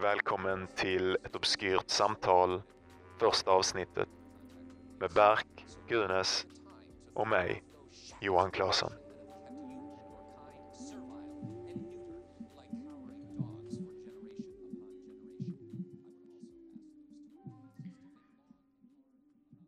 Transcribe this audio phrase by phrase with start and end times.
[0.00, 2.62] Välkommen till ett obskyrt samtal,
[3.20, 4.08] första avsnittet
[5.00, 5.46] med Berk,
[5.88, 6.46] Gunes
[7.14, 7.62] och mig,
[8.20, 8.92] Johan Claesson.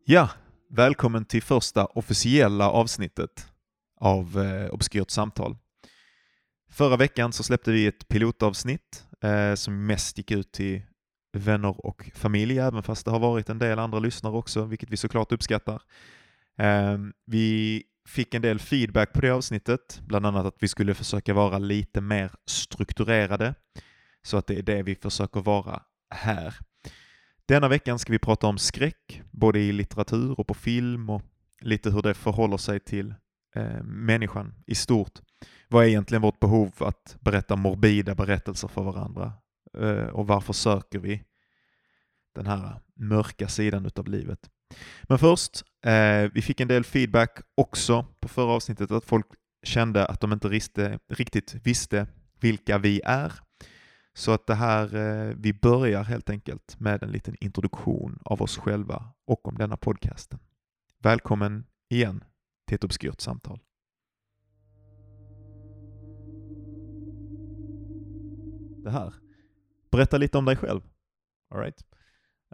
[0.05, 0.29] Ja,
[0.67, 3.51] välkommen till första officiella avsnittet
[3.99, 5.57] av eh, Obskyrt samtal.
[6.71, 10.81] Förra veckan så släppte vi ett pilotavsnitt eh, som mest gick ut till
[11.33, 14.97] vänner och familj, även fast det har varit en del andra lyssnare också, vilket vi
[14.97, 15.81] såklart uppskattar.
[16.57, 21.33] Eh, vi fick en del feedback på det avsnittet, bland annat att vi skulle försöka
[21.33, 23.55] vara lite mer strukturerade,
[24.23, 26.55] så att det är det vi försöker vara här.
[27.45, 31.21] Denna veckan ska vi prata om skräck, både i litteratur och på film och
[31.61, 33.13] lite hur det förhåller sig till
[33.55, 35.19] eh, människan i stort.
[35.67, 39.33] Vad är egentligen vårt behov att berätta morbida berättelser för varandra?
[39.77, 41.23] Eh, och varför söker vi
[42.35, 44.49] den här mörka sidan utav livet?
[45.03, 49.25] Men först, eh, vi fick en del feedback också på förra avsnittet att folk
[49.63, 52.07] kände att de inte riste, riktigt visste
[52.39, 53.33] vilka vi är.
[54.13, 58.57] Så att det här, eh, vi börjar helt enkelt med en liten introduktion av oss
[58.57, 60.39] själva och om denna podcasten.
[60.99, 62.23] Välkommen igen
[62.67, 63.59] till ett obskyrt samtal.
[68.83, 69.13] Det här.
[69.91, 70.81] Berätta lite om dig själv.
[71.49, 71.85] All right.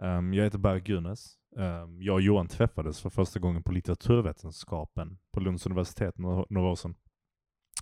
[0.02, 1.38] Um, ehm, jag heter Berg Gunes.
[1.56, 6.44] Um, ehm, jag och Johan träffades för första gången på litteraturvetenskapen på Lunds universitet några,
[6.50, 6.94] några år sedan.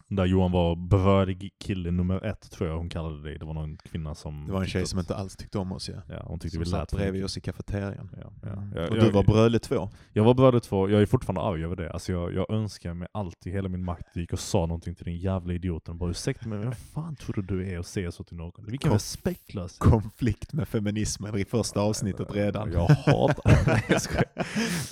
[0.08, 3.38] Där Johan var berörd kille nummer ett, tror jag hon kallade det.
[3.38, 4.46] Det var någon kvinna som...
[4.46, 5.88] Det var en tjej som inte alls tyckte om oss.
[5.88, 5.94] Ja.
[6.08, 8.10] Ja, hon tyckte Som vi lät satt bredvid oss i kafeterian.
[8.22, 8.52] Ja, ja.
[8.52, 8.72] Mm.
[8.74, 9.88] Jag, Och jag, du var bröle två.
[10.12, 11.92] Jag var bröder två, jag är fortfarande arg över det.
[11.92, 15.04] Alltså jag, jag önskar med allt i hela min makt gick och sa någonting till
[15.04, 15.92] den jävla idioten.
[15.92, 18.52] och Bara ursäkta mig, vem fan tror du du är och säger så till någon?
[18.66, 19.78] Vilken Kom- respektlös.
[19.78, 22.72] Konflikt med feminismen i första avsnittet redan.
[22.72, 24.24] Jag hatar skojar.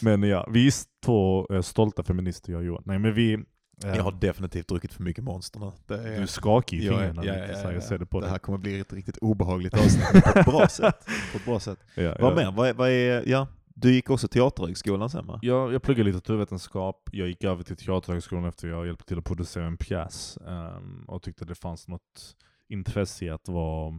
[0.04, 0.72] Men ja, vi är
[1.04, 2.82] två eh, stolta feminister jag och Johan.
[2.86, 3.44] Nej men vi...
[3.84, 5.72] eh, Jag har definitivt druckit för mycket monster nu.
[5.86, 6.16] Det är...
[6.16, 8.30] Du är skakig i fingrarna ja, ja, ja, jag ser det på Det dig.
[8.30, 11.06] här kommer bli ett riktigt obehagligt avsnitt på ett bra sätt.
[11.32, 11.78] På ett bra sätt.
[11.94, 12.36] Ja, Vad ja.
[12.36, 12.52] mer?
[12.52, 15.38] Vad är, vad är, ja, du gick också Teaterhögskolan sen va?
[15.42, 19.66] Jag, jag pluggade litteraturvetenskap, jag gick över till Teaterhögskolan efter jag hjälpte till att producera
[19.66, 20.38] en pjäs.
[20.46, 22.36] ehm, och tyckte det fanns något
[22.68, 23.98] intresse i att vara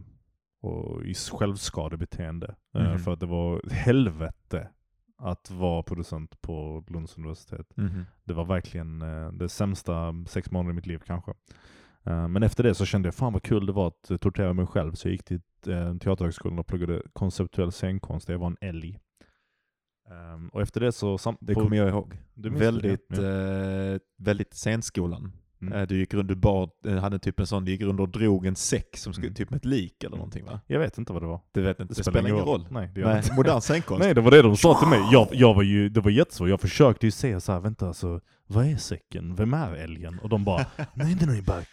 [0.62, 2.54] och, i självskadebeteende.
[2.78, 2.98] Eh, Mhm.
[2.98, 4.68] för att det var helvete
[5.18, 7.66] att vara producent på Lunds universitet.
[8.24, 11.30] Det var verkligen eh, det sämsta sex månader i mitt liv kanske.
[12.04, 14.52] Eh, men efter det så kände jag fan vad kul det var att eh, tortera
[14.52, 14.92] mig själv.
[14.92, 18.28] Så jag gick till eh, Teaterhögskolan och pluggade konceptuell scenkonst.
[18.28, 18.98] Jag var en älg.
[20.10, 21.18] Ehm, och efter det så...
[21.18, 22.18] Sam- Det kommer jag ihåg.
[22.34, 23.22] Minns det, Väldigt, ja.
[23.22, 25.32] eh, väldigt scenskolan.
[25.62, 25.72] Mm.
[25.72, 28.08] Eh, Du gick runt, du bar, eh, hade typ en sån, du gick runt och
[28.08, 29.34] drog en säck som skulle, Mm.
[29.34, 30.18] typ med ett lik eller Mm.
[30.18, 30.60] någonting va?
[30.66, 31.40] Jag vet inte vad det var.
[31.52, 32.66] Det vet inte, det, spelar ingen roll.
[32.70, 33.34] Nej, det gör Nej, inte.
[33.34, 34.04] modern scenkonst.
[34.04, 35.00] Nej, det var det de sa till mig.
[35.12, 36.48] Jag, jag var ju, det var jättesvårt.
[36.48, 39.34] Jag försökte ju säga så här, vänta alltså, vad är säcken?
[39.34, 40.18] Vem är älgen?
[40.22, 41.68] Och de bara, nej nej nej Berk,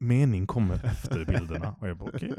[0.00, 1.74] mening kommer efter bilderna.
[1.80, 2.32] Och jag bara, okej.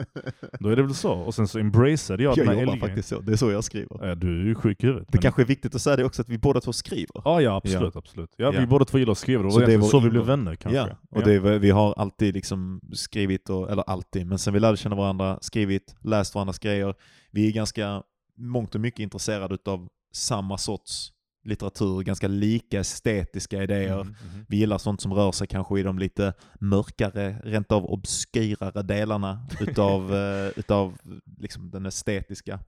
[0.59, 1.13] Då är det väl så.
[1.13, 2.87] Och sen så embraceade jag, jag den här jobbar älgen.
[2.89, 4.07] faktiskt så, det är så jag skriver.
[4.07, 5.07] Ja, du är ju sjuk i huvudet.
[5.11, 7.21] Det men- kanske är viktigt att säga det också att vi båda två skriver.
[7.25, 8.33] Ja, ja absolut, absolut.
[8.37, 8.59] Ja, Ja.
[8.59, 10.55] vi båda två gillar att skriva, det var Så det var så vi blev vänner
[10.55, 10.77] kanske.
[10.77, 14.59] Ja, och Det är, vi har alltid liksom skrivit, och, eller alltid, men sen vi
[14.59, 16.95] lärde känna varandra, skrivit, läst varandras grejer.
[17.31, 18.03] Vi är ganska
[18.37, 21.11] mångt och mycket intresserade av samma sorts
[21.47, 24.03] litteratur, ganska lika estetiska idéer.
[24.03, 24.45] Mhm, mhm.
[24.49, 29.47] Vi gillar sånt som rör sig kanske i de lite mörkare, rent av obskyrare delarna
[29.59, 30.97] utav, eh, utav
[31.37, 32.59] liksom den estetiska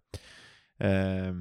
[0.80, 1.34] eh,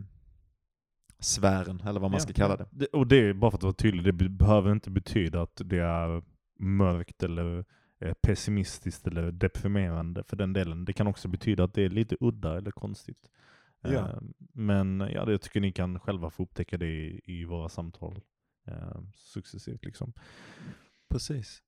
[1.21, 2.67] sfären, eller vad man Ja, ska kalla det.
[2.71, 2.87] det.
[2.87, 5.79] Och det är bara för att vara tydlig, det be- behöver inte betyda att det
[5.79, 6.23] är
[6.61, 7.65] mörkt eller
[8.01, 10.85] eh, pessimistiskt eller deprimerande för den delen.
[10.85, 13.31] Det kan också betyda att det är lite udda eller konstigt.
[13.83, 13.91] Ja.
[13.91, 14.19] Eh,
[14.53, 18.21] Men ja, jag tycker ni kan själva få upptäcka det i, i våra samtal
[18.69, 19.85] eh, successivt.
[19.85, 20.13] Liksom.
[21.11, 21.63] Precis.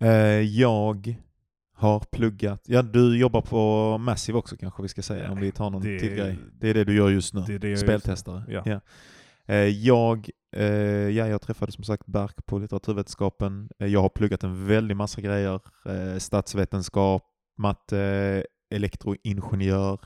[0.00, 0.08] Eh,
[0.40, 1.14] jag
[1.74, 5.52] har pluggat, ja du jobbar på Massive också kanske vi ska säga, Ja, om vi
[5.52, 6.38] tar någon det- till grej.
[6.52, 7.86] Det är det du gör just nu, Det det gör just nu.
[7.86, 8.62] speltestare.
[8.66, 8.80] Ja.
[9.46, 10.30] Eh, jag,
[11.12, 13.70] ja, jag träffade som sagt Berk på litteraturvetenskapen.
[13.78, 15.60] Jag har pluggat en väldig massa grejer,
[16.18, 17.22] statsvetenskap,
[17.56, 20.00] matte, elektroingenjör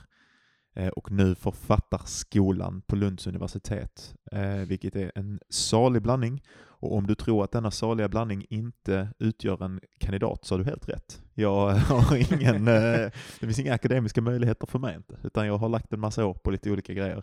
[0.93, 6.43] och nu författarskolan på Lunds universitet, eh, vilket är en salig blandning.
[6.83, 10.65] Och om du tror att denna saliga blandning inte utgör en kandidat så har du
[10.65, 11.23] helt rätt.
[11.35, 13.11] Jag har ingen, eh,
[13.41, 16.35] det finns inga akademiska möjligheter för mig inte, utan jag har lagt en massa år
[16.35, 17.23] på lite olika grejer.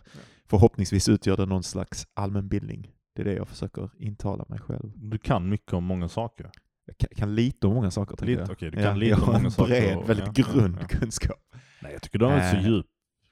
[0.50, 2.90] Förhoppningsvis utgör det någon slags allmänbildning.
[3.16, 4.92] Det är det jag försöker intala mig själv.
[4.94, 6.50] Du kan mycket om många saker.
[6.86, 8.50] Jag kan, kan lite om många saker Lite, jag.
[8.50, 10.76] okej, du kan lite jag om har många en saker bred, och- väldigt ja, grund
[10.76, 10.98] ja, ja.
[10.98, 11.40] kunskap.
[11.82, 12.66] Nej, jag tycker du har äh, så eh.
[12.66, 12.86] djup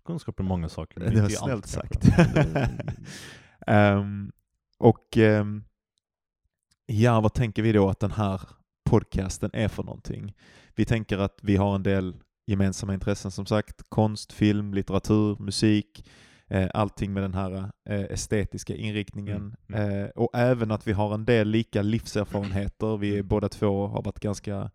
[0.09, 1.01] kunskap i många saker.
[1.01, 2.09] Det var snällt sagt.
[3.67, 4.33] um,
[4.79, 5.65] och um,
[6.87, 8.41] ja, vad tänker vi då att den här
[8.91, 10.35] podcasten är för någonting?
[10.75, 12.17] Vi tänker att vi har en del
[12.47, 16.09] gemensamma intressen som sagt, konst, film, litteratur, musik,
[16.47, 19.57] eh, allting med den här eh, estetiska inriktningen.
[19.69, 19.83] Mm.
[19.83, 20.05] Mm.
[20.05, 22.97] Eh, och även att vi har en del lika livserfarenheter.
[22.97, 23.29] Vi mm.
[23.29, 24.71] båda två har, varit ganska,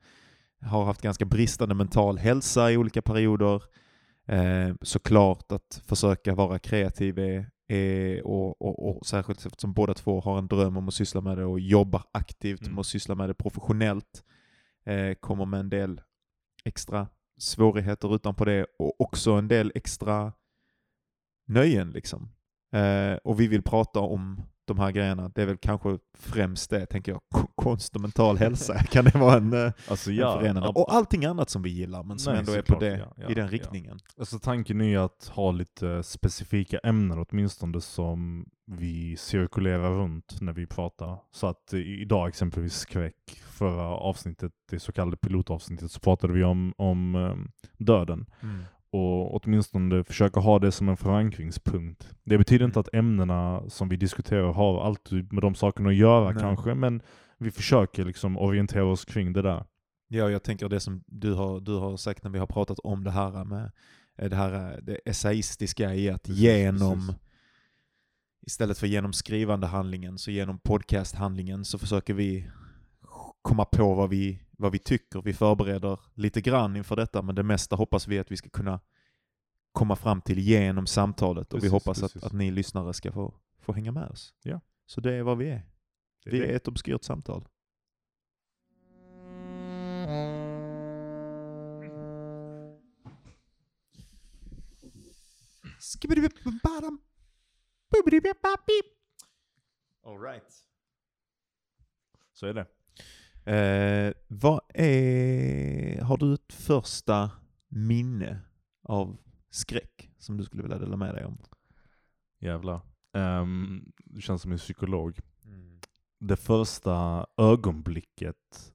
[0.61, 3.63] har haft ganska bristande mental hälsa i olika perioder.
[4.27, 10.21] Eh, såklart att försöka vara kreativ är, är och, och, och, särskilt eftersom båda två
[10.21, 12.73] har en dröm om att syssla med det och jobbar aktivt mm.
[12.73, 14.23] med att syssla med det professionellt,
[14.85, 16.01] eh, kommer med en del
[16.65, 20.33] extra svårigheter utanpå det och också en del extra
[21.47, 22.29] nöjen liksom.
[22.73, 25.31] Eh, och vi vill prata om de här grejerna.
[25.35, 27.21] Det är väl kanske främst det, tänker jag,
[27.55, 28.83] konst och mental hälsa.
[28.91, 30.69] kan det vara en, eh, alltså, ja, en förenande?
[30.69, 33.29] Och allting annat som vi gillar, men som nej, ändå är på det, ja, ja,
[33.29, 33.99] i den riktningen.
[34.17, 40.67] Alltså tanken är att ha lite specifika ämnen åtminstone som vi cirkulerar runt när vi
[40.67, 41.17] pratar.
[41.31, 46.73] Så att idag exempelvis skräck, förra avsnittet, det så kallade pilotavsnittet, så pratade vi om,
[46.77, 48.25] om um, döden.
[48.41, 48.63] Mm
[48.93, 52.09] och åtminstone försöka ha det som en förankringspunkt.
[52.23, 52.81] Det betyder inte mm.
[52.81, 56.41] att ämnena som vi diskuterar har alltid med de sakerna att göra Nej.
[56.41, 57.01] kanske, men
[57.37, 59.65] vi försöker liksom orientera oss kring det där.
[60.07, 63.03] Ja, jag tänker det som du har, du har sagt när vi har pratat om
[63.03, 63.71] det här med
[64.17, 67.21] eh, det här eh, det esaistiska i att genom precis.
[68.45, 72.49] istället för genom skrivande handlingen, så genom podcasthandlingen så försöker vi
[73.41, 75.21] komma på vad vi, vad vi tycker.
[75.21, 78.79] Vi förbereder lite grann inför detta, men det mesta hoppas vi att vi ska kunna
[79.71, 83.33] komma fram till genom samtalet och precis, vi hoppas att, att ni lyssnare ska få,
[83.59, 84.33] få hänga med oss.
[84.43, 84.59] Ja.
[84.85, 85.65] Så det är vad vi är.
[86.25, 86.51] är vi det.
[86.51, 87.47] är ett obskyrt samtal.
[100.05, 100.53] All right.
[102.33, 102.65] Så är det.
[103.45, 107.31] Eh, vad är, har du ett första
[107.69, 108.39] minne
[108.83, 109.17] av
[109.49, 111.37] skräck som du skulle vilja dela med dig om?
[112.39, 112.81] Jävlar.
[113.13, 115.19] Um, du känns som en psykolog.
[115.45, 115.79] Mm.
[116.19, 118.73] Det första ögonblicket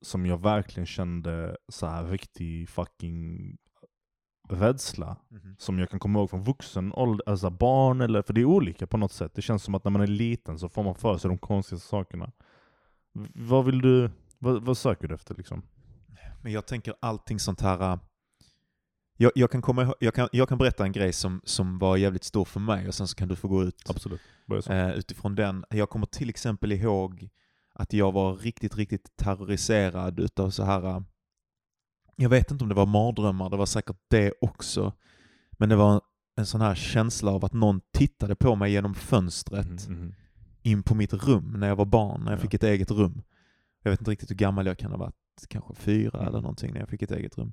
[0.00, 3.56] som jag verkligen kände så här riktig fucking
[4.48, 5.56] rädsla mm.
[5.58, 8.86] som jag kan komma ihåg från vuxen ålder, alltså barn eller, för det är olika
[8.86, 9.34] på något sätt.
[9.34, 11.88] Det känns som att när man är liten så får man för sig de konstigaste
[11.88, 12.32] sakerna.
[13.34, 15.62] Vad vill du, vad, vad söker du efter liksom?
[16.42, 17.98] Men jag tänker allting sånt här, äh,
[19.16, 22.24] jag, jag, kan komma, jag, kan, jag kan berätta en grej som, som var jävligt
[22.24, 24.20] stor för mig och sen så kan du få gå ut Absolut.
[24.66, 25.64] Eh, utifrån den.
[25.70, 27.28] Jag kommer till exempel ihåg
[27.72, 30.84] att jag var riktigt, riktigt terroriserad utav så här.
[30.84, 31.00] Äh,
[32.16, 34.92] jag vet inte om det var mardrömmar, det var säkert det också.
[35.50, 36.00] Men det var
[36.36, 39.86] en sån här känsla av att någon tittade på mig genom fönstret.
[39.86, 40.14] Mm, mm,
[40.66, 42.42] in på mitt rum när jag var barn, när jag ja.
[42.42, 43.22] fick ett eget rum.
[43.82, 45.14] Jag vet inte riktigt hur gammal jag kan ha varit,
[45.48, 46.28] kanske fyra mm.
[46.28, 47.52] eller någonting när jag fick ett eget rum.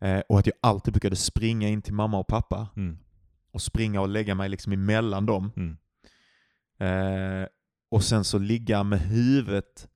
[0.00, 2.98] Eh, och att jag alltid brukade springa in till mamma och pappa mm.
[3.50, 5.52] och springa och lägga mig liksom emellan dem.
[5.56, 5.76] Mm.
[6.78, 7.48] Eh,
[7.90, 9.88] och sen så ligga med huvudet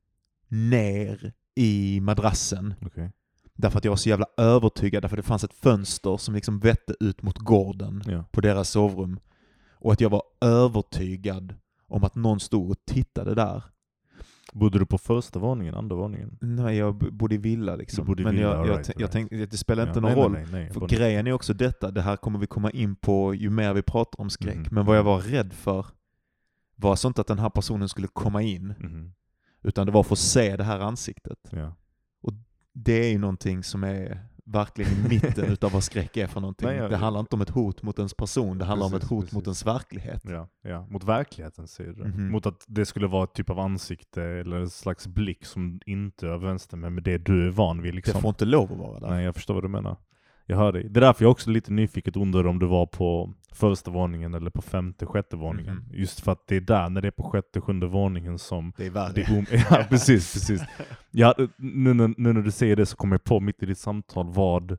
[0.48, 2.74] ner i madrassen.
[2.80, 3.08] Okay.
[3.54, 6.58] Därför att jag var så jävla övertygad, därför att det fanns ett fönster som liksom
[6.58, 8.24] vette ut mot gården ja.
[8.30, 9.20] på deras sovrum.
[9.72, 11.54] Och att jag var övertygad
[11.86, 13.62] om att någon stod och tittade där.
[14.52, 16.38] Bodde du på första våningen, andra våningen?
[16.40, 18.04] Nej, jag bodde i villa liksom.
[18.06, 20.32] Men villa, jag, jag, right, jag tänkte, det spelar inte ja, någon nej, roll.
[20.32, 23.50] Nej, nej, för grejen är också detta, det här kommer vi komma in på ju
[23.50, 24.54] mer vi pratar om skräck.
[24.54, 24.68] Mm.
[24.70, 25.86] Men vad jag var rädd för
[26.76, 29.12] var alltså inte att den här personen skulle komma in, mm.
[29.62, 31.38] utan det var för att se det här ansiktet.
[31.50, 31.74] Ja.
[32.22, 32.32] Och
[32.72, 36.68] det är ju någonting som är verkligen i mitten utav vad skräck är för någonting.
[36.68, 39.06] Nej, jag, det handlar inte om ett hot mot ens person, det handlar precis, om
[39.06, 39.34] ett hot precis.
[39.34, 40.22] mot ens verklighet.
[40.24, 40.86] Ja, ja.
[40.90, 42.02] mot verkligheten säger du.
[42.02, 42.30] Mm -hmm.
[42.30, 46.26] Mot att det skulle vara ett typ av ansikte eller en slags blick som inte
[46.26, 47.94] överensstämmer med det du är van vid.
[47.94, 48.14] Liksom.
[48.14, 49.10] Det får inte lov att vara där.
[49.10, 49.96] Nej, jag förstår vad du menar.
[50.46, 50.88] Jag hör dig.
[50.88, 54.50] Det är därför jag också lite nyfiket undrar om du var på första våningen eller
[54.50, 55.72] på femte, sjätte våningen.
[55.72, 55.84] Mm.
[55.92, 58.72] Just för att det är där, när det är på sjätte, sjunde våningen som...
[58.76, 59.20] Det är värre.
[59.20, 60.62] Är ja, precis, precis.
[61.10, 63.78] Ja, nu, nu, nu, när du säger det så kommer jag på mitt i ditt
[63.78, 64.78] samtal vad,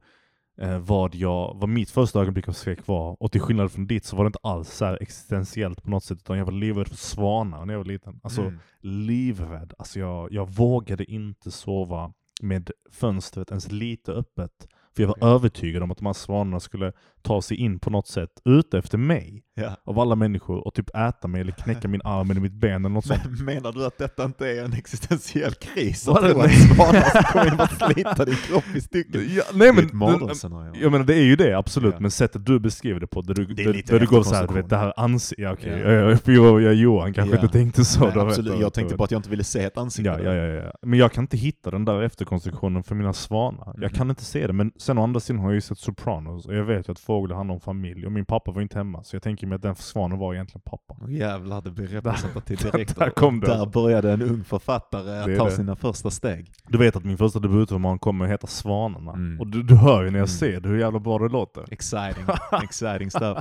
[0.62, 3.24] eh, vad, jag, vad mitt första ögonblick av skräck var.
[3.24, 6.18] Och till skillnad från ditt så var det inte alls så existentiellt på något sätt,
[6.18, 8.20] utan jag var livrädd för svanar när jag var liten.
[8.24, 8.60] Alltså mm.
[8.82, 9.74] livrädd.
[9.78, 14.68] Alltså jag, jag vågade inte sova med fönstret ens lite öppet.
[15.02, 15.30] Jag var okay.
[15.30, 16.94] övertygad om att de här svanarna skulle
[17.28, 19.44] ta sig in på något sätt ute efter mig.
[19.60, 19.76] Ja.
[19.86, 22.90] av alla människor och typ äta mig eller knäcka min arm eller mitt ben eller
[22.90, 23.22] något sånt.
[23.26, 26.08] Men menar du att detta inte är en existentiell kris?
[26.08, 26.44] Att tro det?
[26.44, 29.22] att svanar in och slita din kropp i stycken?
[29.36, 30.82] Ja, nej Det är men, mardrömsscenario.
[30.82, 32.00] jag menar det är ju det absolut, Ja.
[32.00, 34.70] men sättet du beskriver det på, där du, Det är där, du går såhär, vet
[34.70, 35.92] det här ansiktet, ja okej, Ja.
[35.92, 36.12] ja.
[36.26, 37.42] ja, jag, jag, Johan kanske Ja.
[37.42, 38.00] inte tänkte så.
[38.00, 38.54] Nej, vet, absolut.
[38.54, 40.10] Jag vet, tänkte bara att jag inte ville se ett ansikte.
[40.10, 40.72] Ja, ja, ja, ja.
[40.82, 43.66] Men jag kan inte hitta den där efterkonstruktionen för mina svanar.
[43.66, 43.98] Jag Mhm.
[43.98, 44.54] kan inte se det.
[44.54, 47.00] Men sen å andra sidan har jag ju sett Sopranos, och jag vet ju att
[47.18, 49.62] fåglar handlar om familj, och min pappa var inte hemma, så jag tänker mig att
[49.62, 50.96] den svanen var egentligen pappa.
[51.02, 52.96] Åh, jävlar, det blir representativt direkt.
[53.00, 55.52] där kom det Där började en ung författare Det är ta det.
[55.52, 56.52] sina första steg.
[56.68, 59.12] Du vet att min första debutroman kommer att heta Svanarna.
[59.14, 59.40] Mm.
[59.40, 60.38] Och du, du hör ju när jag Mm.
[60.38, 61.66] ser det hur jävla bra det låter.
[61.74, 62.24] Exciting,
[62.64, 63.38] exciting stuff.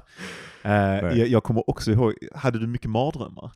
[0.65, 1.19] Nej.
[1.19, 3.51] jag, jag kommer också ihåg, hade du mycket mardrömmar?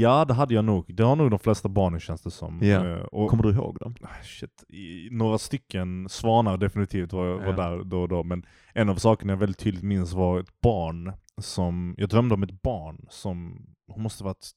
[0.00, 0.94] Ja, det hade jag nog.
[0.94, 2.62] Det har nog de flesta barnen känns det som.
[2.62, 3.94] Eh, Och, Kommer du ihåg dem?
[4.02, 4.64] Ah, Shit.
[5.10, 7.52] Några stycken svanar definitivt var, var Ja.
[7.52, 11.12] där då och då, men en av sakerna jag väldigt tydligt minns var ett barn
[11.40, 14.50] som, jag drömde om ett barn som, hon måste varit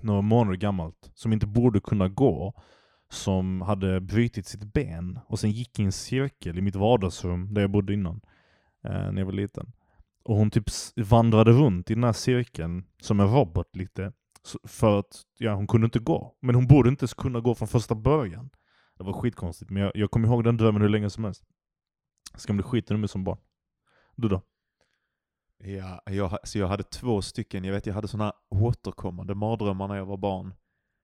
[0.00, 2.54] några månader gammalt, som inte borde kunna gå,
[3.10, 7.60] som hade brutit sitt ben och sen gick i en cirkel i mitt vardagsrum där
[7.62, 8.20] jag bodde innan,
[8.84, 9.72] eh, när jag var liten.
[10.24, 10.64] Och hon typ
[10.96, 14.12] vandrade runt i den här cirkeln som en robot lite,
[14.64, 16.36] för att ja, hon kunde inte gå.
[16.40, 18.50] Men hon borde inte ens kunna gå från första början.
[18.98, 21.44] Det var skitkonstigt, men jag, jag kommer ihåg den drömmen hur länge som helst.
[22.34, 23.38] Ska bli skiten mig som barn.
[24.14, 24.42] Du då?
[25.58, 29.96] Ja, jag, så jag hade två stycken, jag vet jag hade sådana återkommande mardrömmar när
[29.96, 30.54] jag var barn.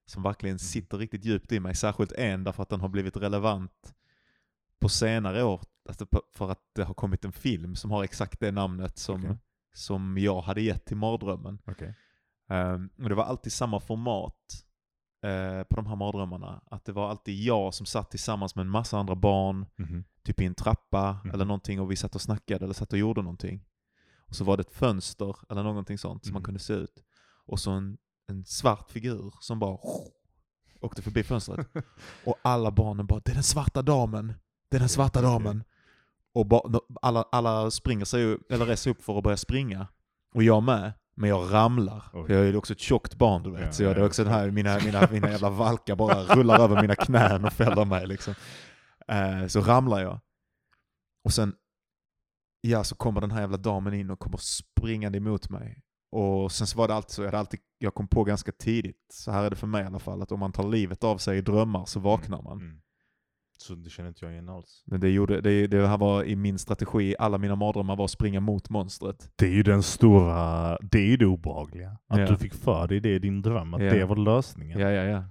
[0.07, 1.75] Som verkligen sitter riktigt djupt i mig.
[1.75, 3.95] Särskilt en därför att den har blivit relevant
[4.79, 5.61] på senare år.
[5.89, 9.37] Alltså för att det har kommit en film som har exakt det namnet som, Okej.
[9.73, 11.59] som jag hade gett till mardrömmen.
[11.65, 11.95] Okej.
[12.53, 14.37] Ehm, och det var alltid samma format
[15.25, 16.63] eh, på de här mardrömmarna.
[16.71, 20.05] Att det var alltid jag som satt tillsammans med en massa andra barn, Mhm.
[20.25, 21.35] typ i en trappa Mhm.
[21.35, 23.65] eller någonting och vi satt och snackade eller satt och gjorde någonting.
[24.29, 26.45] Och så var det ett fönster eller någonting sånt som man Mhm.
[26.45, 27.05] kunde se ut.
[27.47, 29.79] Och så en, en svart figur som bara
[30.81, 31.67] åkte förbi fönstret.
[32.27, 34.35] och alla barnen bara ”det är den svarta damen,
[34.71, 35.65] det är den svarta damen”.
[36.35, 36.61] Och ba,
[37.03, 39.87] alla, alla springer sig, eller reser upp för att börja springa.
[40.35, 40.93] Och jag med.
[41.15, 42.05] Men jag ramlar.
[42.13, 42.25] Oj.
[42.29, 43.61] Jag är också ett tjockt barn du vet.
[43.61, 44.07] Ja, så jag, är ja.
[44.07, 47.85] också den här, mina, mina, mina jävla valkar bara rullar över mina knän och fäller
[47.85, 48.35] mig liksom.
[49.09, 50.21] Eh, så ramlar jag.
[51.25, 51.55] Och sen,
[52.61, 55.83] ja så kommer den här jävla damen in och kommer springande emot mig.
[56.13, 59.07] Och sen så var det alltid så, jag, hade alltid, jag kom på ganska tidigt,
[59.13, 61.19] så här är det för mig i alla fall, att om man tar livet av
[61.19, 62.61] sig i drömmar så vaknar man.
[62.61, 62.81] Mm.
[63.63, 64.83] Så det känner inte jag igen alls.
[64.87, 68.11] Men det, gjorde, det, det här var i min strategi, alla mina mardrömmar var att
[68.11, 69.33] springa mot monstret.
[69.37, 71.99] Det är ju den stora, det är ju det obehagliga.
[72.09, 72.27] Att Ja.
[72.27, 73.93] du fick för dig det i din dröm, att Ja.
[73.95, 74.81] det var lösningen.
[74.81, 75.25] Ja, ja, ja.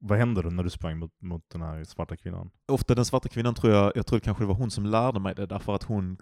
[0.00, 2.50] Vad hände då när du sprang mot, mot den här svarta kvinnan?
[2.68, 5.34] Ofta den svarta kvinnan tror jag, jag tror kanske det var hon som lärde mig
[5.34, 6.18] det, därför att hon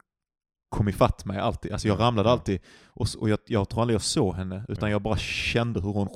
[0.68, 1.72] kom ifatt mig alltid.
[1.72, 4.88] Alltså jag Ja, ramlade alltid, och, och jag, jag tror aldrig jag såg henne, utan
[4.88, 4.94] Ja.
[4.94, 6.08] jag bara kände hur hon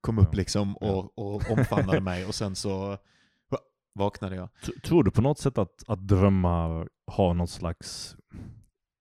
[0.00, 0.86] kom upp liksom Ja.
[0.86, 2.98] och, och omfamnade mig och sen så
[3.96, 4.48] vaknade jag.
[4.66, 8.16] T- Tror du på något sätt att, att drömmar har något slags...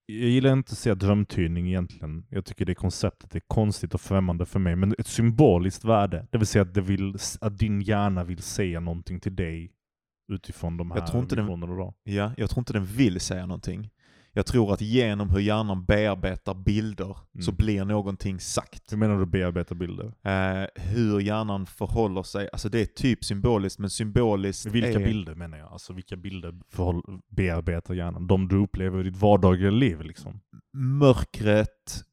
[0.08, 2.26] Jag gillar inte att säga drömtydning egentligen.
[2.30, 4.76] Jag tycker det konceptet är konstigt och främmande för mig.
[4.76, 6.28] Men ett symboliskt värde.
[6.32, 9.72] Det vill säga att, det vill, att din hjärna vill säga någonting till dig
[10.32, 11.94] utifrån de här Jag tror inte den- visionerna.
[12.04, 13.90] Ja, jag tror inte den vill säga någonting.
[14.38, 17.56] Jag tror att genom hur hjärnan bearbetar bilder så Mm.
[17.58, 18.92] blir någonting sagt.
[18.92, 20.06] Hur menar du bearbeta bilder?
[20.24, 25.06] Eh, hur hjärnan förhåller sig, alltså det är typ symboliskt, men symboliskt Vilka är...
[25.06, 25.72] bilder menar jag?
[25.72, 28.28] Alltså vilka bilder förhåll, bearbetar hjärnan?
[28.28, 30.40] De du upplever i ditt vardagliga liv liksom?
[30.74, 32.04] Mörkret,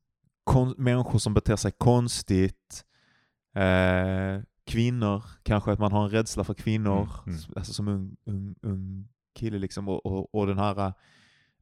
[0.45, 2.85] kon- människor som beter sig konstigt,
[3.55, 7.53] eh, kvinnor, kanske att man har en rädsla för kvinnor, Mm, mm.
[7.57, 10.93] alltså som ung, ung, ung kille liksom, och, och, och den här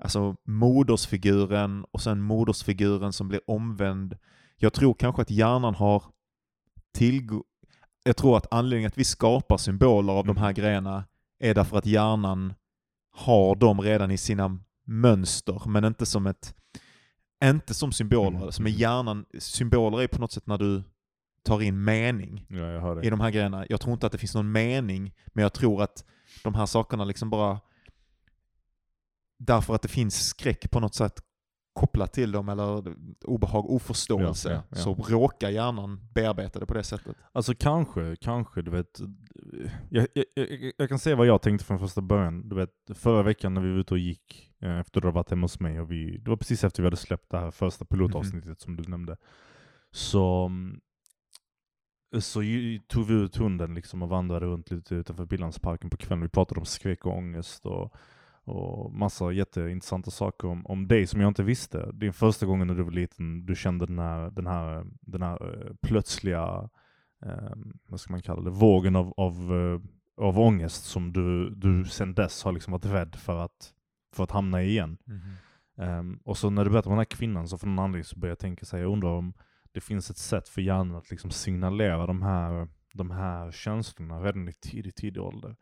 [0.00, 4.16] alltså modersfiguren och sen modersfiguren som blir omvänd.
[4.56, 6.04] Jag tror kanske att hjärnan har
[6.94, 7.42] tillgång
[8.04, 10.54] jag tror att anledningen att vi skapar symboler av de här Mm.
[10.54, 11.04] grejerna
[11.38, 12.54] är därför att hjärnan
[13.10, 16.54] har dem redan i sina mönster, men inte som ett
[17.44, 18.38] inte som symboler.
[18.38, 18.80] Mm, Som är mm.
[18.80, 20.82] hjärnan, symboler är på något sätt när du
[21.42, 23.66] tar in mening Ja, i de här grejerna.
[23.68, 26.04] Jag tror inte att det finns någon mening, men jag tror att
[26.44, 27.60] de här sakerna liksom bara
[29.40, 31.22] därför att det finns skräck på något sätt
[31.72, 32.94] kopplat till dem eller
[33.24, 34.76] obehag, oförståelse, Ja, ja, ja.
[34.76, 37.16] så råkar hjärnan bearbeta det på det sättet.
[37.32, 39.00] Alltså kanske, kanske, du vet.
[39.90, 42.48] Jag, jag, jag, jag kan säga vad jag tänkte från första början.
[42.48, 45.30] Du vet, förra veckan när vi var ute och gick, eh, efter att hade varit
[45.30, 47.84] hemma hos mig, och vi, det var precis efter vi hade släppt det här första
[47.84, 49.16] pilotavsnittet som du nämnde.
[49.90, 50.80] Så, mm,
[52.18, 52.40] så
[52.88, 56.22] tog vi ut hunden liksom och vandrade runt lite utanför Billandsparken på kvällen.
[56.22, 57.94] Vi pratade om skräck och ångest och,
[58.50, 61.92] och massa jätteintressanta saker om, om dig som jag inte visste.
[61.92, 65.54] Din första gången när du var liten, du kände den här, den här, den här
[65.54, 66.68] eh, plötsliga,
[67.26, 67.52] eh,
[67.88, 69.80] vad ska man kalla det, vågen av, av, eh,
[70.24, 73.72] av ångest som du, du sen dess har liksom varit rädd för att,
[74.12, 74.98] för att hamna i igen.
[75.06, 75.98] Mm.
[75.98, 78.18] Um, och så när du berättar om den här kvinnan så för någon anledning så
[78.18, 79.34] börjar jag tänka så här, jag undrar om
[79.72, 84.48] det finns ett sätt för hjärnan att liksom signalera de här, de här känslorna redan
[84.48, 85.56] i tidig, tidig ålder.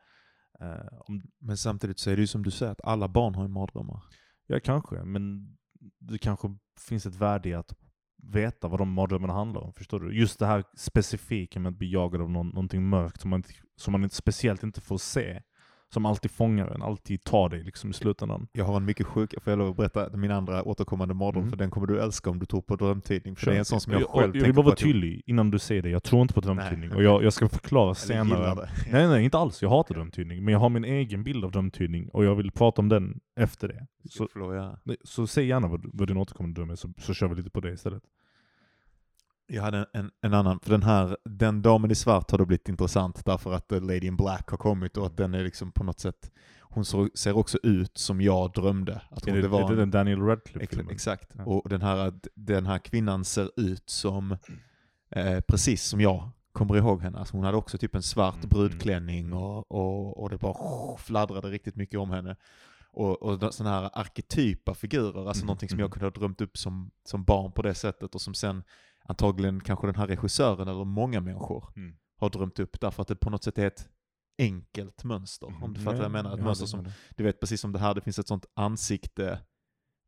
[0.62, 3.42] Uh, om, men samtidigt så är det ju som du säger, att alla barn har
[3.42, 4.02] ju mardrömmar.
[4.46, 5.56] Ja, kanske, men
[5.98, 7.74] det kanske finns ett värde i att
[8.22, 9.72] veta vad de mardrömmarna handlar om.
[9.72, 10.18] Förstår du?
[10.18, 13.44] Just det här specifika med att bli jagad av någon, någonting mörkt som man,
[13.76, 15.42] som man inte, speciellt inte får se
[15.94, 18.48] som alltid fångar en, alltid tar dig liksom i slutändan.
[18.52, 21.50] Jag har en mycket sjuk, får jag lov att berätta min andra återkommande mardröm, mm.
[21.50, 23.36] för den kommer du älska om du tror på drömtidning.
[23.36, 25.50] För det är en sån som jag, jag själv Jag vill bara vara tydlig innan
[25.50, 26.92] du säger det, jag tror inte på drömtidning.
[26.92, 28.68] Och jag, jag ska förklara senare.
[28.92, 29.62] Nej nej, inte alls.
[29.62, 30.44] Jag hatar drömtydning.
[30.44, 33.68] Men jag har min egen bild av drömtydning och jag vill prata om den efter
[33.68, 33.86] det.
[34.10, 34.28] Så,
[35.04, 37.60] så säg gärna vad, vad din återkommande dröm är, så, så kör vi lite på
[37.60, 38.02] det istället.
[39.50, 42.68] Jag hade en, en, annan, för den här, den damen i svart har då blivit
[42.68, 46.00] intressant därför att Lady in Black har kommit och att den är liksom på något
[46.00, 49.02] sätt, hon så, ser också ut som jag drömde.
[49.10, 50.90] Att hon, är, det, var är det den Daniel Radcliffe-filmen?
[50.90, 51.44] Exakt, ja.
[51.44, 54.36] och den här, den här kvinnan ser ut som,
[55.10, 57.18] eh, precis som jag kommer ihåg henne.
[57.18, 58.48] Alltså hon hade också typ en svart mm.
[58.48, 62.36] brudklänning och, och, och det bara fladdrade riktigt mycket om henne.
[62.90, 65.46] Och, och sådana här arketypa figurer, alltså mm.
[65.46, 65.92] någonting som jag mm.
[65.92, 68.62] kunde ha drömt upp som, som barn på det sättet och som sen
[69.08, 71.96] antagligen kanske den här regissören eller många människor mm.
[72.20, 73.88] har drömt upp därför att det på något sätt är ett
[74.38, 75.46] enkelt mönster.
[75.46, 75.62] Mm.
[75.62, 76.32] Om du fattar vad jag menar.
[76.32, 79.40] Ett ja, mönster som, du vet precis som det här, det finns ett sånt ansikte,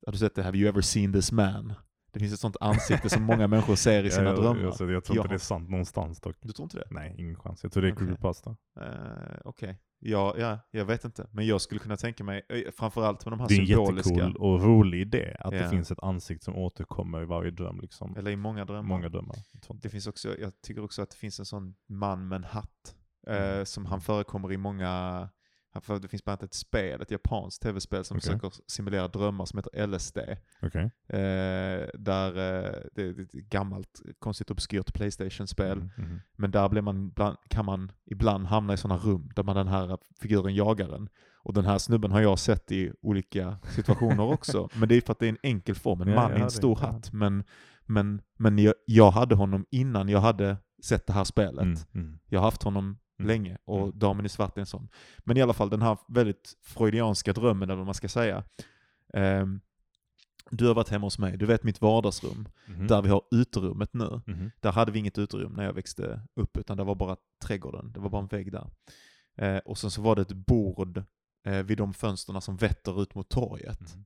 [0.07, 0.43] har du sett det?
[0.43, 1.73] Have you ever seen this man?
[2.13, 4.61] Det finns ett sånt ansikte som många människor ser i sina ja, drömmar.
[4.61, 6.37] Jag, jag, jag tror inte det är sant någonstans dock.
[6.41, 6.87] Du tror inte det?
[6.91, 7.63] Nej, ingen chans.
[7.63, 8.07] Jag tror det är okay.
[8.07, 8.51] creepypasta.
[8.51, 9.71] Uh, Okej.
[9.71, 9.75] Okay.
[10.03, 11.27] Ja, ja, jag vet inte.
[11.31, 14.15] Men jag skulle kunna tänka mig, eh, framförallt med de här symboliska...
[14.15, 15.65] Det är en jättecool och rolig idé, att yeah.
[15.65, 17.81] det finns ett ansikte som återkommer i varje dröm.
[17.81, 18.17] Liksom.
[18.17, 18.83] Eller i många drömmar.
[18.83, 19.37] Många drömmar.
[19.75, 22.97] Det finns också, jag tycker också att det finns en sån man med en hatt,
[23.27, 23.59] mm.
[23.59, 25.29] eh, som han förekommer i många
[25.73, 28.27] det finns bland annat ett spel, ett japanskt tv-spel som okay.
[28.27, 30.19] försöker simulera drömmar som heter LSD.
[30.63, 30.83] Okay.
[31.09, 35.79] Eh, där, eh, det är ett gammalt, konstigt obskyrt Playstation-spel.
[35.79, 36.21] Mm, mm.
[36.37, 39.69] Men där blir man bland, kan man ibland hamna i sådana rum där man den
[39.69, 41.09] här figuren jagar en.
[41.43, 44.69] Och den här snubben har jag sett i olika situationer också.
[44.75, 46.51] Men det är för att det är en enkel form, en ja, man i en
[46.51, 47.13] stor hatt.
[47.13, 47.45] Men,
[47.87, 51.63] men, men jag, jag, hade honom innan jag hade sett det här spelet.
[51.63, 52.19] Mm, mm.
[52.27, 53.29] jag har haft honom mm.
[53.29, 53.99] länge och mm.
[53.99, 54.89] Damen i svart är en sån.
[55.19, 58.45] Men i alla fall den här väldigt freudianska drömmen, eller vad man ska säga.
[59.15, 59.61] Um,
[60.51, 62.87] du har varit hemma hos mig, du vet mitt vardagsrum, mm.
[62.87, 64.21] där vi har uterummet nu.
[64.27, 64.51] Mm.
[64.61, 68.01] Där hade vi inget uterum när jag växte upp, utan det var bara trädgården, det
[68.01, 68.71] var bara en vägg där.
[69.37, 71.05] Eh, och sen så var det ett bord
[71.47, 73.95] eh, vid de fönsterna som vetter ut mot torget.
[73.95, 74.05] Mm.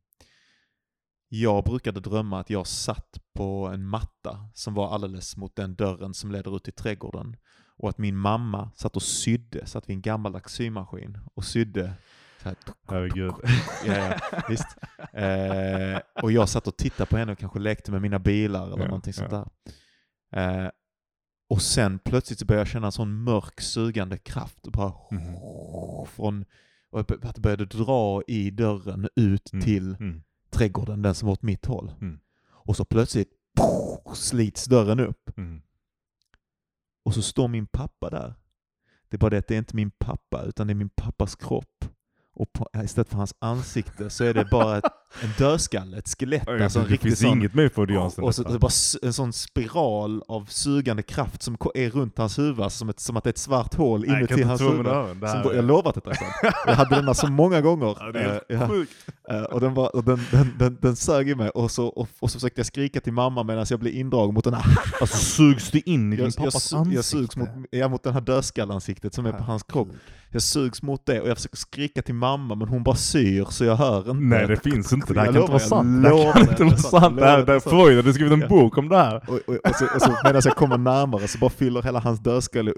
[1.28, 6.14] Jag brukade drömma att jag satt på en matta som var alldeles mot den dörren
[6.14, 7.36] som leder ut i trädgården
[7.76, 11.94] och att min mamma satt och sydde, satt vid en gammaldags symaskin och sydde
[12.88, 13.34] Herregud.
[13.86, 14.76] Ja, ja, visst.
[15.12, 18.78] Eh, och jag satt och tittade på henne och kanske lekte med mina bilar eller
[18.78, 19.46] ja, någonting sånt där.
[20.36, 20.70] Eh,
[21.48, 24.62] och sen plötsligt så började jag känna en sån mörk sugande kraft.
[24.62, 25.34] Bara mm.
[26.06, 26.44] från,
[26.90, 29.64] och att det började dra i dörren ut mm.
[29.64, 30.22] till mm.
[30.50, 31.92] trädgården, den som var åt mitt håll.
[32.00, 32.18] Mm.
[32.48, 33.28] Och så plötsligt
[34.14, 35.38] slits dörren upp.
[37.04, 38.34] Och så står min pappa där.
[39.08, 41.36] Det är bara det att det är inte min pappa, utan det är min pappas
[41.36, 41.84] kropp.
[42.34, 44.84] Och på, istället för hans ansikte så är det bara ett,
[45.22, 46.48] en dödskalle, ett skelett.
[46.48, 48.72] Oj, alltså, det finns sån, inget mer för Och, och så, det bara
[49.02, 53.16] en sån spiral av sugande kraft som är runt hans huvud, alltså som, ett, som
[53.16, 54.86] att det är ett svart hål inuti hans huvud.
[54.86, 56.16] Som, jag lovar att det är
[56.66, 57.96] Jag hade denna så många gånger.
[58.04, 58.92] Ja, det är sjukt.
[59.50, 62.30] Och den, var, och den, den, den, den sög i mig, och så, och, och
[62.30, 64.64] så försökte jag skrika till mamma medan jag blev indragen mot den här...
[65.00, 66.96] Alltså sugs du in i din jag, pappas jag, ansikte?
[66.96, 69.88] Jag sugs mot, ja, mot den här dödskallansiktet som är på hans kropp.
[70.30, 73.64] Jag sugs mot det och jag försöker skrika till mamma men hon bara syr så
[73.64, 74.12] jag hör inte.
[74.14, 76.02] Nej det finns inte, det här kan inte vara sant.
[76.02, 77.16] Det här kan inte vara sant.
[77.16, 79.16] Det här, Freud hade skrivit en bok om det här.
[79.16, 82.20] Och, och, och, så, och så medan jag kommer närmare så bara fyller hela hans
[82.20, 82.72] dödskalle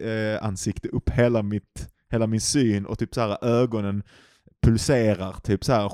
[0.00, 4.02] äh, ansikte upp hela, mitt, hela min syn och typ så här ögonen
[4.64, 5.90] pulserar, typ så här,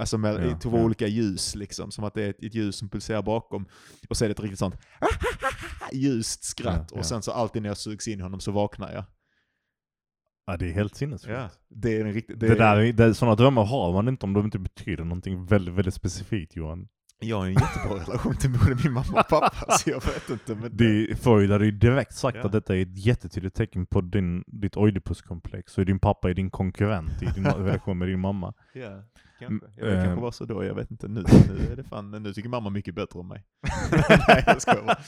[0.00, 0.84] alltså med ja, två ja.
[0.84, 3.66] olika ljus liksom, som att det är ett, ett, ljus som pulserar bakom.
[4.08, 4.74] Och så är det ett riktigt sånt
[5.92, 8.92] ljust skratt, ja, och sen så alltid när jag sugs in i honom så vaknar
[8.92, 9.04] jag.
[10.46, 11.34] Ja det är helt sinnessjukt.
[11.38, 12.40] Ja, det är en riktigt...
[12.40, 15.74] Det, det där, det, sådana drömmar har man inte om de inte betyder någonting väldigt,
[15.74, 16.88] väldigt specifikt Johan.
[17.20, 20.54] Jag har en jättebra relation till både min mamma och pappa, så jag vet inte.
[20.54, 21.20] Men det...
[21.22, 22.44] Freud hade ju direkt sagt Ja.
[22.46, 26.50] att detta är ett jättetydligt tecken på din, ditt oidipuskomplex, och din pappa är din
[26.50, 28.52] konkurrent i din relation med din mamma.
[28.74, 29.02] Ja,
[29.38, 29.66] kanske.
[29.76, 30.04] Jag Mm, vet, eh.
[30.04, 31.08] kanske var så då, jag vet inte.
[31.08, 33.44] Nu, nu är det fan, nu tycker mamma mycket bättre om mig.
[34.28, 34.98] Nej, jag skojar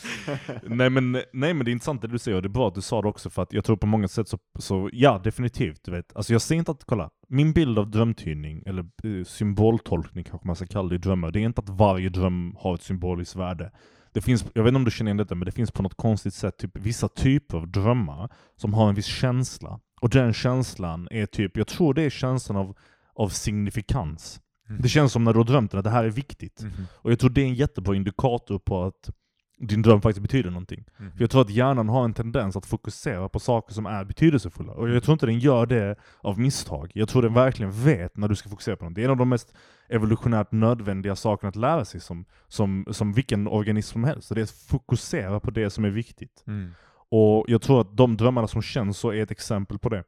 [0.77, 2.75] nej, men, nej men det är intressant det du säger, och det är bra att
[2.75, 5.81] du sa det också, för att jag tror på många sätt så, så ja definitivt,
[5.85, 6.17] du vet.
[6.17, 10.57] Alltså jag säger inte att, kolla, min bild av drömtydning, eller eh, symboltolkning kanske man
[10.57, 13.73] ska kalla det i drömmar, det är inte att varje dröm har ett symboliskt värde.
[14.13, 15.95] Det finns, jag vet inte om du känner igen detta, men det finns på något
[15.97, 19.81] konstigt sätt typ vissa typer av drömmar som har en viss känsla.
[20.01, 22.77] Och den känslan är typ, jag tror det är känslan av,
[23.17, 24.41] av signifikans.
[24.79, 26.63] Det känns som när du har drömt den, att det här är viktigt.
[26.63, 26.87] Mhm.
[26.93, 29.11] Och jag tror det är en jättebra indikator på att
[29.59, 30.85] din dröm faktiskt betyder någonting.
[30.97, 31.13] Mhm.
[31.13, 34.73] För jag tror att hjärnan har en tendens att fokusera på saker som är betydelsefulla.
[34.73, 36.91] Och jag tror inte den gör det av misstag.
[36.95, 38.95] Jag tror den verkligen vet när du ska fokusera på något.
[38.95, 39.55] Det är en av de mest
[39.89, 44.35] evolutionärt nödvändiga sakerna att lära sig som, som, som vilken organism som helst.
[44.35, 46.45] Det är att fokusera på det som är viktigt.
[46.47, 46.71] Mm.
[47.09, 50.05] Och jag tror att de drömmarna som känns så är ett exempel på det.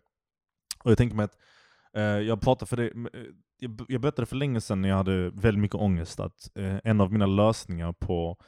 [0.84, 1.36] Och jag tänker mig att,
[1.94, 3.24] Eh, jag pratade för det, eh,
[3.58, 7.00] jag, jag berättade för länge sedan när jag hade väldigt mycket ångest att eh, en
[7.00, 8.38] av mina lösningar på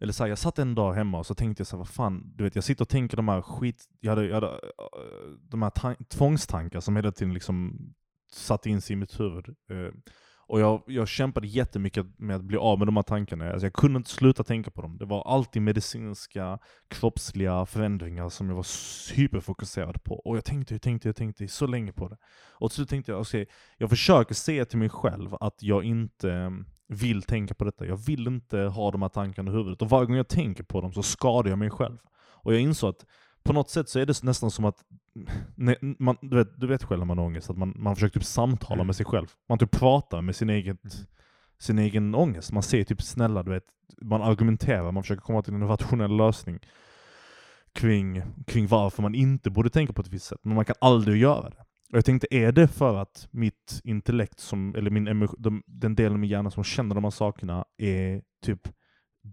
[0.00, 1.88] eller så här, jag satt en dag hemma och så tänkte jag så här, vad
[1.88, 4.60] fan, du vet jag sitter och tänker de här skit, jag hade, jag hade
[5.40, 7.78] de här tvångstankar som hela tiden liksom
[8.32, 9.44] satt in sig i mitt huvud.
[10.46, 13.52] Och jag, jag kämpade jättemycket med att bli av med de här tankarna.
[13.52, 14.98] Alltså jag kunde inte sluta tänka på dem.
[14.98, 20.14] Det var alltid medicinska, kroppsliga förändringar som jag var superfokuserad på.
[20.14, 22.16] Och jag tänkte, jag tänkte, jag tänkte så länge på det.
[22.50, 23.46] Och till slut tänkte jag, okay,
[23.78, 27.86] jag försöker säga till mig själv att jag inte mm, vill tänka på detta.
[27.86, 29.82] Jag vill inte ha de här tankarna i huvudet.
[29.82, 31.98] Och varje gång jag tänker på dem så skadar jag mig själv.
[32.44, 33.06] Och jag insåg att
[33.44, 34.76] på något sätt så är det nästan som att,
[35.56, 38.20] ne- man, du, vet, du vet själv när man har ångest, att man, man försöker
[38.20, 38.86] typ samtala Mm.
[38.86, 39.26] med sig själv.
[39.48, 40.90] Man typ pratar med sin, eget, Mhm.
[41.58, 42.52] sin egen ångest.
[42.52, 43.64] Man säger typ snälla, du vet,
[44.02, 46.58] man argumenterar, man försöker komma till en rationell lösning
[47.72, 50.40] kring, kring varför man inte borde tänka på ett visst sätt.
[50.42, 51.56] Men man kan aldrig göra det.
[51.92, 55.94] Och jag tänkte, är det för att mitt intellekt, som, eller min emo- de, den
[55.94, 58.68] delen av min hjärna som känner de här sakerna, är typ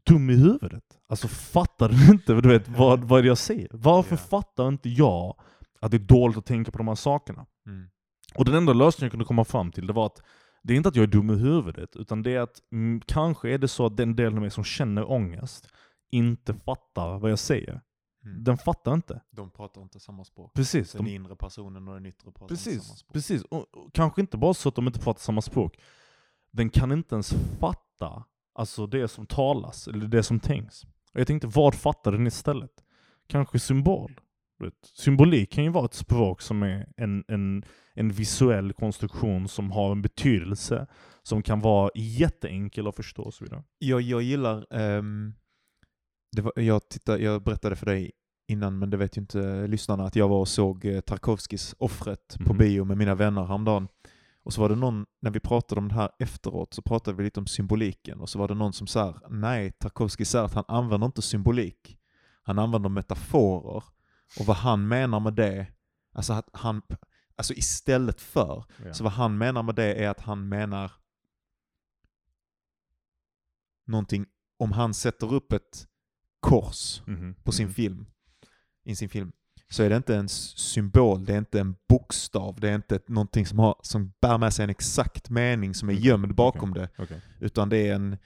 [0.05, 0.83] dum i huvudet?
[1.09, 3.67] Alltså fattar du inte du vet, vad, vad jag säger?
[3.71, 4.17] Varför Ja.
[4.17, 5.35] fattar inte jag
[5.79, 7.45] att det är dåligt att tänka på de här sakerna?
[7.67, 7.89] Mm.
[8.35, 10.21] Och den enda lösningen jag kunde komma fram till, det var att
[10.63, 13.49] det är inte att jag är dum i huvudet, utan det är att mm, kanske
[13.49, 15.67] är det så att den delen av mig som känner ångest
[16.11, 17.81] inte fattar vad jag säger.
[18.25, 18.43] Mm.
[18.43, 19.21] Den fattar inte.
[19.31, 20.53] De pratar inte samma språk.
[20.53, 20.91] Precis.
[20.91, 23.13] Den De, inre personen och den yttre pratar inte samma precis, språk.
[23.13, 23.41] precis.
[23.43, 25.77] Och, och, kanske inte bara så att de inte pratar samma språk.
[26.51, 30.83] Den kan inte ens fatta alltså det som talas, eller det som tänks.
[30.83, 32.71] Och jag tänkte, vad fattar den istället?
[33.27, 34.19] Kanske symbol?
[34.93, 39.91] Symbolik kan ju vara ett språk som är en, en, en visuell konstruktion som har
[39.91, 40.87] en betydelse,
[41.23, 43.63] som kan vara jätteenkel att förstå och så vidare.
[43.77, 45.33] Jag, jag gillar, ehm,
[46.35, 48.11] det var, jag, tittar, jag berättade för dig
[48.47, 52.37] innan, men det vet ju inte lyssnarna, att jag var och såg eh, Tarkovskis Offret
[52.45, 52.57] på Mhm.
[52.57, 53.87] bio med mina vänner häromdagen.
[54.43, 57.23] Och så var det någon, när vi pratade om det här efteråt, så pratade vi
[57.23, 58.19] lite om symboliken.
[58.19, 61.97] Och så var det någon som sa, nej, Tarkovsky säger att han använder inte symbolik.
[62.43, 63.83] Han använder metaforer.
[64.39, 65.67] Och vad han menar med det,
[66.13, 66.81] alltså att han,
[67.35, 70.91] alltså istället för, så vad han menar med det är att han menar
[73.85, 74.25] någonting,
[74.57, 75.87] om han sätter upp ett
[76.39, 77.73] kors Mhm, på sin mhm.
[77.73, 78.05] film,
[78.83, 79.31] i sin film,
[79.71, 83.45] så är det inte en symbol, det är inte en bokstav, det är inte någonting
[83.45, 86.89] som, har, som bär med sig en exakt mening som är Mm, gömd bakom det,
[86.97, 87.21] Okej.
[87.39, 88.17] utan det är en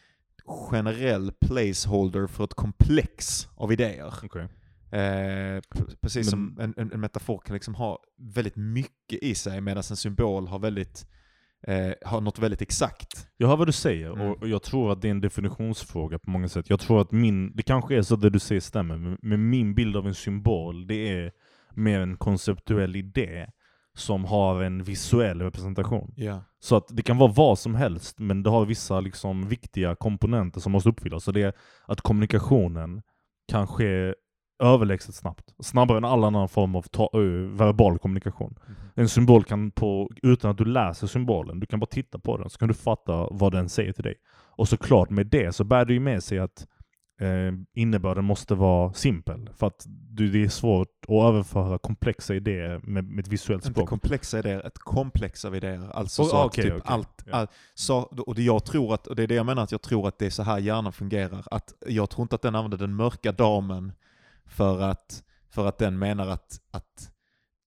[0.71, 4.13] generell placeholder för ett komplex av idéer.
[4.23, 4.47] Okej.
[4.91, 5.61] Eh,
[6.01, 9.83] precis Men- som en, en, en metafor kan liksom ha väldigt mycket i sig medan
[9.89, 11.07] en symbol har väldigt
[11.67, 13.27] eh, har något väldigt exakt.
[13.37, 14.31] Jag hör vad du säger, Mm.
[14.31, 16.69] och jag tror att det är en definitionsfråga på många sätt.
[16.69, 19.75] Jag tror att min, det kanske är så att det du säger stämmer, men- min
[19.75, 21.31] bild av en symbol, det är
[21.73, 23.47] mer en konceptuell idé
[23.97, 26.13] som har en visuell representation.
[26.15, 26.43] Ja.
[26.59, 30.59] Så att det kan vara vad som helst, men det har vissa liksom viktiga komponenter
[30.59, 31.23] som måste uppfyllas.
[31.23, 31.53] Så det är
[31.85, 33.01] att kommunikationen
[33.51, 34.13] kan ske
[34.59, 35.53] överlägset snabbt.
[35.59, 38.55] Snabbare än all annan form av ö, verbal kommunikation.
[38.95, 42.49] En symbol kan på, utan att du läser symbolen, du kan bara titta på den,
[42.49, 44.15] så kan du fatta vad den säger till dig.
[44.57, 46.67] Och såklart med det så bär det ju med sig att
[47.21, 49.49] eh, innebörden måste vara simpel.
[49.57, 53.73] För att du, det är svårt att överföra komplexa idéer med, med ett visuellt Inte
[53.79, 53.89] språk.
[53.89, 55.89] komplexa idéer, ett komplex av idéer.
[55.93, 56.83] Alltså Oh, så okej, typ okej.
[56.85, 57.33] allt, Ja.
[57.33, 59.81] all, så, och det jag tror att, och det är det jag menar att jag
[59.81, 61.43] tror att det är så här hjärnan fungerar.
[61.51, 63.91] Att jag tror inte att den använder den mörka damen
[64.45, 67.11] för att, för att den menar att, att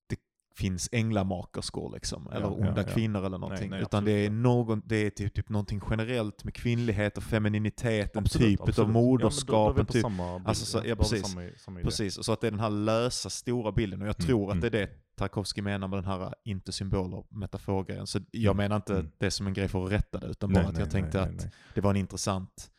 [0.06, 0.16] det
[0.56, 2.94] finns änglamakerskor liksom, eller Ja, onda ja, ja.
[2.94, 3.70] kvinnor eller någonting.
[3.70, 7.22] nej, utan absolut det är, någon, det är typ, typ någonting generellt med kvinnlighet och
[7.24, 8.78] femininitet, en Absolut, typ absolut.
[8.78, 10.04] av Ja, då- då moderskap, på typ
[10.44, 11.26] alltså, så- ja, precis.
[11.32, 11.80] samma- samma.
[11.80, 14.02] Precis, och så att det är den här lösa, stora bilden.
[14.02, 14.60] Och jag Mm, tror att mm.
[14.60, 18.06] det är det Tarkovsky menar med den här inte symboler, metaforgrejen.
[18.06, 19.10] Så jag menar inte Mm.
[19.18, 21.18] det som en grej för att rätta det, utan Nej, bara att nej, jag tänkte
[21.18, 21.52] nej, att nej, nej.
[21.74, 22.70] det var en intressant,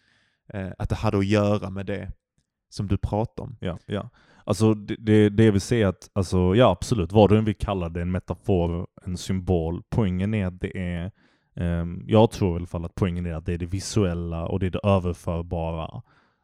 [0.53, 2.11] eh, att det hade att göra med det
[2.69, 3.57] som du pratade om.
[3.59, 4.09] Ja, ja.
[4.43, 7.89] Alltså det, det, det vill säga att, alltså, ja absolut, vad du än vill kalla
[7.89, 9.83] det, en metafor, en symbol.
[9.89, 11.11] Poängen är att det är,
[11.55, 14.59] ehm, jag tror i alla fall att poängen är att det är det visuella och
[14.59, 16.01] det är det överförbara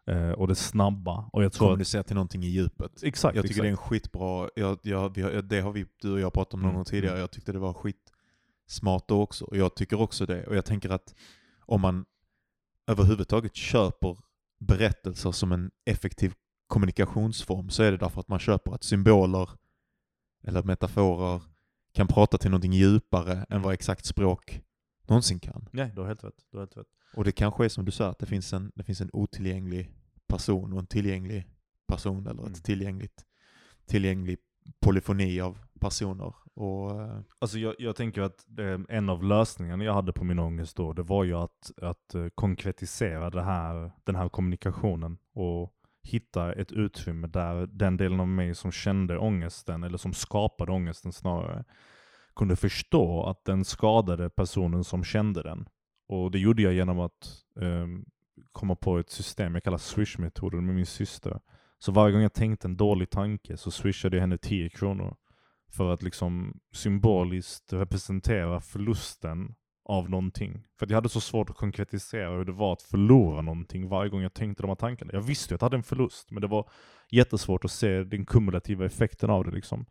[0.08, 1.30] eh, och det snabba.
[1.34, 3.04] Och jag tror att, Kommunicera till någonting i djupet.
[3.04, 3.64] exakt, Jag tycker exakt.
[3.64, 6.60] det är en skitbra, jag, jag, har, det har vi, du och jag pratat om
[6.60, 7.22] någon Mm, gång tidigare, mm.
[7.22, 9.46] jag tyckte det var skitsmart då också.
[9.46, 10.48] Och jag tycker också det.
[10.48, 11.16] Och jag tänker att
[11.66, 12.06] om man
[12.88, 14.18] överhuvudtaget köper
[14.68, 16.34] berättelser som en effektiv
[16.68, 19.50] kommunikationsform så är det därför att man köper att symboler
[20.44, 21.42] eller metaforer
[21.94, 24.62] kan prata till någonting djupare än vad exakt språk
[25.08, 25.70] någonsin kan.
[25.72, 26.46] Nej, du har helt rätt.
[26.52, 26.88] Du har helt rätt.
[27.16, 29.92] Och det kanske är som du sa, att det finns en, det finns en otillgänglig
[30.28, 31.46] person och en tillgänglig
[31.88, 32.54] person eller Mm.
[32.54, 33.26] ett tillgängligt,
[33.86, 34.38] tillgänglig
[34.80, 36.36] polyfoni av personer.
[36.56, 36.92] Och,
[37.40, 40.94] Alltså jag, jag tänker att eh, en av lösningarna jag hade på min ångest då,
[40.94, 46.72] det var ju att, att eh, konkretisera det här, den här kommunikationen och hitta ett
[46.72, 51.64] utrymme där den delen av mig som kände ångesten, eller som skapade ångesten snarare,
[52.36, 55.70] kunde förstå att den skadade personen som kände den.
[56.08, 58.06] Och det gjorde jag genom att um,
[58.52, 61.40] komma på ett system jag kallar swish-metoden med min syster.
[61.80, 65.16] Så varje gång jag tänkte en dålig tanke så swishade jag henne 10 kronor
[65.78, 70.64] för att liksom symboliskt representera förlusten av någonting.
[70.80, 74.10] För att jag hade så svårt att konkretisera hur det var att förlora någonting varje
[74.10, 75.12] gång jag tänkte de här tankarna.
[75.14, 76.70] Jag visste ju att jag hade en förlust, men det var
[77.12, 79.86] jättesvårt att se den kumulativa effekten av det liksom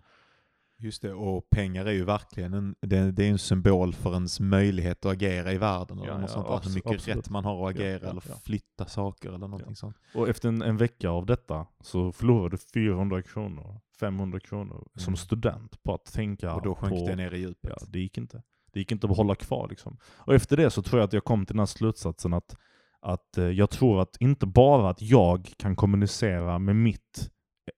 [0.78, 4.40] just det, och pengar är ju verkligen en, det, det är en symbol för ens
[4.40, 5.98] möjlighet att agera i världen.
[5.98, 6.52] Eller Ja, ja, sånt där.
[6.52, 7.16] Hur abs- mycket absolut.
[7.18, 9.96] rätt man har att agera ja, eller flytta saker eller någonting sånt.
[10.14, 15.10] Och efter en, en vecka av detta så förlorade du 400 kronor, 500 kronor som
[15.10, 15.16] Mm.
[15.16, 17.06] student på att tänka Och då sjönk på...
[17.06, 17.72] det ner i djupet.
[17.80, 18.42] Ja, det gick inte.
[18.72, 19.96] Det gick inte att hålla kvar liksom.
[20.04, 22.56] Och efter det så tror jag att jag kom till den här slutsatsen att,
[23.00, 27.30] att eh, jag tror att inte bara att jag kan kommunicera med mitt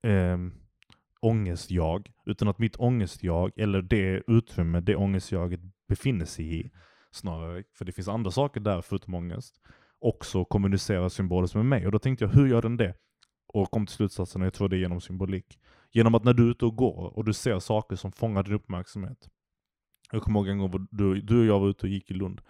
[0.03, 0.39] eh,
[1.27, 6.71] ångestjag, utan att mitt ångestjag, eller det utrymme det ångestjaget befinner sig i,
[7.11, 9.61] snarare, för det finns andra saker där förutom ångest,
[9.99, 11.87] också kommunicerar symboliskt med mig.
[11.87, 12.95] Och då tänkte jag, hur gör den det?
[13.47, 15.59] Och kom till slutsatsen, och jag tror det är genom symbolik.
[15.93, 18.55] Genom att när du är ute och går och du ser saker som fångar din
[18.55, 19.29] uppmärksamhet.
[20.13, 22.41] Jag kommer ihåg en gång du, du och jag var ute och gick i Lund.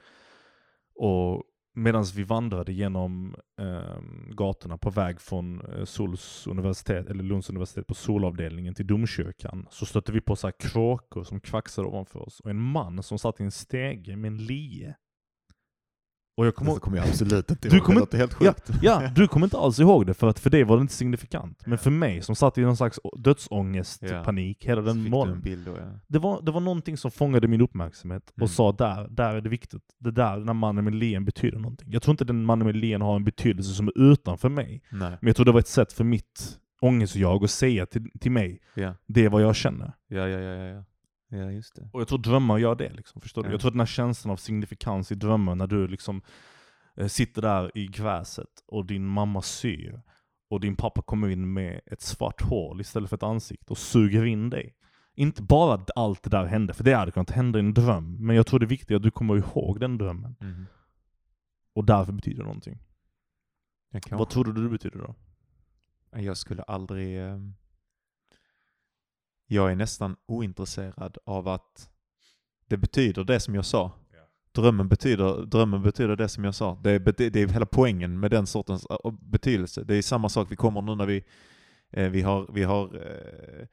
[0.95, 1.45] Och
[1.77, 7.87] medan vi vandrade genom eh, gatorna på väg från eh, Sols universitet, eller Lunds universitet
[7.87, 12.41] på solavdelningen till domkyrkan, så stötte vi på så här kråkor som kvaxade ovanför oss.
[12.41, 14.95] Och en man som satt i en stege med en lie.
[16.39, 17.85] Och jag kommer Det ihåg, kommer jag absolut inte Du ihåg.
[17.87, 18.71] kommer det låter helt Ja, sjukt.
[18.83, 21.63] ja, du kommer inte alls ihåg det för att för dig var det inte signifikant.
[21.67, 24.25] Men för mig som satt i någon slags dödsångest, Ja.
[24.25, 25.65] panik hela den morgonen.
[25.67, 26.01] ja.
[26.07, 28.49] Det var, det var någonting som fångade min uppmärksamhet och Mm.
[28.49, 29.83] sa där, där är det viktigt.
[29.99, 31.89] Det där, den här mannen med lien betyder någonting.
[31.93, 34.83] Jag tror inte den mannen med lien har en betydelse som är utanför mig.
[34.91, 35.11] Nej.
[35.21, 38.61] Men jag tror det var ett sätt för mitt ångestjag att säga till, till mig,
[38.75, 38.95] Ja.
[39.07, 39.93] det är vad jag känner.
[40.09, 40.85] Ja, ja, ja, ja,
[41.29, 41.51] ja.
[41.51, 41.89] Just det.
[41.93, 42.93] Och jag tror drömmar gör det.
[42.93, 43.49] Liksom, förstår du?
[43.49, 43.53] Ja.
[43.53, 46.23] Jag tror den här känslan av signifikans i drömmar när du liksom
[46.97, 50.03] eh, sitter där i gräset och din mamma syr
[50.51, 54.25] och din pappa kommer in med ett svart hål istället för ett ansikte och suger
[54.25, 54.75] in dig.
[55.15, 58.17] Inte bara att allt det där hände, för det hade kunnat hända i en dröm,
[58.27, 60.37] men jag tror det är viktigt att du kommer ihåg den drömmen.
[60.41, 60.67] Mhm.
[61.73, 62.79] Och därför betyder det någonting.
[64.11, 65.15] Vad tror du det betyder då?
[66.21, 67.21] jag skulle aldrig...
[69.47, 71.91] Jag är nästan ointresserad av att
[72.69, 73.93] det betyder det som jag sa.
[74.53, 76.81] Drömmen betyder, drömmen betyder det som jag sa.
[76.83, 79.85] Det är, det är hela poängen med den sortens äh, betydelse.
[79.85, 81.25] Det är samma sak, vi kommer nu när vi,
[81.91, 83.67] eh, vi har, vi har eh,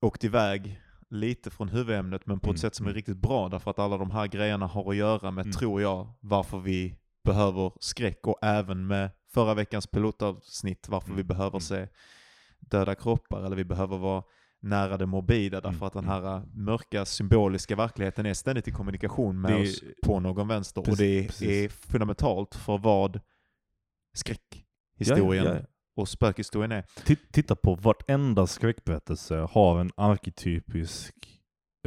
[0.00, 2.96] åkt iväg lite från huvudämnet men på ett Mm, sätt som är mm.
[2.96, 5.52] riktigt bra därför att alla de här grejerna har att göra med, Mm.
[5.52, 11.24] tror jag, varför vi behöver skräck och även med förra veckans pilotavsnitt varför Mm, vi
[11.24, 11.60] behöver mm.
[11.60, 11.88] se
[12.60, 14.22] döda kroppar eller vi behöver vara
[14.62, 16.22] nära det morbida därför Mm, att den mm.
[16.24, 20.80] här äh, mörka symboliska verkligheten är ständigt i kommunikation med Det oss på någon vänster
[20.80, 23.20] och Precis, det är, är fundamentalt för vad
[24.14, 25.66] skräckhistorien Ja, ja, ja.
[25.96, 26.82] och spökhistorien är.
[26.82, 31.14] Ti- Titta på vartenda skräckberättelse har en arketypisk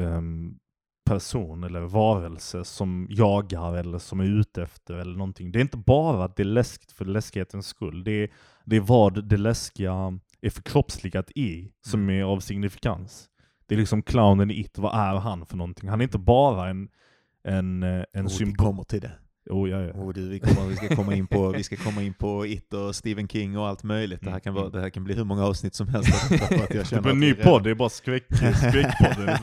[0.01, 0.59] ehm,
[1.05, 5.51] person eller varelse som jagar eller som är ute efter eller någonting.
[5.51, 8.03] Det är inte bara att det är läskigt för läskighetens skull.
[8.03, 8.29] Det är,
[8.65, 12.15] det är vad det läskiga är förkroppsligat i som Mm.
[12.15, 13.29] är av signifikans.
[13.67, 15.89] Det är liksom clownen i It, vad är han för någonting?
[15.89, 16.87] Han är inte bara en,
[17.43, 18.51] en, eh, en oh, symbol.
[18.51, 19.11] Vi kommer till det.
[19.49, 19.93] Oh, ja, ja.
[19.93, 22.73] Oh, du, vi, kommer, vi, ska komma in på, vi ska komma in på It
[22.73, 24.21] och Stephen King och allt möjligt.
[24.21, 26.31] Det här kan, vara, det här kan bli hur många avsnitt som helst.
[26.31, 28.23] Att jag det blir en ny podd, det är bara skräck,
[28.69, 29.37] skräckpodden.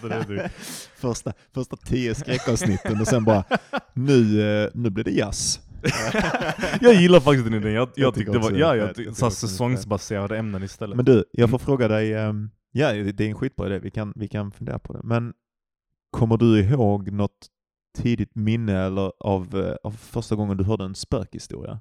[0.96, 3.44] första, första tio skräckavsnitten och sen bara,
[3.92, 5.60] nu, eh, nu blir det jazz.
[6.80, 7.72] Jag gillar faktiskt den idén.
[7.72, 10.96] Jag, jag, jag tyckte det var, ja, jag, jag, så säsongsbaserade ämnen istället.
[10.96, 11.66] Men du, jag får mm.
[11.66, 14.92] fråga dig, um, ja det är en skitbra idé, vi kan, vi kan fundera på
[14.92, 15.00] det.
[15.02, 15.32] Men
[16.10, 17.48] kommer du ihåg något
[17.98, 21.80] tidigt minne eller av, uh, av första gången du hörde en spökhistoria?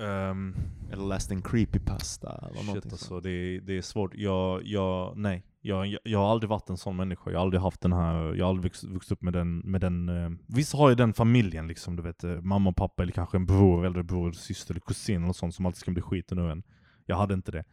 [0.00, 0.56] Um,
[0.92, 4.14] eller läste en creepypasta eller shit någonting alltså, det, det är svårt.
[4.14, 5.42] Jag, jag, nej.
[5.66, 7.30] Jag, jag, har aldrig varit en sån människa.
[7.30, 9.80] Jag har aldrig haft den här, jag har aldrig vuxit, vuxit upp med den, med
[9.80, 13.12] den eh, vissa har ju den familjen liksom, du vet, eh, mamma och pappa eller
[13.12, 16.38] kanske en bror, äldre bror, syster eller kusin eller sånt som alltid ska bli skiten
[16.38, 16.62] ur en.
[17.06, 17.64] Jag hade inte det.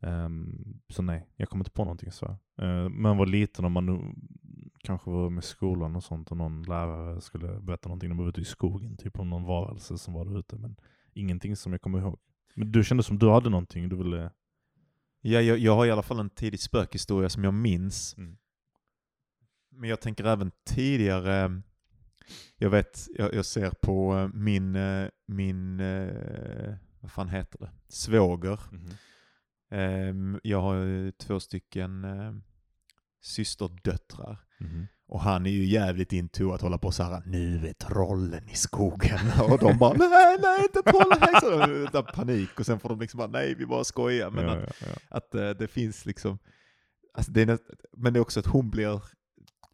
[0.00, 2.26] Um, så nej, jag kommer inte på någonting så.
[2.62, 4.14] Uh, men var liten och man nu,
[4.84, 8.40] kanske var med skolan och sånt och någon lärare skulle berätta någonting, de var ute
[8.40, 10.56] i skogen, typ om någon varelse som var där ute.
[10.56, 10.76] Men
[11.14, 12.18] ingenting som jag kommer ihåg.
[12.54, 14.30] Men du kände som du hade någonting du ville...
[15.20, 18.14] Ja, jag, jag har i alla fall en tidig spökhistoria som jag minns.
[18.18, 18.36] Mm.
[19.70, 21.62] Men jag tänker även tidigare,
[22.56, 27.70] jag vet, jag, jag ser på eh, min, eh, min, eh, vad fan heter det,
[27.88, 28.60] svåger.
[28.72, 30.40] Mm.
[30.42, 32.06] Jag har två stycken
[33.20, 34.38] systerdöttrar.
[34.60, 34.86] Mm.
[35.08, 38.54] Och han är ju jävligt into att hålla på så här, nu är trollen i
[38.54, 39.18] skogen.
[39.50, 41.88] Och de bara, nej, nej, inte trollen.
[41.92, 44.30] De, panik och sen får de liksom bara, nej, vi bara skojar.
[44.30, 45.16] Men ja, att, ja, ja.
[45.16, 46.38] att uh, det finns liksom,
[47.14, 47.58] alltså det är,
[47.96, 49.00] men det är också att hon blir,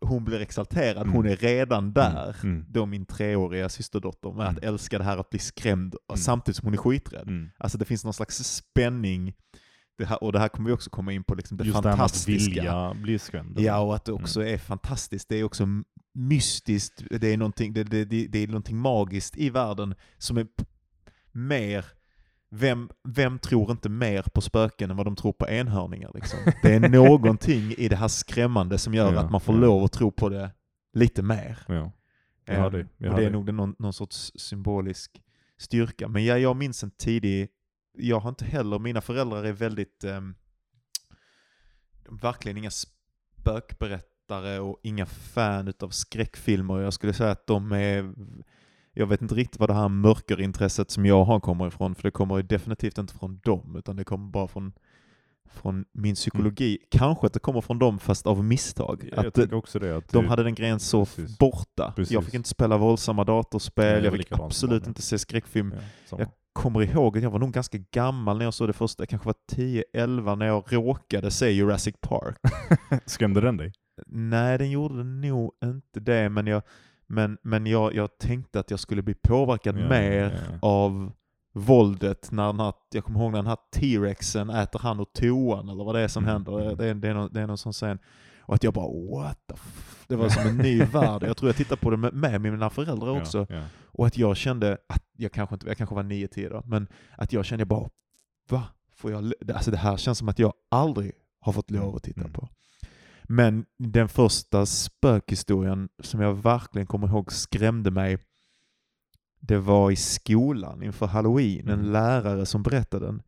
[0.01, 1.13] hon blir exalterad, mm.
[1.13, 1.93] hon är redan mm.
[1.93, 2.65] där, mm.
[2.69, 4.69] då min treåriga systerdotter, med att mm.
[4.69, 6.19] älska det här att bli skrämd, mm.
[6.19, 7.29] samtidigt som hon är skiträdd.
[7.29, 7.51] Mm.
[7.59, 9.35] Alltså det finns någon slags spänning
[9.99, 12.33] det här, och det här kommer vi också komma in på, liksom det Just fantastiska.
[12.33, 13.61] Just att vilja bli skrämd.
[13.61, 14.55] Ja, och att det också mm.
[14.55, 15.29] är fantastiskt.
[15.29, 15.67] Det är också
[16.15, 20.47] mystiskt, det är, någonting, det, det, det, det är någonting magiskt i världen som är
[21.33, 21.85] mer
[22.51, 26.11] vem, vem tror inte mer på spöken än vad de tror på enhörningar?
[26.15, 26.39] Liksom?
[26.63, 29.61] Det är någonting i det här skrämmande som gör ja, att man får ja.
[29.61, 30.51] lov att tro på det
[30.93, 31.59] lite mer.
[31.69, 31.93] Ja.
[32.45, 35.23] Jag det, jag och det är nog någon, någon sorts symbolisk
[35.59, 36.09] styrka.
[36.09, 37.49] Men jag, jag minns en tidig
[37.97, 40.21] jag har inte heller, mina föräldrar är väldigt, eh,
[42.23, 46.81] verkligen inga spökberättare och inga fan utav skräckfilmer.
[46.81, 48.15] Jag skulle säga att de är,
[48.93, 52.11] jag vet inte riktigt var det här mörkerintresset som jag har kommer ifrån, för det
[52.11, 54.73] kommer definitivt inte från dem, utan det kommer bara från
[55.55, 56.77] från min psykologi.
[56.77, 56.87] Mm.
[56.91, 59.11] Kanske att det kommer från dem fast av misstag.
[59.17, 61.39] Ja, att också det, att de hade den grejen så precis.
[61.39, 61.93] borta.
[61.97, 62.13] Precis.
[62.13, 65.75] Jag fick inte spela våldsamma datorspel, Nej, jag fick absolut inte se skräckfilm.
[66.11, 69.03] Ja, jag kommer ihåg att jag var nog ganska gammal när jag såg det första,
[69.03, 69.35] jag kanske var
[69.97, 72.37] 10-11 när jag råkade se Jurassic Park.
[73.07, 73.73] Skrämde den dig?
[74.07, 76.63] Nej, den gjorde nog inte det, men jag,
[77.07, 80.59] men, men jag, jag tänkte att jag skulle bli påverkad ja, mer ja.
[80.69, 81.13] av
[81.53, 85.69] våldet när den här, jag kommer ihåg när den här T-rexen äter han och toan
[85.69, 86.33] eller vad det är som mm.
[86.33, 86.77] händer.
[86.77, 87.99] Det, är, det, är någon, det är någon sån scen.
[88.47, 91.23] Och att jag bara what the f Det var som en ny värld.
[91.23, 93.47] Jag tror jag tittade på det med, med mina föräldrar också.
[93.49, 93.63] Ja, ja.
[93.85, 97.33] Och att jag kände, att jag kanske inte, jag kanske var 9-10 då, men att
[97.33, 97.91] jag kände bara,
[98.51, 98.63] va?
[98.97, 102.03] Får jag, alltså det här känns som att jag aldrig har fått lov mm, att
[102.03, 102.33] titta mm.
[102.33, 102.49] på.
[103.25, 108.19] Men den första spökhistorien som jag verkligen kommer ihåg skrämde mig,
[109.41, 111.93] det var i skolan inför halloween, en mm.
[111.93, 113.23] lärare som berättade den.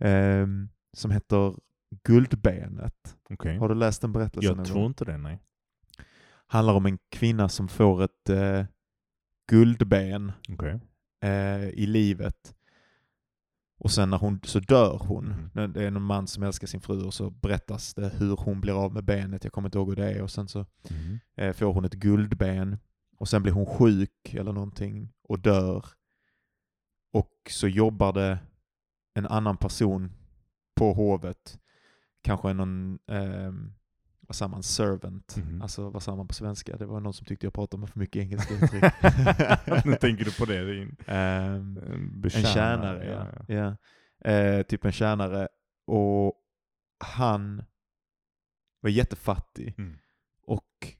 [0.00, 0.46] Eh,
[0.92, 1.56] som heter
[2.02, 3.15] Guldbenet.
[3.30, 3.58] Okay.
[3.58, 4.56] Har du läst den berättelsen?
[4.56, 5.38] Jag tror inte det, nej.
[6.46, 8.64] Handlar om en kvinna som får ett eh,
[9.48, 10.78] guldben okay.
[11.20, 12.54] eh, i livet.
[13.78, 15.50] Och sen när hon, så dör hon.
[15.54, 15.72] Mm.
[15.72, 18.84] Det är en man som älskar sin fru och så berättas det hur hon blir
[18.84, 19.44] av med benet.
[19.44, 20.22] Jag kommer inte ihåg hur det är.
[20.22, 21.18] Och sen så mm.
[21.36, 22.78] eh, får hon ett guldben.
[23.18, 25.84] Och sen blir hon sjuk eller någonting och dör.
[27.12, 28.38] Och så jobbar det
[29.14, 30.12] en annan person
[30.74, 31.58] på hovet
[32.26, 33.52] kanske någon, eh,
[34.20, 35.62] vad säger man, servant, mm.
[35.62, 36.76] alltså vad säger man på svenska?
[36.76, 38.82] Det var någon som tyckte jag pratade med för mycket engelska uttryck.
[39.84, 40.64] nu tänker du på det?
[40.64, 43.44] Din, um, en tjänare, ja.
[43.48, 43.54] ja.
[43.54, 44.30] ja.
[44.30, 45.48] Eh, typ en tjänare.
[45.86, 46.34] Och
[47.04, 47.64] han
[48.80, 49.98] var jättefattig mm.
[50.42, 50.92] och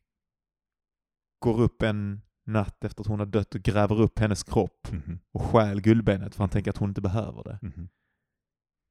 [1.38, 5.18] går upp en natt efter att hon har dött och gräver upp hennes kropp mm.
[5.32, 7.58] och stjäl guldbenet för han tänker att hon inte behöver det.
[7.62, 7.88] Mm.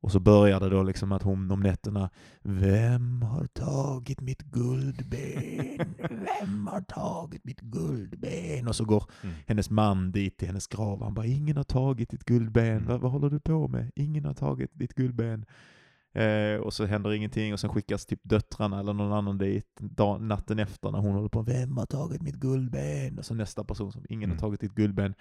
[0.05, 2.09] Och så börjar det då liksom att hon om nätterna
[2.41, 5.95] Vem har tagit mitt guldben?
[6.39, 8.67] Vem har tagit mitt guldben?
[8.67, 9.35] Och så går mm.
[9.47, 11.03] hennes man dit till hennes grav.
[11.03, 12.65] Han bara Ingen har tagit ditt guldben.
[12.65, 12.87] Mm.
[12.87, 13.91] Vad, vad håller du på med?
[13.95, 15.45] Ingen har tagit ditt guldben.
[16.15, 20.21] Eh, och så händer ingenting och sen skickas typ döttrarna eller någon annan dit dag,
[20.21, 23.17] natten efter när hon håller på Vem har tagit mitt guldben?
[23.19, 24.37] Och så nästa person som ingen Mm.
[24.37, 25.13] har tagit ditt guldben.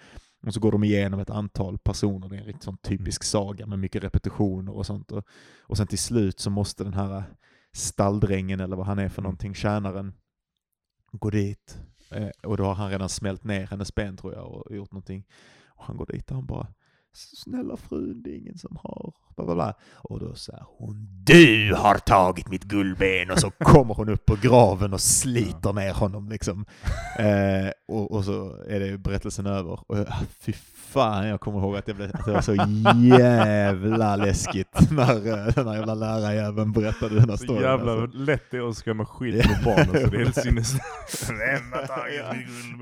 [0.45, 3.65] Och så går de igenom ett antal personer, det är en riktigt sån typisk saga
[3.65, 5.11] med mycket repetitioner och sånt.
[5.11, 5.23] Och,
[5.61, 7.23] och sen till slut så måste den här
[7.73, 9.23] stalldrängen eller vad han är för Mm.
[9.23, 10.13] någonting, tjänaren,
[11.11, 11.77] gå dit.
[12.11, 15.25] Eh, och då har han redan smält ner hennes ben tror jag och gjort någonting.
[15.67, 16.67] Och han går dit och han bara
[17.15, 19.13] Snälla frun, det är ingen som har...
[19.35, 19.73] Bla, bla, bla.
[19.93, 23.31] Och då säger hon Du har tagit mitt guldben!
[23.31, 26.65] Och så kommer hon upp på graven och sliter ner honom liksom.
[27.19, 29.79] Eh, och, och så är det berättelsen över.
[29.87, 30.07] Och jag,
[30.39, 30.53] fy
[30.95, 32.55] fan, jag kommer ihåg att, jag blev, att det var så
[33.19, 35.15] jävla läskigt när
[35.47, 37.61] eh, den här jävla lärarjäveln berättade den här Så storyn.
[37.61, 38.17] jävla alltså.
[38.17, 40.73] lätt det är att skrämma skit på barnen så det är helt sinnes...
[42.17, 42.35] Ja.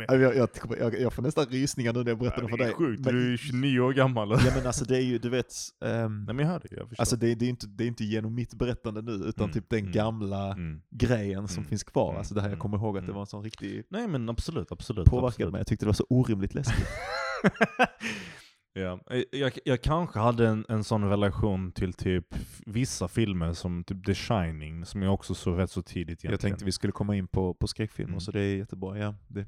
[0.08, 0.50] Ja, Jag, jag,
[0.80, 2.76] jag, jag får nästan rysningar nu när jag berättar det för det är dig.
[2.76, 4.32] sjukt, Men- du är 29 år gammal.
[4.32, 5.54] Ja men alltså det är ju, du vet,
[5.86, 7.02] ehm, Nej men jag hör det, jag förstår.
[7.02, 9.70] alltså det, det, är inte, det är inte genom mitt berättande nu, utan Mm, typ
[9.70, 10.82] den mm, gamla mm.
[10.92, 12.10] grejen som Mm, finns kvar.
[12.10, 14.08] mm, Alltså det här, jag mm, kommer ihåg att det var en sån riktig Nej
[14.08, 15.06] men absolut, absolut.
[15.06, 15.52] påverkade absolut.
[15.52, 15.60] mig.
[15.60, 16.88] Jag tyckte det var så orimligt läskigt.
[18.74, 19.00] ja.
[19.12, 22.26] Eh, jag, jag kanske hade en, en sån relation till typ
[22.66, 26.32] vissa filmer som typ The Shining, som jag också såg rätt så tidigt egentligen.
[26.32, 28.20] Jag tänkte vi skulle komma in på, på skräckfilmer, Mm.
[28.20, 28.98] så det är jättebra.
[28.98, 29.46] Ja, det,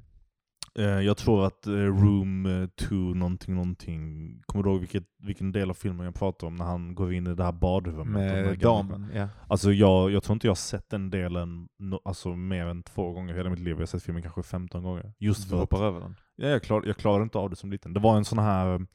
[0.79, 5.69] Eh, Jag tror att eh, Room 2 någonting, någonting, kommer du ihåg vilket, vilken del
[5.69, 8.07] av filmen jag pratar om när han går in i det här badrummet?
[8.07, 9.27] med damen, ja.
[9.47, 13.11] Alltså jag, jag tror inte jag har sett den delen no, alltså mer än två
[13.11, 13.69] gånger i hela mitt liv.
[13.73, 15.13] Jag har sett filmen kanske 15 gånger.
[15.19, 16.15] Just Du för att hoppar över den.
[16.35, 17.93] Ja, jag, klar, jag klarade inte av det som liten.
[17.93, 18.85] Det var en sån här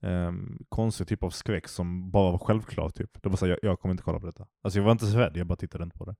[0.00, 2.88] um, konstig typ av skräck som bara var självklar.
[2.90, 3.22] Typ.
[3.22, 4.46] Det var så här, jag, jag kommer inte kolla på detta.
[4.62, 6.14] Alltså jag var inte så rädd, jag bara tittade inte på det.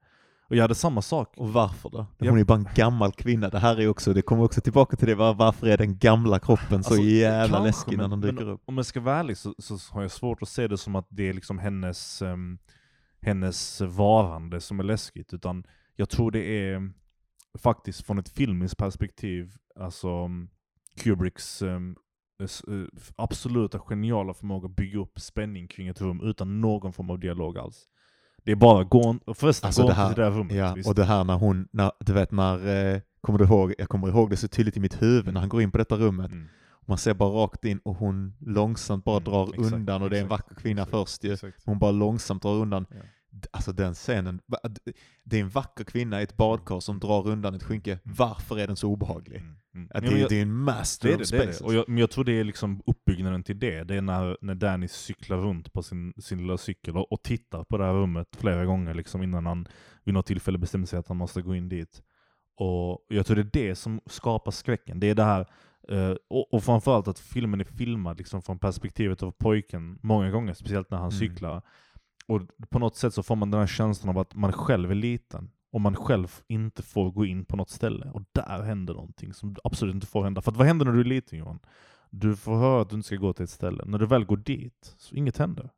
[0.49, 1.35] Och jag hade samma sak.
[1.37, 2.07] Och varför då?
[2.19, 3.49] Hon är bara en gammal kvinna.
[3.49, 6.39] Det här är också, det kommer också tillbaka till det, var- varför är den gamla
[6.39, 8.63] kroppen så Alltså, jävla kanske, läskig när den dyker upp?
[8.65, 11.07] Om jag ska vara ärlig så, så har jag svårt att se det som att
[11.09, 12.59] det är liksom hennes, ehm,
[13.23, 15.35] hennes varande som är läskigt.
[15.35, 15.65] Utan
[15.97, 16.93] jag tror det är
[17.59, 20.49] faktiskt från ett filmiskt perspektiv, alltså um,
[20.97, 21.97] Kubricks um,
[23.17, 27.59] absoluta geniala förmåga att bygga upp spänning kring ett rum utan någon form av dialog
[27.59, 27.85] alls.
[28.45, 30.57] Det är bara gå och förresten, Alltså gå det här- till det här rummet.
[30.57, 30.89] Ja, visst.
[30.89, 34.09] och det här när hon, när, du vet när, eh, kommer du ihåg, jag kommer
[34.09, 36.33] ihåg det så tydligt i mitt huvud när han går in på detta rummet.
[36.33, 36.49] Mm.
[36.87, 40.19] Man ser bara rakt in och hon långsamt bara Mm, drar exakt, undan och det
[40.19, 41.33] är en vacker kvinna exakt, först ju.
[41.33, 41.63] exakt.
[41.65, 42.87] Hon bara långsamt drar undan.
[42.91, 42.97] Ja.
[43.51, 44.41] Alltså den scenen,
[45.25, 47.99] det är en vacker kvinna i ett badkar som drar undan ett skynke.
[48.05, 49.37] Varför är den så obehaglig?
[49.41, 49.89] Mm, mm.
[49.95, 51.61] Att Ja, det, jag- det är en master Det of det, det, det.
[51.61, 53.85] Och jag, men jag tror det är liksom uppbyggnaden till det.
[53.85, 57.65] Det är när, när Danny cyklar runt på sin, sin lilla cykel och, och tittar
[57.65, 59.69] på det här rummet flera gånger liksom innan han
[60.05, 62.03] vid något tillfälle bestämmer sig att han måste gå in dit.
[62.57, 65.01] Och jag tror det är det som skapar skräcken.
[65.01, 65.47] Det är det här,
[65.89, 70.55] eh, och, och framförallt att filmen är filmad liksom från perspektivet av pojken många gånger,
[70.55, 71.19] speciellt när han Mm.
[71.19, 71.63] cyklar.
[72.27, 74.95] Och på något sätt så får man den här känslan av att man själv är
[74.95, 78.11] liten och man själv inte får gå in på något ställe.
[78.11, 80.43] Och där händer någonting som absolut inte får hända.
[80.43, 81.61] För vad händer när du är liten Johan?
[82.11, 83.85] Du får höra att du inte ska gå till ett ställe.
[83.87, 85.71] När du väl går dit, så inget händer.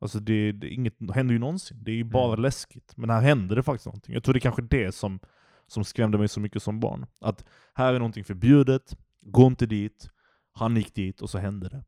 [0.00, 1.84] Alltså det, det, inget händer ju någonsin.
[1.84, 2.42] Det är ju bara Mm.
[2.42, 2.96] läskigt.
[2.96, 4.14] Men här händer det faktiskt någonting.
[4.14, 5.20] Jag tror det är kanske det som,
[5.66, 7.06] som skrämde mig så mycket som barn.
[7.20, 10.10] Att här är någonting förbjudet, gå inte dit.
[10.52, 11.84] Han gick dit och så hände det.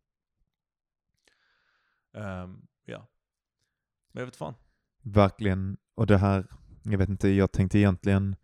[2.21, 3.09] Ehm, ja.
[4.13, 4.55] Men jag vet fan.
[5.03, 6.47] Verkligen, och det här,
[6.91, 8.37] jag vet inte, jag tänkte egentligen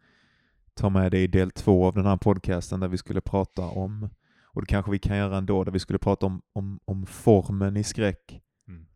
[0.74, 4.08] ta med det i del två av den här podcasten där vi skulle prata om,
[4.44, 7.76] och det kanske vi kan göra ändå, där vi skulle prata om, om, om formen
[7.76, 8.40] i skräck.
[8.68, 8.86] Mm.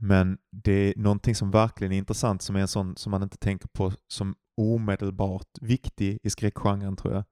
[0.00, 3.36] Men det är någonting som verkligen är intressant, som är en sån som man inte
[3.36, 7.24] tänker på som omedelbart viktig i skräckgenren tror jag.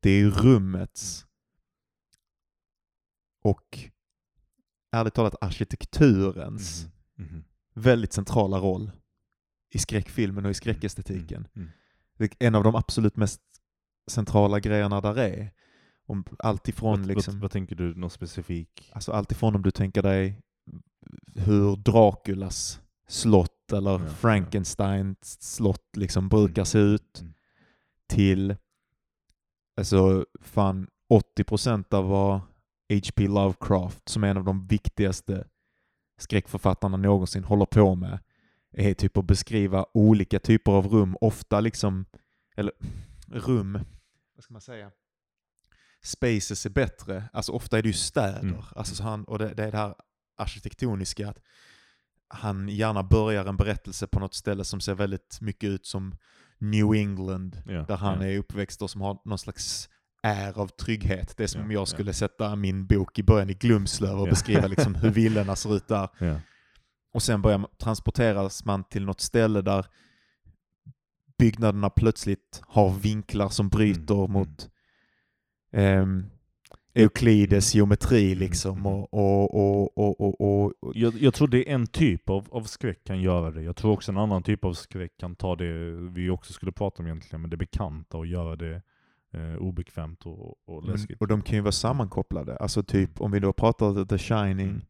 [0.00, 1.26] Det är rummets
[3.42, 3.78] och
[4.92, 7.26] ärligt talat arkitekturens Mhm.
[7.26, 7.44] Mhm.
[7.74, 8.90] väldigt centrala roll
[9.70, 11.48] i skräckfilmen och i skräckestetiken.
[11.56, 11.68] Mm.
[12.18, 13.40] Är en av de absolut mest
[14.10, 15.50] centrala grejerna där är.
[16.06, 18.90] Om allt ifrån Vad, liksom, vad, vad tänker du, någon specifik?
[18.94, 20.40] alltså allt ifrån om du tänker dig
[21.36, 24.10] hur Draculas slott eller Ja, ja.
[24.10, 26.66] Frankensteins slott liksom brukar Mm.
[26.66, 27.32] se ut Mm.
[28.08, 28.56] till
[29.76, 32.40] alltså fan 80% av vad
[32.92, 33.28] H.P.
[33.28, 35.46] Lovecraft, som är en av de viktigaste
[36.18, 38.18] skräckförfattarna någonsin, håller på med,
[38.72, 42.04] är typ att beskriva olika typer av rum, ofta liksom,
[42.56, 42.72] eller
[43.28, 43.78] rum,
[44.34, 44.90] vad ska man säga?
[46.02, 48.62] Spaces är bättre, alltså ofta är det ju städer, Mm.
[48.76, 49.94] alltså så han, och det, det är det här
[50.36, 51.38] arkitektoniska, att
[52.28, 56.14] han gärna börjar en berättelse på något ställe som ser väldigt mycket ut som
[56.58, 58.26] New England, Ja, där han ja.
[58.26, 59.88] är uppväxt och som har någon slags
[60.22, 61.36] är av trygghet.
[61.36, 61.86] Det är som om jag ja.
[61.86, 65.88] skulle sätta min bok i början i Glumslöv och beskriva liksom hur villorna ser ut
[65.88, 66.08] där.
[67.12, 69.86] Och sen börjar transporteras man till något ställe där
[71.38, 74.32] byggnaderna plötsligt har vinklar som bryter mm.
[74.32, 74.70] mot
[75.72, 76.30] um,
[76.94, 78.86] Euklides geometri liksom.
[78.86, 83.04] Och, och, och, och, och, Jag, jag tror det är en typ av, av skräck
[83.04, 83.62] kan göra det.
[83.62, 87.02] Jag tror också en annan typ av skräck kan ta det vi också skulle prata
[87.02, 88.82] om egentligen, men det bekanta och göra det
[89.32, 91.20] eh, obekvämt och, och läskigt.
[91.20, 92.56] och de kan ju vara sammankopplade.
[92.56, 94.82] Alltså typ om vi då pratar The Shining, mm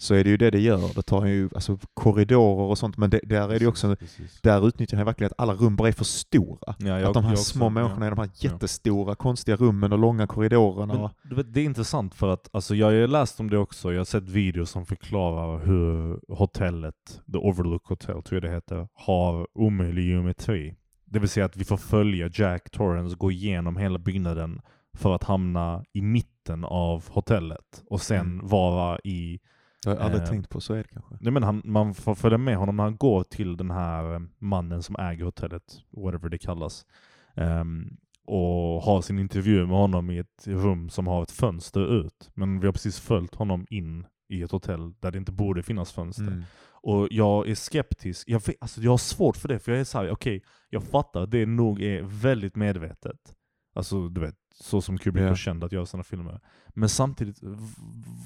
[0.00, 0.94] så är det ju det det gör.
[0.94, 4.40] Det tar ju alltså, korridorer och sånt, men det, där är det också, precis.
[4.42, 6.74] där utnyttjar jag verkligen att alla rum bara är för stora.
[6.78, 8.06] Ja, jag, att de här små också, människorna ja.
[8.06, 9.14] är de här jättestora, ja.
[9.14, 11.10] konstiga rummen och långa korridorerna.
[11.22, 14.04] Men, det är intressant för att, alltså, jag har läst om det också, jag har
[14.04, 20.04] sett videos som förklarar hur hotellet, The Overlook Hotel tror jag det heter, har omöjlig
[20.08, 20.74] geometri.
[21.04, 24.60] Det vill säga att vi får följa Jack Torrance gå igenom hela byggnaden
[24.98, 28.46] för att hamna i mitten av hotellet och sen mm.
[28.48, 29.40] vara i
[29.84, 31.16] jag har aldrig eh, tänkt på, så är det kanske.
[31.20, 34.20] Nej, men han, man får följa med honom när han går till den här eh,
[34.38, 36.86] mannen som äger hotellet, whatever det kallas.
[37.34, 42.30] Um, och har sin intervju med honom i ett rum som har ett fönster ut.
[42.34, 45.92] Men vi har precis följt honom in i ett hotell där det inte borde finnas
[45.92, 46.26] fönster.
[46.26, 46.42] Mm.
[46.82, 49.84] Och jag är skeptisk, jag, vet, alltså jag har svårt för det, för jag är
[49.84, 53.34] såhär, okej, okay, jag fattar att det nog är väldigt medvetet.
[53.74, 55.30] Alltså du vet, så som Kubrick yeah.
[55.30, 56.40] var känd att göra sina filmer.
[56.68, 57.42] Men samtidigt,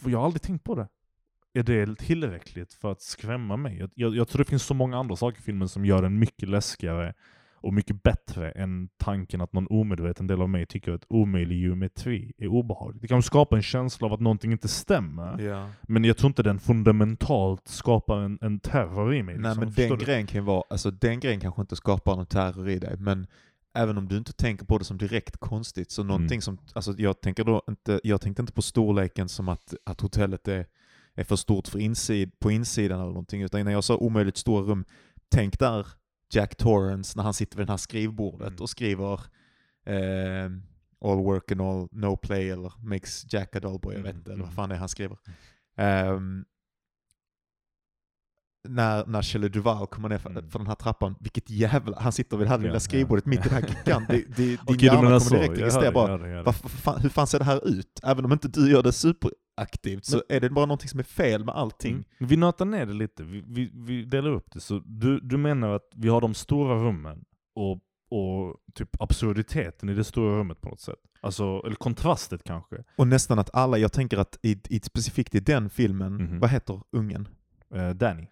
[0.07, 0.89] jag har aldrig tänkt på det
[1.55, 3.89] är det tillräckligt för att skrämma mig?
[3.95, 6.49] Jag, jag, tror det finns så många andra saker i filmen som gör den mycket
[6.49, 7.15] läskigare
[7.63, 12.33] och mycket bättre än tanken att någon omedveten del av mig tycker att omöjlig geometri
[12.39, 13.03] är obehagligt.
[13.03, 15.71] Det kan skapa en känsla av att någonting inte stämmer, ja.
[15.83, 19.39] men jag tror inte den fundamentalt skapar en, en terror i mig.
[19.39, 19.65] Nej, liksom.
[19.65, 22.97] men den grejen, kan vara, alltså, den grejen kanske inte skapar någon terror i dig,
[22.99, 23.27] men
[23.75, 26.43] även om du inte tänker på det som direkt konstigt, så någonting mm.
[26.43, 30.49] som, alltså jag tänker då inte, jag tänkte inte på storleken som att, att hotellet
[30.49, 30.67] är
[31.15, 33.43] är för stort för insid, på insidan eller någonting.
[33.43, 34.85] Utan när jag sa omöjligt stora rum,
[35.29, 35.87] tänk där
[36.33, 38.61] Jack Torrance när han sitter vid det här skrivbordet mm.
[38.61, 39.21] och skriver
[39.87, 40.51] eh,
[41.05, 44.31] All work and all no play eller makes Jack a dull boy, jag vet inte,
[44.31, 44.41] mm.
[44.41, 45.19] eller vad fan det är han skriver.
[45.77, 46.45] Um,
[48.69, 50.51] när, när Shelley Duval kommer ner för, mm.
[50.51, 53.31] för den här trappan, vilket jävla, han gitter vid det här lilla skrivbordet ja.
[53.31, 56.17] mitt i den här gigant, din okay, hjärna kommer direkt registrera bara,
[56.99, 58.01] hur fan ser det här ut?
[58.03, 58.93] Även om inte du gör det
[59.53, 61.93] superaktivt så Men, är det bara någonting som är fel med allting.
[61.93, 62.05] Mm.
[62.19, 64.61] Vi nötar ner det lite, vi, vi, vi, delar upp det.
[64.61, 67.25] Så du, du menar att vi har de stora rummen
[67.55, 67.81] och,
[68.11, 70.99] och typ absurditeten i det stora rummet på något sätt?
[71.21, 72.85] Alltså, eller kontrastet kanske?
[72.97, 76.41] Och nästan att alla, jag tänker att i, i specifikt i den filmen, mm -hmm.
[76.41, 77.29] vad heter ungen?
[77.75, 78.27] Uh, Danny.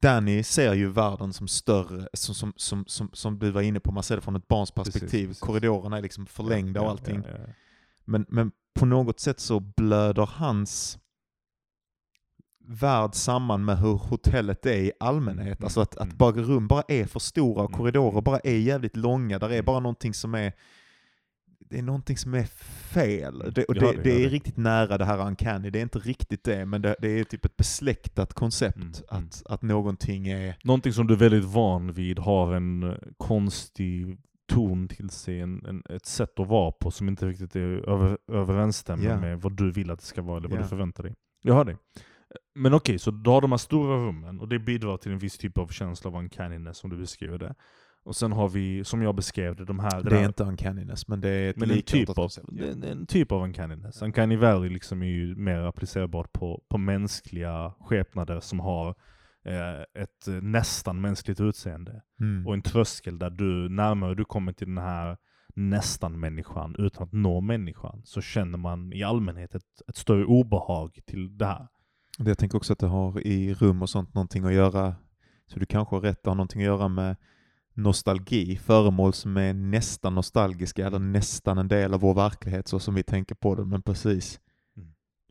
[0.00, 3.92] Danny ser ju världen som större, som, som, som, som, som du var inne på,
[3.92, 5.08] man ser det från ett barns perspektiv.
[5.08, 5.40] Precis, precis.
[5.40, 7.22] Korridorerna är liksom förlängda ja, och allting.
[7.24, 7.52] Ja, ja,
[8.04, 10.98] men, men på något sätt så blöder hans
[12.68, 15.58] värld samman med hur hotellet är i allmänhet.
[15.58, 16.16] Mm, alltså att, att mm.
[16.16, 19.38] bara rum bara är för stora och mm, korridorer bara är jävligt långa.
[19.38, 20.52] Där är bara någonting som är
[21.70, 22.44] det är någonting som är
[22.92, 23.52] fel.
[23.54, 26.44] Det, och det, det, det är riktigt nära det här uncanny, det är inte riktigt
[26.44, 29.26] det, men det, är typ ett besläktat koncept, mm, mm.
[29.26, 30.56] att, att någonting är...
[30.64, 35.82] Någonting som du är väldigt van vid har en konstig ton till sig, en, en,
[35.88, 39.20] ett sätt att vara på som inte riktigt är över, överensstämmer yeah.
[39.20, 40.64] med vad du vill att det ska vara, eller vad yeah.
[40.64, 41.14] du förväntar dig.
[41.42, 41.76] Jag hör dig.
[42.54, 45.18] Men okej, okay, så du har de här stora rummen, och det bidrar till en
[45.18, 47.54] viss typ av känsla av uncanniness som du beskriver det.
[48.04, 50.02] Och sen har vi, som jag beskrev det, de här...
[50.02, 53.32] Det, är inte uncanniness, men det är ett men en typ, av, det en typ
[53.32, 54.02] av uncanniness.
[54.02, 58.94] Uncanny valley liksom är ju mer applicerbart på, på mänskliga skepnader som har
[59.46, 62.02] eh, ett nästan mänskligt utseende.
[62.20, 62.46] Mm.
[62.46, 65.16] Och en tröskel där du, närmare du kommer till den här
[65.54, 70.98] nästan människan utan att nå människan, så känner man i allmänhet ett, ett större obehag
[71.06, 71.68] till det här.
[72.18, 74.94] Jag tänker också att det har i rum och sånt någonting att göra,
[75.46, 77.16] så du kanske har rätt, det har någonting att göra med
[77.74, 82.94] nostalgi, föremål som är nästan nostalgiska eller nästan en del av vår verklighet så som
[82.94, 84.40] vi tänker på det, men precis.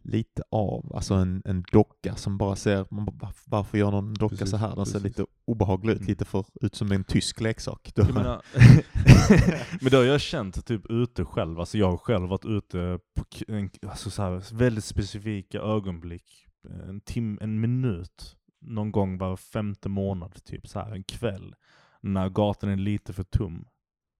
[0.06, 0.96] Lite av.
[0.96, 4.58] Alltså en, en docka som bara ser, man bara, varför gör någon docka precis, så
[4.58, 4.68] här?
[4.68, 4.94] Den precis.
[4.94, 6.08] ser lite obehaglig ut, mm.
[6.08, 7.92] lite för ut som en tysk leksak.
[7.98, 8.42] Menar,
[9.82, 13.24] men det har jag känt typ ute själv, alltså jag har själv varit ute på
[13.48, 16.48] en, alltså så här, väldigt specifika ögonblick,
[16.88, 21.56] en tim, en minut, någon gång var femte månad, typ så här en kväll
[22.02, 23.68] när gatan är lite för tom.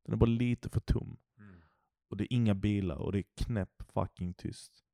[0.06, 1.18] Den är bara lite för tom.
[1.40, 1.56] Mm.
[2.10, 4.85] Och det är inga bilar och det är knäpp fucking tyst.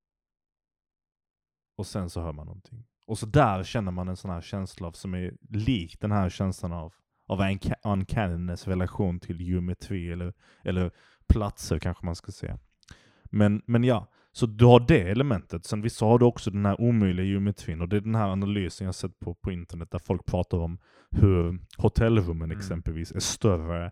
[1.76, 2.84] Och sen så hör man någonting.
[3.08, 6.30] Och så där känner man en sån här känsla av, som är lik den här
[6.30, 6.94] känslan av,
[7.28, 7.42] av
[7.84, 10.92] uncanniness relation till geometri eller, eller
[11.28, 12.60] platser kanske man ska säga.
[13.24, 16.82] Men, men ja, Så du har det elementet, sen vissa har du också den här
[16.82, 20.26] omöjliga geometrin, och det är den här analysen jag sett på, på internet där folk
[20.26, 20.78] pratar om
[21.12, 22.58] hur hotellrummen mm.
[22.58, 23.92] exempelvis är större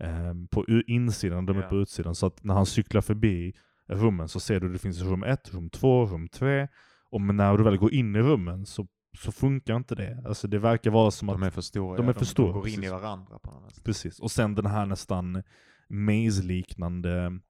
[0.00, 2.14] eh, på insidan än de är på utsidan.
[2.14, 3.54] Så att när han cyklar förbi
[3.86, 6.68] rummen så ser du att det finns rum 1, rum 2, rum 3,
[7.10, 8.86] och när du väl går in i rummen så
[9.18, 10.22] så funkar inte det.
[10.26, 11.34] Alltså det verkar vara som att...
[11.34, 11.96] De är för stora.
[11.96, 13.84] De, är för stora, de går in i varandra på något sätt.
[13.84, 14.20] Precis.
[14.20, 15.42] Och sen den här nästan
[15.88, 17.40] maze-liknande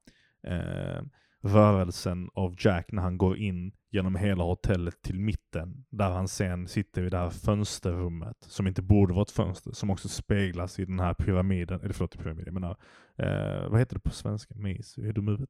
[0.47, 1.03] eh,
[1.41, 6.67] rörelsen av Jack när han går in genom hela hotellet till mitten, där han sen
[6.67, 10.85] sitter i det här fönsterrummet, som inte borde vara ett fönster, som också speglas i
[10.85, 12.77] den här pyramiden, eller förlåt, pyramiden, jag menar,
[13.17, 14.55] eh, vad heter det på svenska?
[14.55, 15.01] Maze?
[15.01, 15.49] Är du huvudet?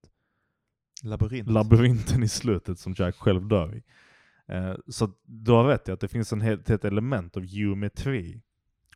[1.01, 1.49] Labyrint.
[1.49, 3.83] Labyrinten i slutet som Jack själv dör i.
[4.47, 8.41] Eh, så du har rätt i att det finns en helt, ett element av geometri.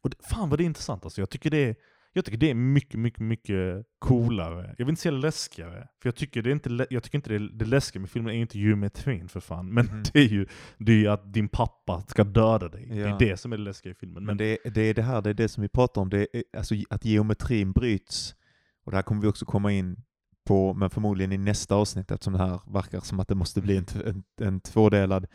[0.01, 1.21] Och det, fan vad det är intressant alltså.
[1.21, 1.75] Jag tycker det är,
[2.13, 4.75] jag tycker det är mycket, mycket, mycket coolare.
[4.77, 7.49] Jag vill inte säga läskigare, för jag tycker, det är inte, jag tycker inte det,
[7.49, 9.73] det läskiga med filmen är inte geometrin för fan.
[9.73, 10.03] Men mm.
[10.13, 10.47] det är ju
[10.77, 12.87] det är att din pappa ska döda dig.
[12.89, 12.95] Ja.
[12.95, 14.15] Det är det som är det läskiga i filmen.
[14.15, 16.09] Men, men det, det är det här, det är det som vi pratar om.
[16.09, 18.35] Det är, alltså att geometrin bryts.
[18.83, 20.03] Och det här kommer vi också komma in
[20.45, 23.77] på, men förmodligen i nästa avsnitt eftersom det här verkar som att det måste bli
[23.77, 25.27] en, en, en tvådelad.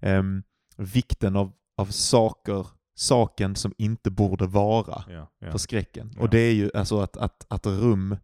[0.00, 0.42] Um,
[0.76, 5.50] vikten av, av saker, saken som inte borde vara ja, ja.
[5.50, 6.12] för skräcken.
[6.16, 6.22] Ja.
[6.22, 8.16] Och det är ju alltså att, att, att rum,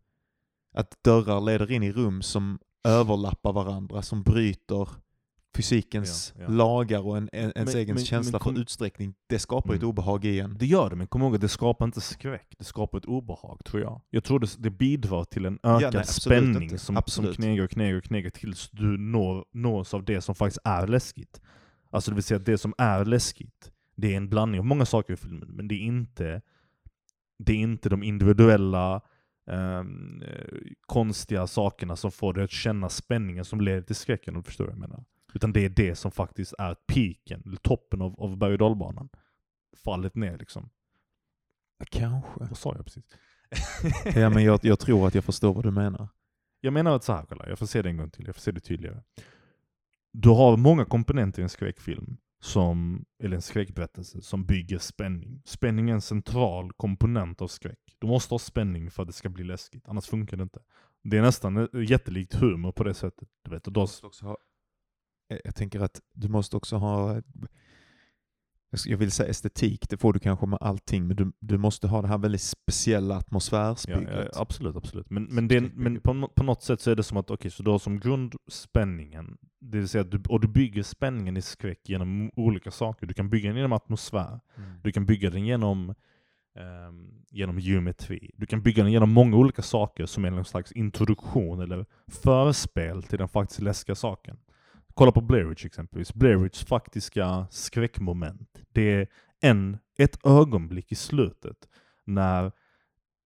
[0.74, 4.88] att dörrar leder in i rum som överlappar varandra, som bryter
[5.57, 6.50] fysikens ja, ja.
[6.50, 9.78] lagar och en, en, ens men, egen men, känsla men, för utsträckning, det skapar mm.
[9.78, 10.57] ett obehag igen.
[10.59, 13.64] Det gör det, men kom ihåg att det skapar inte skräck, det skapar ett obehag
[13.64, 14.00] tror jag.
[14.11, 17.70] Jag tror det, det bidrar till en ökad ja, nej, spänning som, som knegar och
[17.70, 21.40] knegar och knegar tills du når, nås av det som faktiskt är läskigt.
[21.90, 24.86] Alltså det vill säga att det som är läskigt, det är en blandning av många
[24.86, 26.42] saker i filmen, men det är inte,
[27.38, 29.00] det är inte de individuella
[29.50, 29.84] eh,
[30.86, 34.64] konstiga sakerna som får dig att känna spänningen som leder till skräcken, om du förstår
[34.64, 35.05] vad jag menar.
[35.35, 39.09] Utan det är det som faktiskt är piken, eller toppen av, av berg och dalbanan.
[39.85, 40.70] Fallet ner liksom.
[41.91, 42.30] Kanske.
[42.37, 43.05] Vad sa jag precis?
[44.16, 46.09] ja men jag, jag tror att jag förstår vad du menar.
[46.61, 48.43] Jag menar att så här, kolla, jag får se det en gång till, jag får
[48.43, 49.03] se det tydligare.
[50.12, 55.43] Du har många komponenter i en skräckfilm, som, eller en skräckberättelse, som bygger spänning.
[55.45, 57.78] Spänning är en central komponent av skräck.
[57.99, 60.61] Du måste ha spänning för att det ska bli läskigt, annars funkar det inte.
[61.03, 63.28] Det är nästan jättelikt humor på det sättet.
[63.45, 63.80] Du vet, och då...
[63.80, 64.51] Du måste också ha Eh,
[65.45, 67.22] jag tänker att du måste också ha,
[68.87, 72.03] jag vill säga estetik, det får du kanske med allting, men du, du måste ha
[72.03, 74.09] det här väldigt speciella atmosfärsbygget.
[74.12, 75.11] Ja, ja, absolut, absolut.
[75.11, 77.51] Men, men, det, men på, på något sätt så är det som att, okej, okay,
[77.51, 81.37] så du har som grund spänningen, det vill säga att du, och du bygger spänningen
[81.37, 83.07] i skräck genom olika saker.
[83.07, 84.70] Du kan bygga den genom atmosfär, mm.
[84.83, 85.95] du kan bygga den genom
[86.55, 88.30] Um, genom geometri.
[88.37, 93.03] Du kan bygga den genom många olika saker som är någon slags introduktion eller förspel
[93.03, 94.37] till den faktiskt läskiga saken.
[94.95, 96.14] Kolla på Blair Witch exempelvis.
[96.14, 98.62] Blair Witch faktiska skräckmoment.
[98.72, 99.07] Det är
[99.40, 101.57] en, ett ögonblick i slutet
[102.05, 102.45] när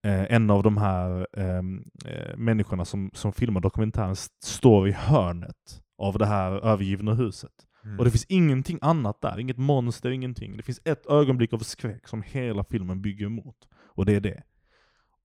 [0.04, 5.82] eh, en av de här ehm, eh, människorna som, som filmar dokumentären står i hörnet
[5.98, 7.52] av det här övergivna huset.
[7.84, 7.98] Mm.
[7.98, 10.56] Och det finns ingenting annat där, inget monster, ingenting.
[10.56, 13.56] Det finns ett ögonblick av skräck som hela filmen bygger emot.
[13.74, 14.42] Och det är det.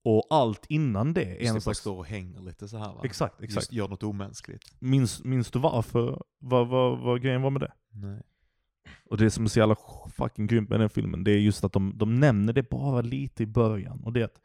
[0.04, 1.78] Och allt innan det är en slags...
[1.78, 3.00] står och hänger lite så här va?
[3.04, 3.62] Exakt, exakt.
[3.62, 4.74] Just gör något omänskligt.
[4.78, 6.22] Minns, minns du varför?
[6.38, 7.72] Vad, vad, vad grejen var med det?
[7.90, 8.22] Nej.
[9.04, 9.76] Och det som är så jävla
[10.16, 13.42] fucking grymt med den filmen, det är just att de, de nämner det bara lite
[13.42, 14.00] i början.
[14.04, 14.40] Och det är att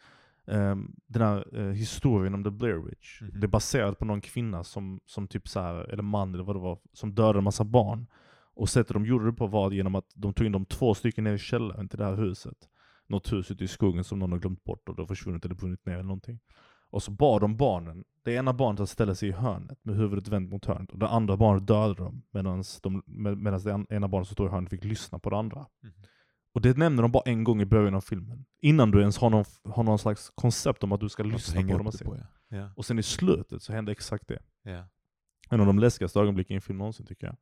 [0.46, 3.40] um, den här uh, historien om The Blair Witch, mm -hmm.
[3.40, 6.56] det är baserat på någon kvinna som, som typ så här, eller man eller vad
[6.56, 8.08] det var, som dödade en massa barn.
[8.54, 11.24] Och sättet de gjorde det på var genom att de tog in de två stycken
[11.24, 12.58] ner i källaren till det här huset
[13.10, 15.56] något hus ute i skogen som någon har glömt bort och det har försvunnit eller
[15.56, 16.40] brunnit ner eller någonting.
[16.90, 20.28] Och så bad de barnen, det ena barnet att ställa sig i hörnet med huvudet
[20.28, 23.04] vänt mot hörnet och det andra barnet dödade dem medan de,
[23.44, 25.66] medans det ena barnet som stod i hörnet fick lyssna på det andra.
[25.84, 25.96] Mm.
[26.54, 28.46] Och det nämner de bara en gång i början av filmen.
[28.62, 31.68] Innan du ens har någon, har någon slags koncept om att du ska lyssna på
[31.68, 32.28] vad de säger.
[32.50, 32.58] Ja.
[32.58, 32.72] Ja.
[32.76, 34.40] Och sen i slutet så händer exakt det.
[34.64, 34.88] Ja.
[35.50, 37.36] En av de läskigaste ögonblicken i en film någonsin tycker jag.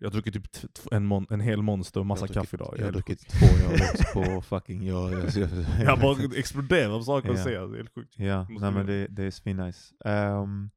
[0.00, 2.74] Jag har druckit typ en, mon en hel monster och massa kaffe idag.
[2.78, 4.86] Jag har druckit två, jag på fucking...
[4.86, 5.50] Jag, jag, jag,
[5.84, 8.18] jag bara exploderar av saker att säga, det är helt sjukt.
[8.18, 9.94] Ja, nej men det, det är svinnice.
[10.04, 10.70] Um,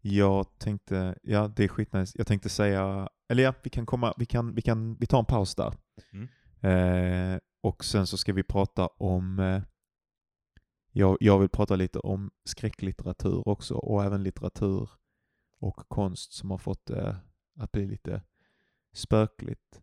[0.00, 2.12] jag tänkte, ja det är skitnice.
[2.18, 5.24] Jag tänkte säga, eller ja, vi kan komma, vi kan, vi kan, vi tar en
[5.24, 5.74] paus där.
[6.12, 6.28] Mm.
[6.64, 9.62] Uh, och sen så ska vi prata om, uh,
[10.92, 14.90] jag, jag vill prata lite om skräcklitteratur också och även litteratur
[15.60, 17.16] och konst som har fått uh,
[17.58, 18.22] att bli lite
[18.96, 19.80] spökligt.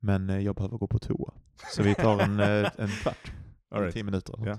[0.00, 1.32] Men eh, jag behöver gå på toa.
[1.74, 3.32] Så vi tar en, eh, en kvart.
[3.74, 3.94] right.
[3.94, 4.34] Tio minuter.
[4.46, 4.58] Ja,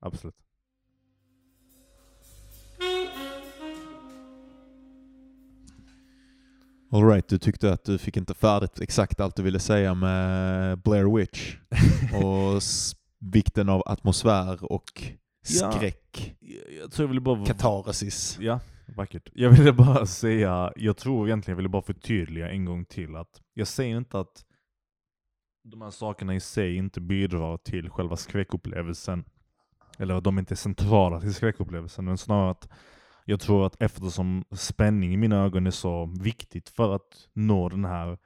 [0.00, 0.34] absolut.
[6.92, 11.16] Alright, du tyckte att du fick inte färdigt exakt allt du ville säga med Blair
[11.16, 11.56] Witch
[12.24, 12.62] och
[13.18, 15.02] vikten av atmosfär och
[15.42, 16.36] skräck.
[16.40, 17.46] Ja, jag tror jag ville bara...
[17.46, 18.38] Katarsis.
[18.40, 18.60] Ja,
[18.96, 19.30] vackert.
[19.32, 23.40] Jag ville bara säga, jag tror egentligen jag ville bara förtydliga en gång till att
[23.54, 24.44] jag säger inte att
[25.64, 29.24] de här sakerna i sig inte bidrar till själva skräckupplevelsen.
[29.98, 32.68] Eller att de inte är centrala till skräckupplevelsen, men snarare att
[33.24, 37.84] jag tror att eftersom spänning i mina ögon är så viktigt för att nå den
[37.84, 38.18] här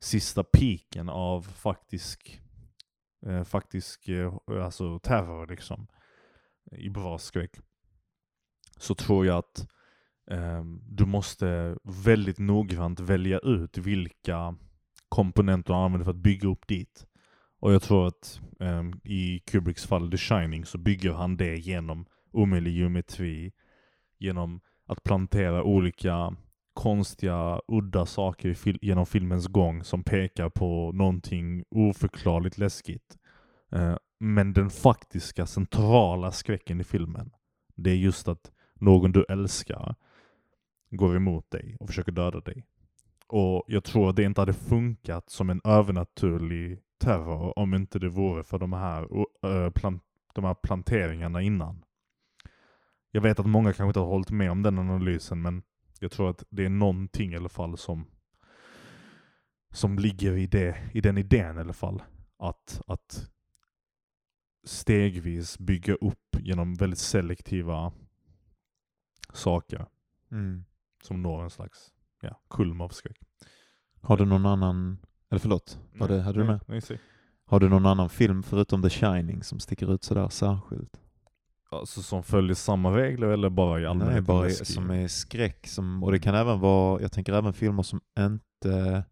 [0.00, 2.40] sista piken av faktisk,
[3.26, 5.86] eh, faktisk eh, alltså terror liksom,
[6.72, 7.56] i bra skräck,
[8.76, 9.68] så tror jag att
[10.30, 14.56] Ehm, du måste väldigt noggrant välja ut vilka
[15.08, 17.06] komponenter du använder för att bygga upp dit.
[17.60, 22.06] Och jag tror att um, i Kubricks fall The Shining så bygger han det genom
[22.32, 23.52] omöjlig geometri,
[24.18, 26.36] genom att plantera olika
[26.74, 33.18] konstiga, udda saker fil genom filmens gång som pekar på någonting oförklarligt läskigt.
[33.76, 37.30] Uh, men den faktiska centrala skräcken i filmen,
[37.76, 38.50] det är just att
[38.80, 39.94] någon du älskar
[40.96, 42.66] går emot dig och försöker döda dig.
[43.26, 48.08] Och jag tror att det inte hade funkat som en övernaturlig terror om inte det
[48.08, 49.02] vore för de här,
[49.46, 50.02] uh, plant
[50.34, 51.84] de här planteringarna innan.
[53.10, 55.62] Jag vet att många kanske inte har hållit med om den analysen, men
[56.00, 58.06] jag tror att det är någonting i alla fall som,
[59.70, 62.02] som ligger i, det, i den idén i alla fall.
[62.38, 63.30] Att, att
[64.64, 67.92] stegvis bygga upp genom väldigt selektiva
[69.32, 69.86] saker.
[70.30, 70.64] Mm.
[71.06, 71.90] Som når en slags
[72.22, 73.18] ja, kulm av skräck.
[74.00, 74.98] Har du någon annan,
[75.30, 76.60] eller förlåt, var det, hade du med?
[76.66, 76.98] Nej, nej,
[77.46, 81.00] har du någon annan film förutom The Shining som sticker ut sådär särskilt?
[81.70, 84.14] Alltså som följer samma regler eller bara i allmänhet?
[84.14, 85.66] Nej, bara som är skräck.
[85.66, 89.04] Som, och det kan även vara, jag tänker även filmer som inte,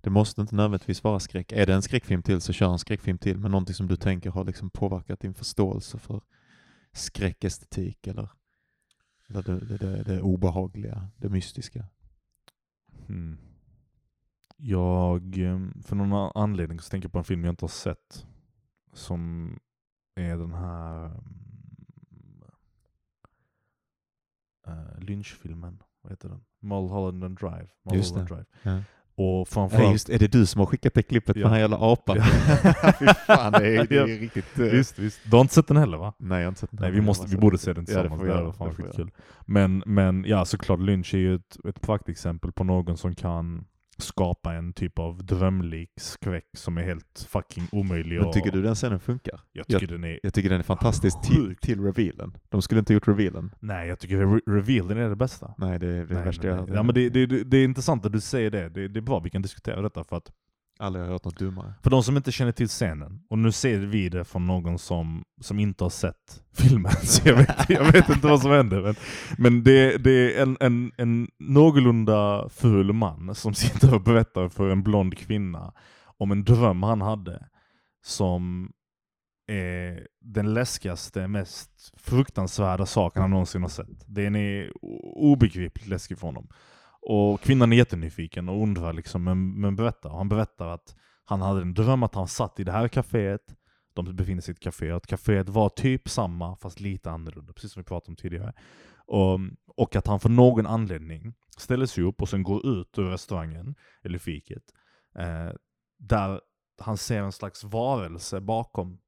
[0.00, 1.52] det måste inte nödvändigtvis vara skräck.
[1.52, 4.30] Är det en skräckfilm till så kör en skräckfilm till, men någonting som du tänker
[4.30, 6.20] har liksom påverkat din förståelse för
[6.92, 8.30] skräckestetik eller, eller
[9.32, 11.84] det, det, det, det obehagliga, det mystiska.
[13.06, 13.38] Hmm.
[14.56, 18.26] Jag, ehm, för någon anledning så tänker jag på en film jag inte har sett.
[18.92, 19.54] Som
[20.14, 21.10] är den här
[24.68, 25.82] uh, lynchfilmen.
[26.02, 26.44] Vad heter den?
[26.58, 27.68] Mulholland and Drive.
[27.82, 28.28] Mulholland.
[28.28, 28.44] Drive.
[28.62, 28.82] Ja.
[29.14, 29.84] Och framförallt...
[29.84, 31.42] Ja, just, är det du som har skickat det klippet ja.
[31.42, 32.16] med den jävla apan?
[32.16, 32.24] Ja.
[32.98, 34.58] Fy fan, det är, det är riktigt...
[34.58, 34.66] Uh...
[34.66, 35.20] Visst, visst.
[35.24, 36.12] Du har inte sett den heller va?
[36.18, 36.80] Nej, jag har inte sett den.
[36.80, 38.22] Nej, vi, måste, vi borde se den tillsammans.
[38.26, 39.10] Ja, det, det var fan kul.
[39.46, 43.64] Men, men ja, såklart Lynch är ju ett, ett praktexempel på någon som kan
[44.00, 48.20] skapa en typ av drömlik skräck som är helt fucking omöjlig.
[48.20, 48.56] Men tycker och...
[48.56, 49.40] du den scenen funkar?
[49.52, 52.36] Jag tycker, jag, den, är jag tycker den är fantastisk till, till revealen.
[52.48, 53.54] De skulle inte gjort revealen.
[53.60, 55.54] Nej, jag tycker re revealen är det bästa.
[55.58, 58.06] Nej, det är det nej, värsta jag har Ja, men det, det, det, är intressant
[58.06, 58.68] att du säger det.
[58.68, 58.88] det.
[58.88, 60.32] Det är bra vi kan diskutera detta för att
[60.80, 61.74] Aldrig har hört något dummare.
[61.82, 65.22] För de som inte känner till scenen, och nu ser vi det från någon som,
[65.40, 68.82] som inte har sett filmen, så jag vet, jag vet inte vad som händer.
[68.82, 68.94] Men,
[69.38, 74.70] men det, det är en, en, en någorlunda ful man som sitter och berättar för
[74.70, 75.72] en blond kvinna
[76.18, 77.46] om en dröm han hade
[78.04, 78.72] som
[79.46, 84.04] är den läskigaste, mest fruktansvärda saken han någonsin har sett.
[84.06, 84.70] Den är eh,
[85.14, 86.48] obegripligt läskig för honom.
[87.02, 90.10] Och kvinnan är jättenyfiken och undrar liksom, men, men berättar.
[90.10, 93.54] Han berättar att han hade en dröm att han satt i det här kaféet,
[93.94, 97.72] de befinner sig i ett kafé, att kaféet var typ samma fast lite annorlunda, precis
[97.72, 98.52] som vi pratade om tidigare.
[99.06, 99.40] Och,
[99.76, 103.74] och att han för någon anledning ställer sig upp och sen går ut ur restaurangen,
[104.02, 104.62] eller fiket,
[105.18, 105.50] eh,
[105.98, 106.40] där
[106.80, 108.98] han ser en slags varelse bakom,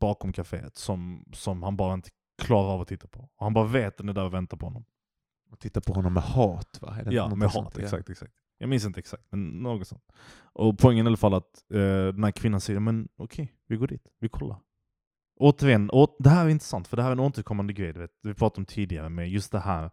[0.00, 2.10] bakom kaféet som, som han bara inte
[2.42, 3.20] klarar av att titta på.
[3.20, 4.84] Och han bara vet att den är där och väntar på honom.
[5.50, 6.96] Och titta på honom med hat va?
[7.10, 8.32] ja, med hat, exakt, exakt.
[8.58, 10.04] Jag minns inte exakt, men något sånt.
[10.52, 11.78] Och poängen i alla fall att eh,
[12.14, 14.60] den här kvinnan säger men okej, okay, vi går dit, vi kollar.
[15.36, 18.34] Återigen, å, det här är intressant, för det här är en återkommande grej, vet, vi
[18.34, 19.90] pratade om tidigare med just det här,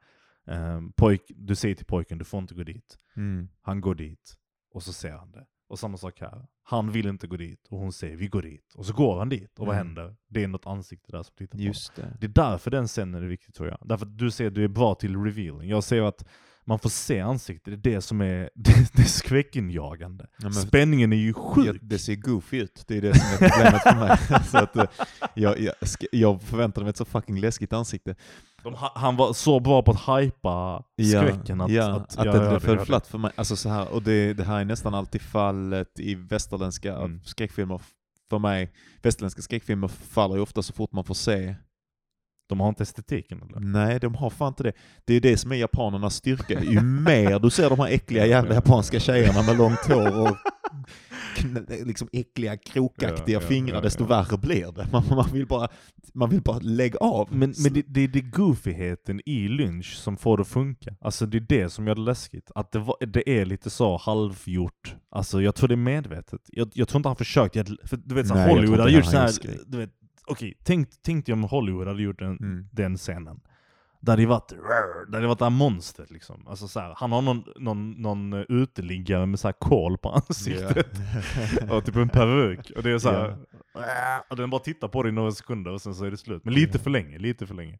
[0.47, 2.97] eh, pojk, du säger till pojken du får inte gå dit.
[3.15, 3.49] Mm.
[3.61, 4.37] Han går dit,
[4.73, 5.45] och så ser han det.
[5.67, 6.45] Och samma sak här.
[6.63, 8.73] Han vill inte gå dit och hon säger vi går dit.
[8.75, 9.67] Och så går han dit och mm.
[9.67, 10.15] vad händer?
[10.27, 12.17] Det är något ansikte där som tittar på Just det.
[12.19, 13.77] det är därför den scenen är viktig tror jag.
[13.81, 15.69] Därför att du säger att du är bra till revealing.
[15.69, 16.25] Jag säger att
[16.67, 20.27] man får se ansiktet, det är det som är det, det är skräckinjagande.
[20.37, 21.79] Ja, Spänningen är ju sjuk.
[21.81, 24.43] Det ser goofy ut, det är det som är problemet för mig.
[24.51, 24.85] så att, eh,
[25.33, 25.73] jag, jag,
[26.11, 28.15] jag förväntade mig ett så fucking läskigt ansikte.
[28.63, 32.49] De, han var så bra på att hypa skräcken ja, att, ja, att, att det,
[32.49, 33.31] det föll flatt för mig.
[33.35, 37.21] Alltså så här, och det, det här är nästan alltid fallet i västerländska mm.
[37.23, 37.81] skräckfilmer
[38.29, 38.73] för mig.
[39.01, 41.55] Västerländska skräckfilmer faller ju ofta så fort man får se
[42.47, 43.59] De har inte estetiken eller?
[43.59, 44.73] Nej, de har fan inte det.
[45.05, 46.63] Det är det som är japanernas styrka.
[46.63, 50.37] Ju mer du ser de här äckliga jävla japanska tjejerna med långt hår och
[51.85, 54.87] liksom äckliga krokaktiga ja, ja, fingrar, ja, desto värre blir det.
[54.91, 55.67] Man, man, vill bara,
[56.13, 57.27] man vill bara lägga av.
[57.31, 60.95] Men, men det, det är det goofigheten i Lynch som får det att funka.
[61.01, 62.51] Alltså det är det som gör det läskigt.
[62.55, 64.95] Att det, var, det är lite så halvgjort.
[65.09, 66.41] Alltså jag tror det är medvetet.
[66.47, 69.31] Jag, jag tror inte han försökt, för du vet så Nej, Hollywood hade gjort såhär,
[69.67, 69.91] du vet,
[70.27, 72.67] okej, tänk, tänk dig om Hollywood hade gjort den, mm.
[72.71, 73.39] den scenen.
[74.01, 74.53] Det hade varit,
[75.07, 76.47] det hade varit det här monstret liksom.
[76.47, 80.99] Alltså så här, han har någon, någon, någon uteliggare med så här kol på ansiktet.
[81.61, 81.71] Yeah.
[81.71, 82.71] och typ en peruk.
[82.75, 83.37] Och det är så här,
[83.77, 84.21] yeah.
[84.29, 86.45] och den bara tittar på dig i några sekunder och sen så är det slut.
[86.45, 87.79] Men lite för länge, lite för länge.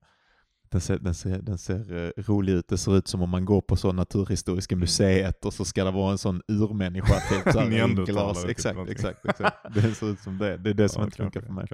[0.69, 3.45] Den ser, den, ser, den ser uh, rolig ut, det ser ut som om man
[3.45, 4.79] går på så Naturhistoriska mm.
[4.79, 8.45] museet och så ska det vara en sån urmänniska, typ såhär glas.
[8.49, 9.57] Exakt, exakt, exakt.
[9.73, 10.57] Det ser ut som det.
[10.57, 11.67] Det är det som ja, inte funkar för mig.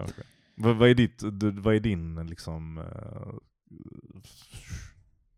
[0.55, 1.23] Vad, vad, är ditt,
[1.63, 3.33] vad är din liksom uh,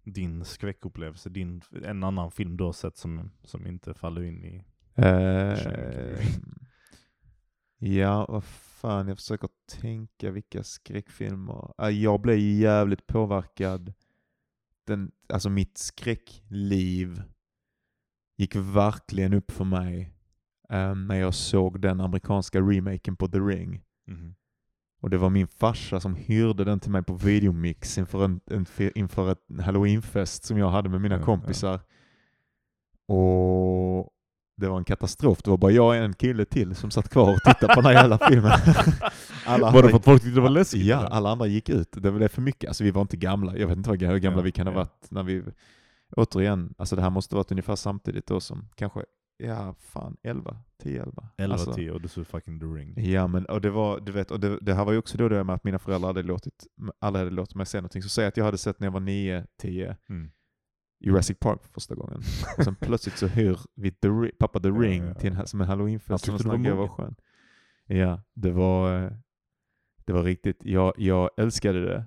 [0.04, 4.66] din skräckupplevelse, din, en annan film du har sett som, som inte faller in i
[5.02, 6.26] uh,
[7.78, 9.50] Ja, vad fan, jag försöker
[9.82, 11.92] tänka vilka skräckfilmer.
[11.92, 13.94] Jag blev jävligt påverkad.
[14.88, 17.24] Den, alltså mitt skräckliv
[18.38, 20.14] gick verkligen upp för mig
[20.70, 23.84] um, när jag såg den amerikanska remaken på The Ring.
[24.08, 24.34] Mm -hmm.
[25.02, 28.66] Och det var min farsa som hyrde den till mig på videomix inför en, en
[28.96, 31.80] inför ett halloweenfest som jag hade med mina ja, kompisar.
[33.08, 33.16] Ja.
[33.16, 34.10] Och
[34.58, 35.44] det var en katastrof.
[35.44, 37.86] Det var bara jag och en kille till som satt kvar och tittade på den
[37.86, 38.52] här jävla filmen.
[39.46, 40.86] alla var det för att folk tyckte det var läskigt?
[40.86, 41.90] Ja, alla andra gick ut.
[41.92, 42.68] Det blev för mycket.
[42.68, 43.58] Alltså vi var inte gamla.
[43.58, 45.44] Jag vet inte hur gamla ja, vi kan ha varit när vi...
[46.16, 49.04] Återigen, alltså det här måste varit ungefär samtidigt då som kanske
[49.38, 51.30] Ja, fan 11, 10, 11.
[51.38, 52.94] 11, alltså, 10 och du såg fucking The Ring.
[53.12, 55.30] Ja, men och det var, du vet, och det, det här var ju också då
[55.30, 56.68] det med att mina föräldrar hade låtit,
[57.00, 58.02] alla hade låtit mig se någonting.
[58.02, 60.32] Så säg att jag hade sett när jag var 9, 10, mm.
[61.00, 62.22] Jurassic Park för första gången.
[62.58, 64.10] Och sen plötsligt så hyr vi The,
[64.40, 65.20] pappa The Ring ja, ja, ja.
[65.20, 66.28] Till en, som en halloweenfest.
[66.28, 67.16] Jag tyckte det var skön.
[67.88, 69.14] Ja, det var,
[70.06, 72.06] det var riktigt, jag, jag älskade det.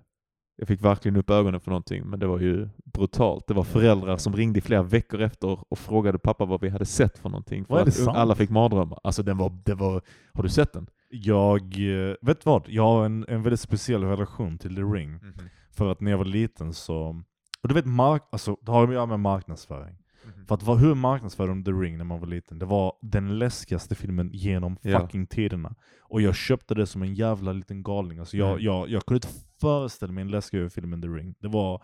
[0.61, 3.47] Jag fick verkligen upp ögonen för någonting, men det var ju brutalt.
[3.47, 7.19] Det var föräldrar som ringde flera veckor efter och frågade pappa vad vi hade sett
[7.19, 7.65] för någonting.
[7.65, 8.17] För att sant?
[8.17, 8.99] alla fick mardrömmar.
[9.05, 10.03] Alltså den var, det var,
[10.33, 10.87] har du sett den?
[11.11, 12.65] Jag, eh, vet vad?
[12.69, 15.09] Jag har en, en väldigt speciell relation till The Ring.
[15.09, 15.49] Mm -hmm.
[15.71, 17.23] För att när jag var liten så,
[17.63, 19.97] och du vet, mark, alltså, det har att göra med marknadsföring.
[20.25, 20.47] Mm.
[20.47, 22.59] För att hur marknadsförde de The Ring när man var liten?
[22.59, 25.27] Det var den läskigaste filmen genom fucking ja.
[25.31, 25.75] tiderna.
[26.01, 28.19] Och jag köpte det som en jävla liten galning.
[28.19, 28.65] Alltså jag, mm.
[28.65, 29.29] jag, jag kunde inte
[29.61, 31.35] föreställa mig en läskigare film än The Ring.
[31.39, 31.83] Det var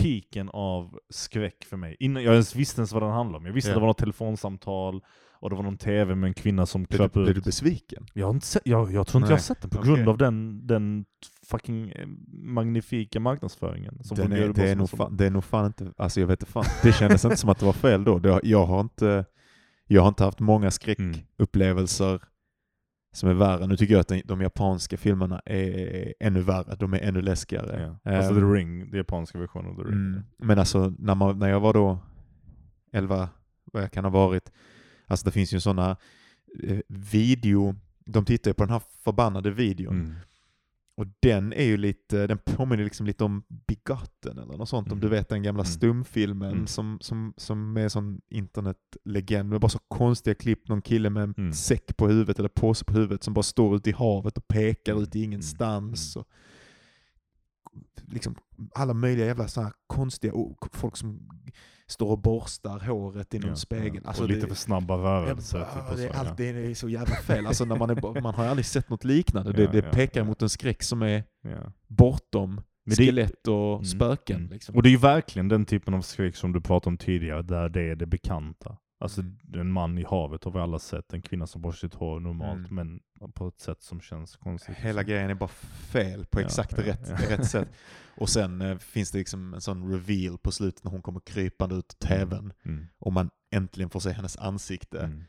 [0.00, 1.96] piken av skräck för mig.
[2.00, 3.46] Innan jag ens visste ens vad den handlade om.
[3.46, 3.72] Jag visste ja.
[3.72, 5.02] att det var något telefonsamtal,
[5.40, 7.24] och det var någon tv med en kvinna som kröp ut.
[7.24, 8.06] Blev du besviken?
[8.14, 9.30] Jag, har inte sett, jag, jag tror inte Nej.
[9.30, 9.94] jag har sett den på okay.
[9.94, 11.04] grund av den, den
[11.46, 14.04] fucking eh, magnifika marknadsföringen.
[14.04, 16.40] Som den är, det, är nog fan, det är nog fan inte, alltså jag vet
[16.40, 18.18] inte fan, det kändes inte som att det var fel då.
[18.18, 19.24] Det, jag, har inte,
[19.86, 22.20] jag har inte haft många skräckupplevelser mm.
[23.12, 23.66] Som är värre.
[23.66, 27.96] Nu tycker jag att de, de japanska filmerna är ännu värre, de är ännu läskigare.
[28.02, 28.16] Ja.
[28.16, 29.92] Alltså um, The Ring, den japanska versionen av The Ring.
[29.92, 31.98] Mm, men alltså när, man, när jag var då
[32.92, 33.28] 11,
[33.72, 34.50] vad jag kan ha varit,
[35.08, 35.96] Alltså det finns ju sådana
[36.62, 39.94] eh, video, de tittar ju på den här förbannade videon.
[39.94, 40.14] Mm.
[40.98, 44.96] Och den är ju lite, den påminner liksom lite om Bigotten eller något sånt, mm.
[44.96, 45.18] om du mm.
[45.18, 45.72] vet den gamla mm.
[45.72, 46.66] stumfilmen mm.
[46.66, 51.34] som, som, som är sån internetlegend, med bara så konstiga klipp, någon kille med en
[51.38, 51.52] mm.
[51.52, 54.92] säck på huvudet eller påse på huvudet som bara står ute i havet och pekar
[54.92, 55.04] mm.
[55.04, 56.16] ut i ingenstans.
[56.16, 56.28] Och,
[58.06, 58.34] liksom
[58.74, 60.32] alla möjliga jävla så konstiga
[60.72, 61.28] folk som
[61.88, 64.02] står och borstar håret i någon ja, spegel.
[64.06, 65.58] Alltså och lite det, för snabba rörelser.
[65.58, 67.46] Ja, typ det, är det är så jävla fel.
[67.46, 69.52] Alltså när man, är, man har aldrig sett något liknande.
[69.52, 71.24] Det, det pekar mot en skräck som är
[71.86, 72.60] bortom
[72.96, 74.36] skelett och mm, spöken.
[74.36, 74.50] Mm.
[74.50, 74.76] Liksom.
[74.76, 77.68] Och det är ju verkligen den typen av skräck som du pratade om tidigare, där
[77.68, 78.76] det är det bekanta.
[79.00, 79.60] Alltså mm.
[79.60, 82.70] en man i havet har vi alla sett, en kvinna som borstar sitt hår normalt,
[82.70, 83.00] mm.
[83.20, 84.76] men på ett sätt som känns konstigt.
[84.76, 85.48] Hela grejen är bara
[85.92, 87.16] fel på exakt ja, rätt, ja.
[87.36, 87.68] rätt sätt.
[88.16, 91.74] Och sen eh, finns det liksom en sån reveal på slutet när hon kommer krypande
[91.74, 92.28] ut ur mm.
[92.28, 92.86] tvn mm.
[92.98, 95.24] och man äntligen får se hennes ansikte.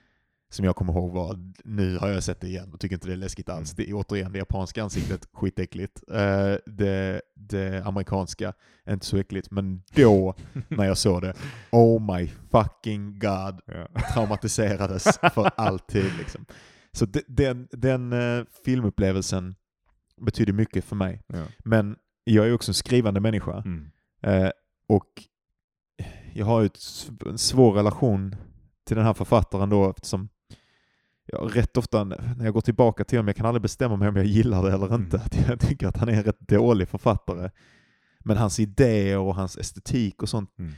[0.51, 3.13] Som jag kommer ihåg var, nu har jag sett det igen och tycker inte det
[3.13, 3.73] är läskigt alls.
[3.73, 3.75] Mm.
[3.77, 6.03] Det är återigen det japanska ansiktet, skitäckligt.
[6.11, 8.53] Uh, det, det amerikanska,
[8.89, 9.51] inte så äckligt.
[9.51, 10.35] Men då,
[10.67, 11.33] när jag såg det,
[11.71, 13.59] oh my fucking god,
[14.13, 16.17] traumatiserades för alltid.
[16.17, 16.45] Liksom.
[16.91, 19.55] Så de, den, den uh, filmupplevelsen
[20.21, 21.21] betyder mycket för mig.
[21.27, 21.45] Ja.
[21.59, 23.63] Men jag är också en skrivande människa.
[23.65, 23.89] Mm.
[24.27, 24.51] Uh,
[24.87, 25.23] och
[26.33, 26.69] jag har ju
[27.25, 28.35] en svår relation
[28.85, 30.29] till den här författaren då eftersom
[31.33, 34.15] jag, rätt ofta när jag går tillbaka till honom, jag kan aldrig bestämma mig om
[34.15, 35.01] jag gillar det eller Mm.
[35.01, 35.17] inte.
[35.25, 37.49] Att Jag tycker att han är en rätt dålig författare.
[38.19, 40.71] Men hans idéer och hans estetik och sånt Mm.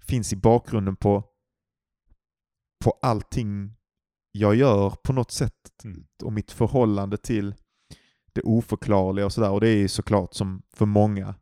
[0.00, 1.24] finns i bakgrunden på,
[2.84, 3.72] på allting
[4.32, 5.84] jag gör på något sätt.
[5.84, 6.04] Mm.
[6.24, 7.54] Och mitt förhållande till
[8.32, 9.50] det oförklarliga och sådär.
[9.50, 11.34] Och det är ju såklart som för många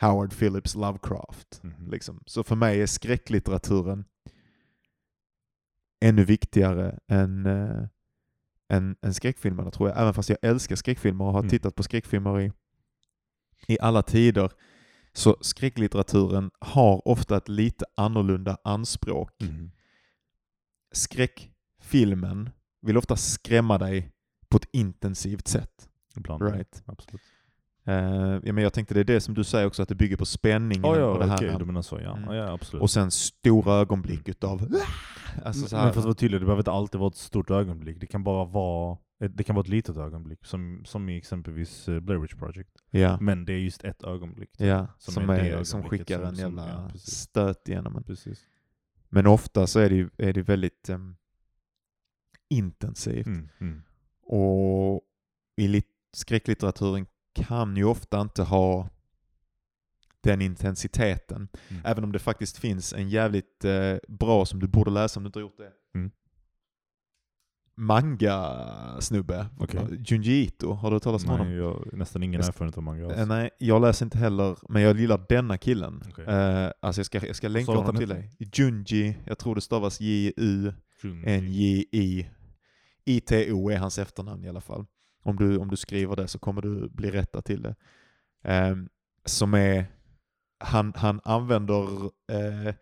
[0.00, 1.60] Howard Phillips Lovecraft.
[1.62, 1.90] Mhm.
[1.90, 2.22] Liksom.
[2.26, 4.04] Så för mig är skräcklitteraturen
[6.00, 7.86] ännu viktigare än, äh,
[8.72, 9.98] än, än skräckfilmerna tror jag.
[10.00, 11.50] Även fast jag älskar skräckfilmer och har Mm.
[11.50, 12.52] tittat på skräckfilmer i,
[13.68, 14.50] i alla tider.
[15.12, 19.30] Så skräcklitteraturen har ofta ett lite annorlunda anspråk.
[19.42, 19.70] Mhm.
[20.92, 22.50] Skräckfilmen
[22.82, 24.12] vill ofta skrämma dig
[24.48, 25.88] på ett intensivt sätt.
[26.16, 26.42] Ibland.
[26.42, 26.82] Right.
[26.86, 27.20] Absolut.
[27.84, 27.94] Eh,
[28.44, 30.26] ja, men jag tänkte det är det som du säger också, att det bygger på
[30.26, 30.84] spänningen.
[30.84, 31.36] Ja, och det ja här.
[31.36, 32.16] okej, du menar så ja.
[32.16, 32.34] Mm.
[32.34, 32.82] ja absolut.
[32.82, 34.68] Och sen stora ögonblick utav
[35.44, 37.50] alltså så men här, för att vara tydlig, det behöver inte alltid vara ett stort
[37.50, 38.00] ögonblick.
[38.00, 41.88] Det kan bara vara ett, det kan vara ett litet ögonblick, som, som i exempelvis
[41.88, 42.70] uh, Blair Witch Project.
[42.90, 44.50] ja, Men det är just ett ögonblick.
[44.58, 48.02] ja, som som, är som skickar en som- jävla ja, stöt igenom en.
[48.04, 48.40] Precis.
[49.08, 51.16] Men ofta så är det, ju- är det väldigt em,
[52.48, 53.26] intensivt.
[53.26, 53.82] Mm, mm.
[54.22, 55.00] Och
[55.56, 57.06] i lit- skräcklitteraturen
[57.44, 58.88] kan ju ofta inte ha
[60.20, 61.48] den intensiteten.
[61.68, 61.82] Mm.
[61.84, 65.26] Även om det faktiskt finns en jävligt eh, bra som du borde läsa om du
[65.26, 65.72] inte har gjort det.
[65.94, 66.10] Mm.
[67.74, 69.46] Manga-snubbe.
[69.58, 70.02] Okej.
[70.06, 71.46] Junji Ito, har du hört talas om honom?
[71.48, 73.28] Nej, jag nästan ingen erfarenhet av manga Eh, alls.
[73.28, 76.02] Nej, jag läser inte heller, men jag gillar denna killen.
[76.08, 76.24] Okej.
[76.24, 78.30] Eh, alltså jag ska, jag ska länka honom till dig.
[78.38, 80.70] Junji, jag tror det stavas J-U-N-J-I.
[83.04, 84.86] I-T-O är hans efternamn i alla fall.
[85.22, 87.74] Om du, om du skriver det så kommer du bli rättad till det.
[88.44, 88.88] Ehm,
[89.24, 89.86] som är,
[90.64, 92.74] han, han använder eh,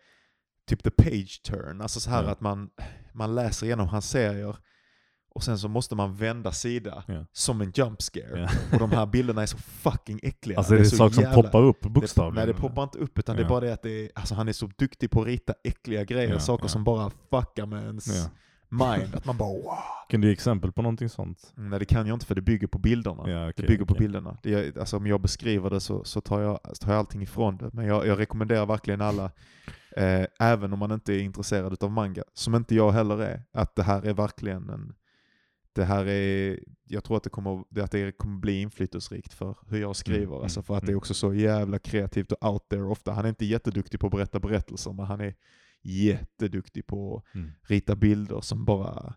[0.67, 2.29] typ the page turn, alltså så här Ja.
[2.29, 2.69] att man,
[3.13, 4.55] man läser igenom hans serier
[5.35, 7.25] och sen så måste man vända sida Ja.
[7.31, 8.39] som en jump scare.
[8.39, 8.49] Ja.
[8.73, 10.57] Och de här bilderna är så fucking äckliga.
[10.57, 12.35] Alltså är det, så saker som poppar upp det, bokstavligen?
[12.35, 14.47] nej det poppar inte upp utan det är bara det att det är, alltså han
[14.47, 18.07] är så duktig på att rita äckliga grejer, saker som bara fuckar med ens.
[18.69, 19.15] Mind.
[19.15, 19.77] Att man bara wow.
[20.09, 21.53] Kan du ge exempel på någonting sånt?
[21.57, 23.23] Mm, Nej det kan jag inte för det bygger på bilderna.
[23.29, 24.05] Ja, det okej, bygger på okej.
[24.05, 24.37] bilderna.
[24.43, 27.57] Det är, alltså om jag beskriver det så, så tar, jag, tar jag allting ifrån
[27.57, 27.69] det.
[27.73, 29.31] Men jag, jag rekommenderar verkligen alla,
[29.95, 33.75] eh, även om man inte är intresserad av manga, som inte jag heller är, att
[33.75, 34.93] det här är verkligen en
[35.73, 39.57] det här är, jag tror att det kommer, det- att det kommer bli inflytelserikt för
[39.69, 40.33] hur jag skriver.
[40.33, 40.97] Mm, alltså mm, för att det är mm.
[40.97, 43.11] också så jävla kreativt och out there ofta.
[43.11, 45.35] Han är inte jätteduktig på att berätta berättelser, men han är
[45.81, 47.51] jätteduktig på att Mm.
[47.61, 49.13] rita bilder som bara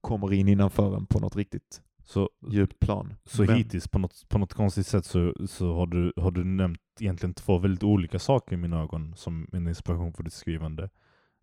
[0.00, 3.14] kommer in innanför en på något riktigt Så, djupt plan.
[3.24, 6.44] så Men- hittills på något, på något konstigt sätt så, så har, du, har du
[6.44, 10.90] nämnt egentligen två väldigt olika saker i mina ögon som en inspiration för ditt skrivande.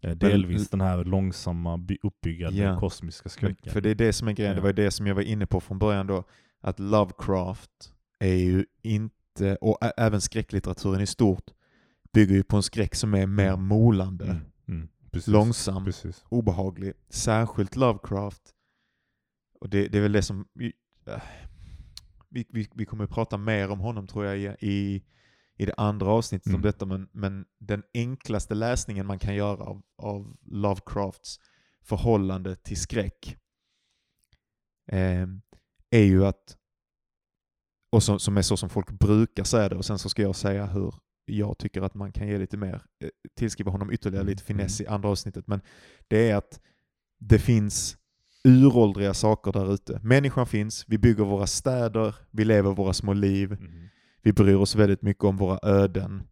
[0.02, 2.80] Eh, delvis den här långsamma by- uppbyggande Ja.
[2.80, 3.74] kosmiska skräcken.
[3.74, 5.60] för det är det som är grejen, det var det som jag var inne på
[5.62, 6.24] från början då,
[6.62, 11.44] att Lovecraft är ju inte, och även skräcklitteraturen i stort,
[12.18, 16.26] bygger ju på en skräck som är mer molande, Mm, mm, precis, långsam, Precis.
[16.30, 16.94] obehaglig.
[17.10, 18.42] Särskilt Lovecraft.
[19.60, 20.74] Och det, det är väl det som, vi,
[21.08, 21.22] äh,
[22.30, 25.04] vi, vi, vi kommer att prata mer om honom tror jag i,
[25.58, 26.62] i, det andra avsnittet om Mm.
[26.62, 31.40] detta, men, men den enklaste läsningen man kan göra av, av Lovecrafts
[31.82, 33.38] förhållande till skräck
[34.92, 35.28] eh,
[35.90, 36.58] är ju att,
[37.92, 40.36] och som, som är så som folk brukar säga det, och sen så ska jag
[40.36, 40.94] säga hur
[41.28, 44.82] jag tycker att man kan ge lite mer, eh, tillskriva honom ytterligare Mm, lite finess
[44.82, 45.62] i andra avsnittet, men
[46.08, 46.60] det är att
[47.20, 47.98] det finns
[48.44, 50.00] uråldriga saker där ute.
[50.04, 53.88] Människan finns, vi bygger våra städer, vi lever våra små liv, Mm.
[54.22, 56.24] vi bryr oss väldigt mycket om våra öden.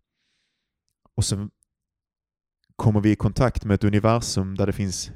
[1.15, 1.49] Och så
[2.75, 5.11] kommer vi i kontakt med ett universum där det finns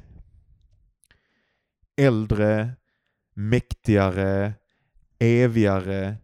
[1.96, 2.72] äldre,
[3.34, 4.52] mäktigare,
[5.18, 6.16] evigare,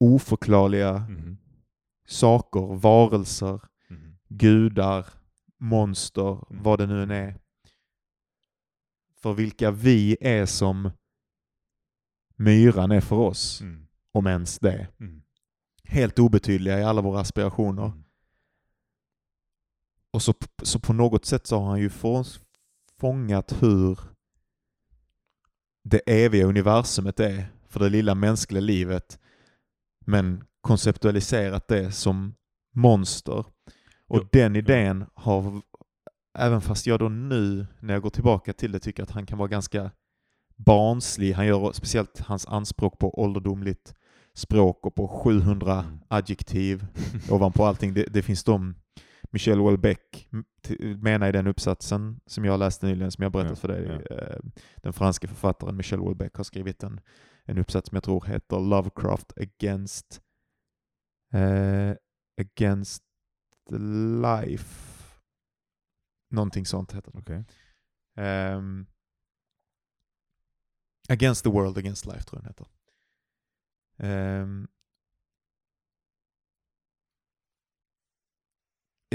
[0.00, 1.36] oförklarliga Mm.
[2.06, 4.16] Saker, varelser, Mm.
[4.28, 5.06] gudar,
[5.58, 6.62] monster, Mm.
[6.62, 7.40] vad det nu än är.
[9.22, 10.90] För vilka vi är som
[12.36, 13.86] myran är för oss, Mm.
[14.12, 14.88] om ens det.
[15.00, 15.22] Mm.
[15.84, 17.84] Helt obetydliga i alla våra aspirationer.
[17.86, 18.04] Mm.
[20.10, 22.24] Och så, så på något sätt så har han ju få-
[23.00, 23.98] fångat hur
[25.82, 29.18] det eviga universumet är för det lilla mänskliga livet,
[30.00, 32.34] men konceptualiserat det som
[32.74, 33.38] monster.
[34.08, 35.62] Och Ja, den idén har,
[36.38, 39.38] även fast jag då nu när jag går tillbaka till det tycker att han kan
[39.38, 39.90] vara ganska
[40.56, 43.94] barnslig, han gör speciellt hans anspråk på ålderdomligt
[44.34, 46.00] språk och på 700 Mm.
[46.08, 46.86] adjektiv
[47.30, 47.94] ovanpå allting.
[47.94, 48.74] Det, det finns de
[49.30, 50.28] Michel Houellebecq
[51.02, 54.16] menar i den uppsatsen som jag läste nyligen, som jag berättat för dig, ja.
[54.16, 54.36] Eh,
[54.82, 57.00] den franske författaren Michel Houellebecq har skrivit en,
[57.44, 60.20] en uppsats som jag tror heter Lovecraft against
[61.34, 61.94] uh,
[62.40, 63.02] against
[64.20, 64.94] life.
[66.30, 67.18] Någonting sånt heter det.
[67.18, 67.36] Okay.
[67.36, 67.44] Um,
[68.16, 68.86] ehm,
[71.08, 72.66] against the world, against life tror jag den heter.
[74.42, 74.68] Um,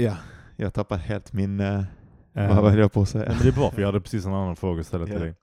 [0.00, 0.16] Ja,
[0.56, 1.60] jag tappar helt min...
[1.60, 1.84] Uh,
[2.32, 3.28] vad var jag på att säga?
[3.28, 5.20] Men det är bra, för jag hade precis en annan fråga istället yeah.
[5.20, 5.34] till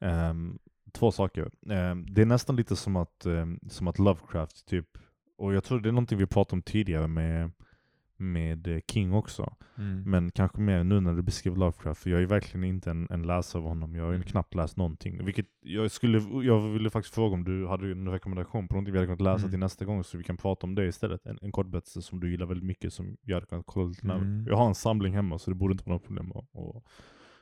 [0.00, 0.10] dig.
[0.30, 0.58] Um,
[0.92, 1.50] två saker.
[1.66, 4.88] Um, det är nästan lite som att, um, som att Lovecraft, typ,
[5.36, 7.50] och jag tror det är någonting vi pratade om tidigare med
[8.18, 9.54] med eh, King också.
[9.78, 10.02] Mm.
[10.06, 13.22] Men kanske mer nu när du beskriver Lovecraft, för jag är verkligen inte en, en
[13.22, 13.94] läsare av honom.
[13.94, 14.26] Jag har ju mm.
[14.26, 15.24] knappt läst någonting.
[15.24, 18.98] Vilket jag, skulle, jag ville faktiskt fråga om du hade en rekommendation på någonting vi
[18.98, 19.50] hade kunnat läsa mm.
[19.50, 21.26] till nästa gång, så vi kan prata om det istället.
[21.26, 24.26] En, en kortberättelse som du gillar väldigt mycket, som jag hade kunnat kolla lite närmare.
[24.26, 24.46] Mm.
[24.46, 26.82] Jag har en samling hemma, så det borde inte vara något problem att, att,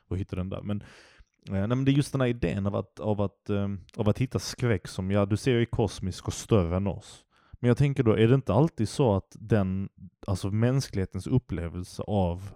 [0.08, 0.62] att hitta den där.
[0.62, 3.80] Men, eh, nej, men det är just den här idén av att, av att, um,
[3.96, 7.23] av att hitta skräck som, ja du ser ju är kosmisk och större än oss.
[7.64, 9.88] Men jag tänker då, är det inte alltid så att den,
[10.26, 12.50] alltså mänsklighetens upplevelse av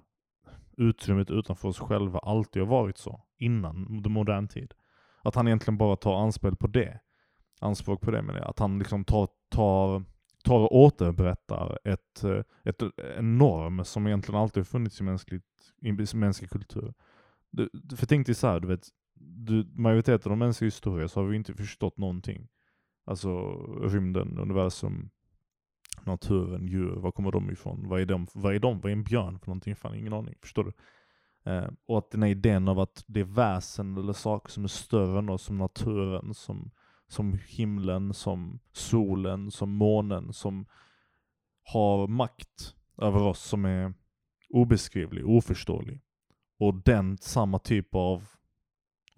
[0.77, 4.75] utrymmet utanför oss själva alltid har varit så, innan modern tid?
[5.23, 7.01] Att han egentligen bara tar anspel på det,
[7.61, 8.49] anspråk på det menar jag.
[8.49, 10.05] Att han liksom tar, tar,
[10.45, 12.83] tar och återberättar ett, eh, ett,
[13.19, 16.95] en norm som egentligen alltid har funnits i, mänskligt, i mänsklig kultur.
[17.51, 18.89] Du, för tänk dig såhär, du vet,
[19.21, 22.49] du, majoriteten av mänsklig historia så har vi inte förstått någonting.
[23.09, 25.11] Alltså rymden, universum,
[26.05, 27.89] naturen, djur, var kommer de ifrån?
[27.89, 28.27] Vad är de?
[28.35, 28.81] Vad är de?
[28.81, 29.77] Vad är en björn för någonting?
[29.77, 30.35] Fan, ingen aning.
[30.41, 30.73] Förstår du?
[31.51, 34.69] Eh, och att den här idén av att det är väsen eller saker som är
[34.69, 36.71] större än oss, som naturen, som,
[37.07, 40.67] som himlen, som solen, som månen, som
[41.63, 43.95] har makt över oss som är
[44.49, 46.01] obeskrivlig, oförståelig.
[46.59, 48.29] Och den samma typ av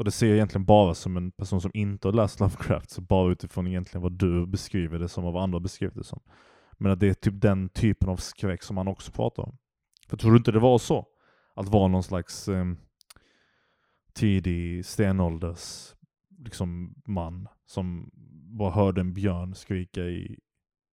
[0.01, 3.01] och det ser jag egentligen bara som en person som inte har läst Lovecraft, så
[3.01, 6.21] bara utifrån egentligen vad du beskriver det som och vad andra beskriver det som.
[6.73, 9.59] Men att det är typ den typen av skräck som man också pratar om.
[10.09, 11.07] För tror du inte det var så?
[11.55, 12.65] Att vara någon slags eh,
[14.13, 15.95] tidig stenålders
[16.39, 18.11] liksom, man som
[18.59, 20.39] bara hörde en björn skrika i,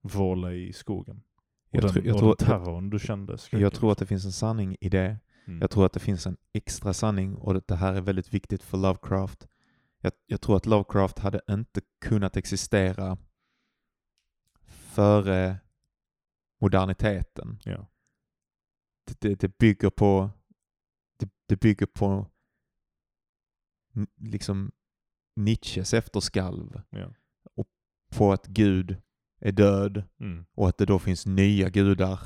[0.03, 1.21] vråla i skogen.
[1.69, 3.37] Och jag den, tror, jag och tror, terrorn du kände.
[3.51, 5.17] Jag tror att det finns en sanning i det.
[5.47, 5.61] Mm.
[5.61, 8.77] Jag tror att det finns en extra sanning och det här är väldigt viktigt för
[8.77, 9.47] Lovecraft.
[9.99, 13.17] Jag, jag tror att Lovecraft hade inte kunnat existera
[14.65, 15.57] före
[16.61, 17.59] moderniteten.
[17.63, 17.87] Ja.
[19.05, 20.29] Det, det, det, bygger på
[21.17, 22.27] det, det bygger på
[24.15, 24.71] liksom
[25.35, 26.81] Nietzsches efterskalv.
[26.89, 27.13] Ja.
[27.53, 27.67] Och
[28.09, 29.01] på att Gud
[29.39, 30.45] är död mm.
[30.53, 32.19] och att det då finns nya gudar.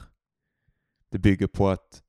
[1.10, 2.04] Det bygger på att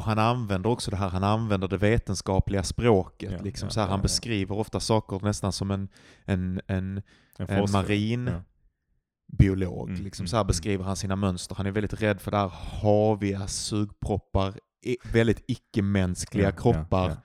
[0.00, 3.32] han använder också det här, han använder det vetenskapliga språket.
[3.32, 5.88] Ja, liksom ja, så här, han ja, beskriver ofta saker nästan som en,
[6.24, 7.02] en, en,
[7.38, 8.30] en, en marin
[9.38, 9.88] biolog.
[9.90, 10.46] Mm, liksom, mm, så här mm.
[10.46, 11.54] beskriver han sina mönster.
[11.54, 14.54] Han är väldigt rädd för det här haviga sugproppar,
[15.12, 17.16] väldigt icke-mänskliga kroppar.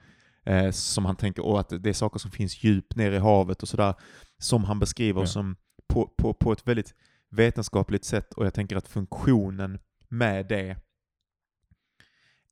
[0.44, 3.62] Eh, som han tänker, och att det är saker som finns djupt ner i havet
[3.62, 3.94] och sådär.
[4.38, 5.56] Som han beskriver som
[5.88, 6.94] på, på, på ett väldigt
[7.30, 8.34] vetenskapligt sätt.
[8.34, 10.76] Och jag tänker att funktionen med det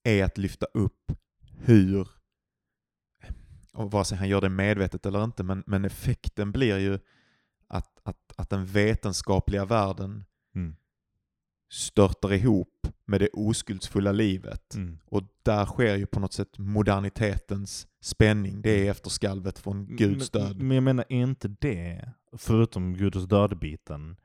[0.07, 1.13] är att lyfta upp
[1.59, 2.09] hur,
[3.73, 6.99] och vare sig han gör det medvetet eller inte, men, men effekten blir ju
[7.69, 10.77] att, att, att den vetenskapliga världen mm.
[11.71, 14.75] störtar ihop med det oskuldsfulla livet.
[14.75, 14.99] Mm.
[15.05, 18.63] Och där sker ju på något sätt modernitetens spänning.
[18.63, 18.91] Det är mm.
[18.91, 20.57] efterskalvet från Guds död.
[20.57, 24.17] Men, men jag menar, är inte det, förutom Guds död-biten,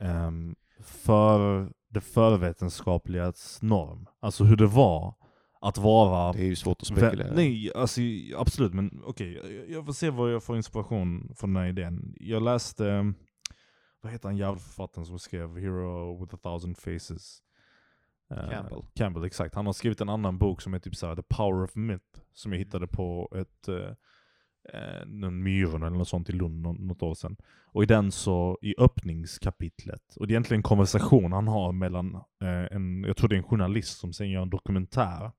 [0.00, 4.06] um, för det förvetenskapligas norm?
[4.20, 5.14] Alltså hur det var
[5.60, 6.32] att vara...
[6.32, 7.34] Det är ju svårt att spekulera.
[7.34, 8.00] Nej, alltså,
[8.36, 9.38] absolut, men okej.
[9.40, 12.14] Okay, jag får se vad jag får inspiration från den här idén.
[12.20, 13.12] Jag läste,
[14.00, 17.42] vad heter han jävla författaren som skrev Hero with a thousand faces?
[18.30, 18.78] Eh, Campbell.
[18.78, 19.54] Uh, Campbell, exakt.
[19.54, 22.52] Han har skrivit en annan bok som är typ såhär The Power of Myth, som
[22.52, 23.90] jag hittade på ett uh,
[25.06, 27.36] någon Myron eller något sånt i Lund något år sedan.
[27.72, 32.14] Och i den så, i öppningskapitlet, och det är egentligen en konversation han har mellan
[32.14, 35.30] eh, en, jag tror det är en journalist som sen gör en dokumentär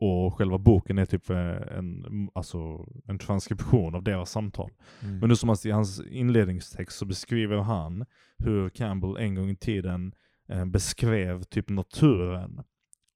[0.00, 4.70] och själva boken är typ eh, en, alltså en transkription av deras samtal.
[5.02, 5.18] Mm.
[5.18, 8.04] Men nu som i hans inledningstext så beskriver han
[8.38, 10.14] hur Campbell en gång i tiden
[10.48, 12.62] eh, beskrev typ naturen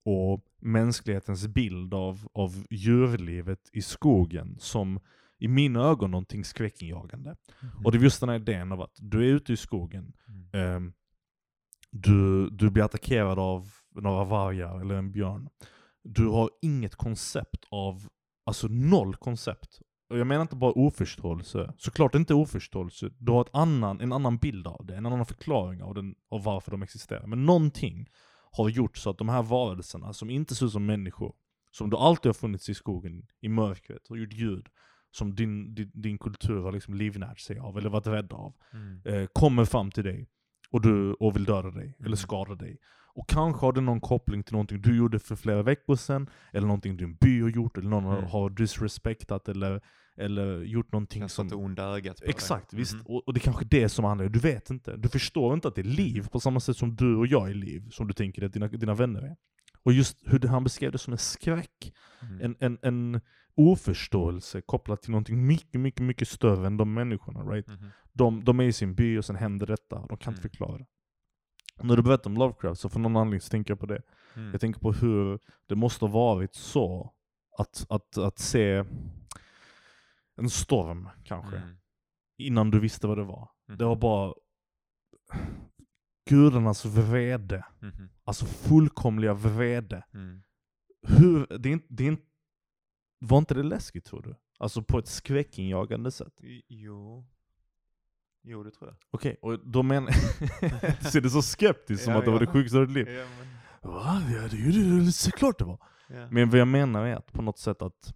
[0.05, 5.01] och mänsklighetens bild av, av djurlivet i skogen som
[5.39, 7.36] i mina ögon någonting skräckinjagande.
[7.62, 7.85] Mm.
[7.85, 10.86] Och det är just den här idén av att du är ute i skogen, mm.
[10.86, 10.93] eh,
[11.90, 15.48] du, du blir attackerad av några vargar eller en björn.
[16.05, 18.09] Du har inget koncept av,
[18.47, 19.81] alltså noll koncept.
[20.10, 24.36] Och jag menar inte bara oförståelse, såklart inte oförståelse, du har ett annan, en annan
[24.36, 27.26] bild av det, en annan förklaring av, den, av varför de existerar.
[27.26, 28.06] Men någonting
[28.52, 31.35] har gjort så att de här varelserna, som inte ser ut som människor,
[31.70, 34.66] som du alltid har funnits i skogen, i mörkret, och gjort ljud,
[35.10, 39.02] som din, din, din kultur har liksom livnärt sig av, eller varit rädd av, mm.
[39.05, 40.28] eh, kommer fram till dig
[40.70, 42.06] och, du, och vill döda dig, mm.
[42.06, 42.78] eller skada dig.
[43.15, 46.66] Och kanske har det någon koppling till någonting du gjorde för flera veckor sedan, eller
[46.66, 48.24] någonting din by har gjort, eller någon mm.
[48.24, 49.81] har disrespektat, eller,
[50.16, 51.65] eller gjort någonting Kastat som...
[51.65, 52.78] onda ögat på Exakt, dig.
[52.81, 52.95] visst.
[52.95, 53.07] Mm.
[53.07, 54.97] Och, och, det är kanske det som handlar du vet inte.
[54.97, 57.55] Du förstår inte att det är liv på samma sätt som du och jag är
[57.55, 59.36] liv, som du tänker att dina, dina vänner är.
[59.82, 61.93] Och just hur han beskrev det som en skräck,
[62.23, 62.41] mm.
[62.41, 63.20] en, en, en
[63.55, 67.41] oförståelse kopplat till någonting mycket, mycket, mycket större än de människorna.
[67.41, 67.69] Right?
[67.69, 67.91] Mm.
[68.12, 70.43] De, de är i sin by och sen händer detta, de kan inte mm.
[70.43, 70.85] förklara.
[71.82, 74.02] När du berättar om Lovecraft så för någon anledning så tänker jag på det.
[74.34, 74.51] Mm.
[74.51, 77.14] Jag tänker på hur det måste ha varit så
[77.59, 78.84] att, att, att se
[80.36, 81.76] en storm kanske, mm.
[82.38, 83.51] innan du visste vad det var.
[83.68, 83.78] Mm.
[83.78, 84.34] Det var bara
[86.30, 87.66] gudarnas vrede.
[87.82, 88.09] Mm.
[88.24, 90.05] Alltså fullkomliga vrede.
[90.14, 90.42] Mm.
[91.06, 92.18] Hur, det är, det är
[93.18, 94.36] var inte det läskigt tror du?
[94.59, 96.32] Alltså på ett skräckinjagande sätt?
[96.68, 97.26] Jo.
[98.46, 98.96] Jo, det tror jag.
[99.10, 100.12] Okej, okay, och då menar
[101.10, 103.08] Ser du så skeptiskt som ja, att det var det sjukaste av ditt liv?
[103.08, 103.92] Ja, men...
[103.92, 104.22] Va?
[104.34, 105.78] Ja, det är det såklart det var.
[106.08, 106.28] Ja.
[106.30, 108.14] Men vad jag menar är att på något sätt att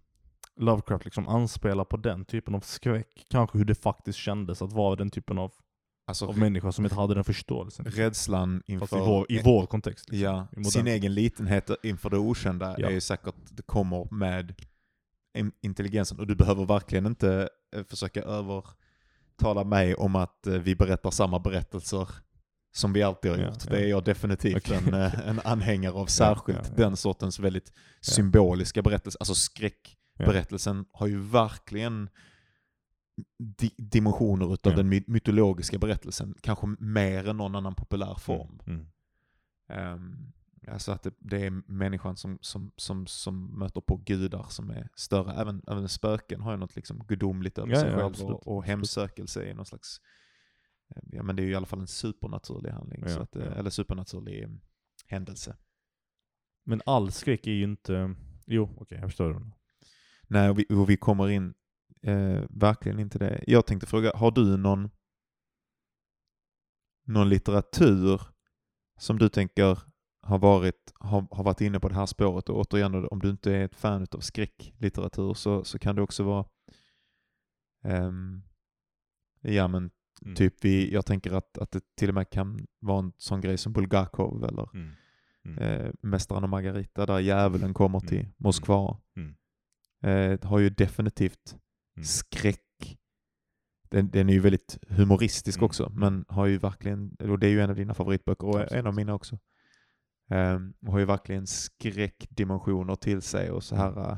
[0.55, 3.25] Lovecraft liksom anspelar på den typen av skräck.
[3.29, 5.53] Kanske hur det faktiskt kändes att vara den typen av,
[6.07, 7.85] alltså, av människa som inte hade den förståelsen.
[7.85, 8.97] Rädslan inför...
[8.97, 10.09] i vår, i vår kontext.
[10.09, 12.87] Liksom, ja, sin egen litenhet inför det okända ja.
[12.87, 14.55] är ju säkert, det kommer med
[15.61, 16.19] intelligensen.
[16.19, 18.23] Och du behöver verkligen inte eh, försöka
[19.39, 22.07] övertala mig om att eh, vi berättar samma berättelser
[22.71, 23.65] som vi alltid har gjort.
[23.65, 24.77] Ja, det är jag definitivt okay.
[24.77, 31.07] en, eh, en anhängare av, särskilt den sortens väldigt symboliska berättelser, alltså skräck berättelsen har
[31.07, 32.09] ju verkligen
[33.59, 34.77] di dimensioner utav ja.
[34.77, 38.59] den mytologiska berättelsen, kanske mer än någon annan populär mm, form.
[38.67, 38.85] Mm.
[39.93, 40.33] Um,
[40.69, 44.89] alltså att det, det, är människan som, som, som, som möter på gudar som är
[44.95, 45.33] större.
[45.33, 48.65] Även, även spöken har ju något liksom gudomligt över ja, sig ja, själv och, och
[48.65, 50.01] hemsökelse är någon slags,
[50.95, 53.57] eh, ja men det är ju i alla fall en supernaturlig handling, så att, eh,
[53.57, 54.61] eller supernaturlig mm,
[55.07, 55.57] händelse.
[56.65, 58.15] Men all skräck är ju inte,
[58.45, 59.33] jo okej okay, jag förstår.
[59.33, 59.51] Det.
[60.27, 61.53] Nej, och vi, och vi kommer in
[62.01, 63.43] eh, verkligen inte det.
[63.47, 64.89] Jag tänkte fråga, har du någon,
[67.05, 68.21] någon litteratur
[68.99, 69.88] som du tänker
[70.29, 72.49] har varit, har, har varit inne på det här spåret?
[72.49, 76.23] Och återigen, om du inte är ett fan av skräcklitteratur så, så kan det också
[76.23, 76.45] vara
[77.83, 78.43] um,
[79.41, 79.91] ja men
[80.21, 80.35] mm.
[80.35, 83.57] typ vi, jag tänker att, att det till och med kan vara en sån grej
[83.57, 84.91] som Bulgakov eller mm.
[85.45, 85.57] Mm.
[85.57, 88.07] Eh, Mästaren och Margarita där djävulen kommer mm.
[88.07, 88.97] till Moskva.
[89.17, 89.35] Mm
[90.03, 91.55] eh, har ju definitivt
[91.97, 92.05] mm.
[92.05, 92.97] skräck.
[93.89, 95.65] Den, den, är ju väldigt humoristisk mm.
[95.65, 98.79] också, men har ju verkligen, och det är ju en av dina favoritböcker och Absolut.
[98.79, 99.39] en av mina också.
[100.29, 104.17] Um, och har ju verkligen skräckdimensioner till sig och så här.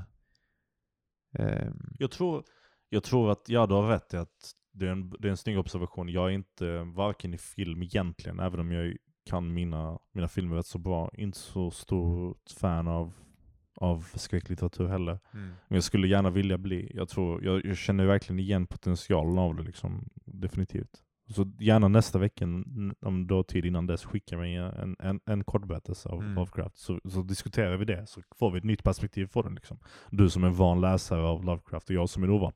[1.39, 2.43] Um, jag, tror,
[2.89, 5.37] jag tror att, ja du har rätt i att det är, en, det är en
[5.37, 6.09] snygg observation.
[6.09, 10.65] Jag är inte varken i film egentligen, även om jag kan mina, mina filmer rätt
[10.65, 13.13] så bra, inte så stort fan av
[13.75, 15.19] av skräcklitteratur heller.
[15.33, 15.47] Mm.
[15.67, 16.91] Men jag skulle gärna vilja bli.
[16.93, 21.03] Jag, tror, jag, jag, känner verkligen igen potentialen av det, liksom, definitivt.
[21.31, 22.45] Så gärna nästa vecka,
[23.01, 26.35] om du har tid innan dess, skicka mig en, en, en kortberättelse av mm.
[26.35, 26.77] Lovecraft.
[26.77, 29.55] Så, så diskuterar vi det, så får vi ett nytt perspektiv på den.
[29.55, 29.79] Liksom.
[30.09, 32.53] Du som är van läsare av Lovecraft och jag som är ovan.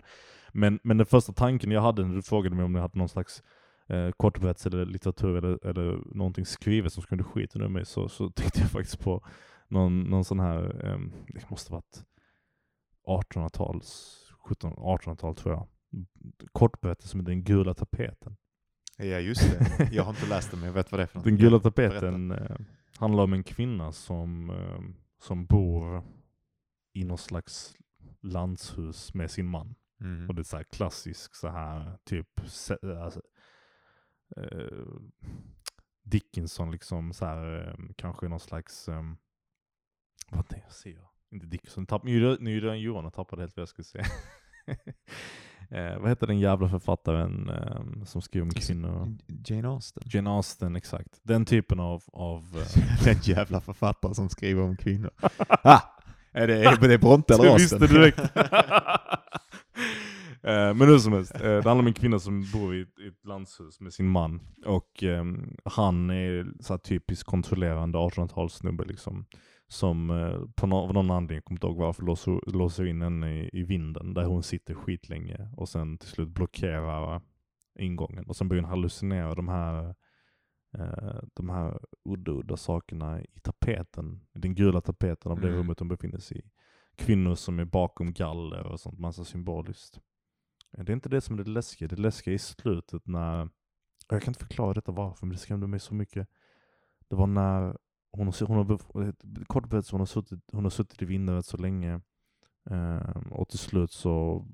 [0.53, 3.09] Men, men den första tanken jag hade när du frågade mig om jag hade någon
[3.09, 3.43] slags
[3.87, 8.29] eh, kortberättelse eller litteratur eller, eller någonting skrivet som skulle skita ur mig, så, så
[8.29, 9.25] tänkte jag faktiskt på
[9.67, 12.03] någon, någon sån här, um, det måste varit
[13.07, 15.67] 1800-tals, 1700-1800-tal tror jag.
[16.51, 18.37] Kortberättelse som Den gula tapeten.
[18.97, 21.17] Ja just det, jag har inte läst den men jag vet vad det är för
[21.17, 21.25] något.
[21.25, 22.57] Den gula tapeten eh,
[22.97, 24.79] handlar om en kvinna som, eh,
[25.21, 26.03] som bor
[26.93, 27.75] i någon slags
[28.21, 29.75] landshus med sin man.
[30.01, 30.29] Mm.
[30.29, 32.41] Och det är så här klassisk så här typ
[33.03, 33.21] alltså,
[34.37, 34.85] eh,
[36.03, 39.17] Dickinson liksom så här, eh, kanske någon slags um,
[40.29, 41.09] vad det ser jag?
[41.31, 41.85] Inte Dickinson.
[41.85, 44.05] Tapp, nu, är det Johan och tappade helt vad jag skulle säga.
[45.69, 49.17] Eh, vad heter den jävla författaren eh, som skriver om kvinnor?
[49.45, 50.03] Jane Austen.
[50.05, 51.19] Jane Austen, exakt.
[51.23, 52.03] Den typen av...
[52.13, 53.03] av eh...
[53.03, 55.11] den jävla författare som skriver om kvinnor.
[55.47, 55.81] ah!
[56.31, 57.79] Är det, är det Bronte eller Austen?
[57.79, 58.31] Du visste direkt.
[60.45, 62.99] Eh, men hur som helst, eh, det handlar om en kvinna som bor i, ett,
[62.99, 64.39] i ett landshus med sin man.
[64.65, 65.23] Och eh,
[65.65, 69.25] han är så typiskt kontrollerande 1800-talssnubbe liksom.
[69.67, 73.39] Som eh, på no av någon anledning, kommer inte ihåg varför, låser, låser in henne
[73.39, 75.49] i, i vinden där hon sitter skitlänge.
[75.57, 77.21] Och sen till slut blockerar
[77.79, 78.25] ingången.
[78.25, 79.95] Och sen börjar hon hallucinera de här
[80.77, 81.79] eh, de här
[82.09, 85.59] udda, udda sakerna i tapeten, den gula tapeten av det Mm.
[85.59, 86.49] rummet de befinner sig i.
[86.95, 89.99] Kvinnor som är bakom galler och sånt, massa symboliskt.
[90.71, 93.49] Det är inte det som är det läskiga, det läskiga är i slutet när,
[94.09, 96.27] jag kan inte förklara detta varför, men det skrämde mig så mycket.
[97.07, 97.77] Det var när
[98.15, 101.45] hon, har- hon har, kort berättat, hon har suttit, hon har suttit i vinden rätt
[101.45, 102.01] så länge.
[102.69, 104.45] Eh, och till slut så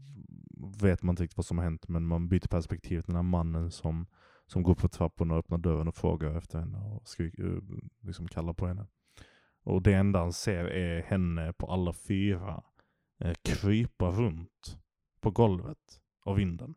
[0.82, 3.24] vet man inte riktigt vad som har hänt, men man byter perspektiv till den här
[3.24, 4.06] mannen som,
[4.48, 7.62] som går upp för trapporna och öppnar dörren och frågar efter henne och skriker, eh,
[8.02, 8.88] liksom kallar på henne.
[9.64, 12.64] Och det enda han ser är henne på alla fyra
[13.20, 14.78] eh, krypa runt
[15.22, 16.76] på golvet av vinden.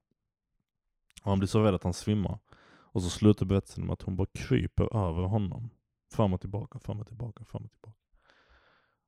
[1.23, 2.39] Och han blir så rädd att han svimmar.
[2.67, 5.71] Och så slutar berättelsen med att hon bara kryper över honom.
[6.15, 7.99] Fram och tillbaka, fram och tillbaka, fram och tillbaka.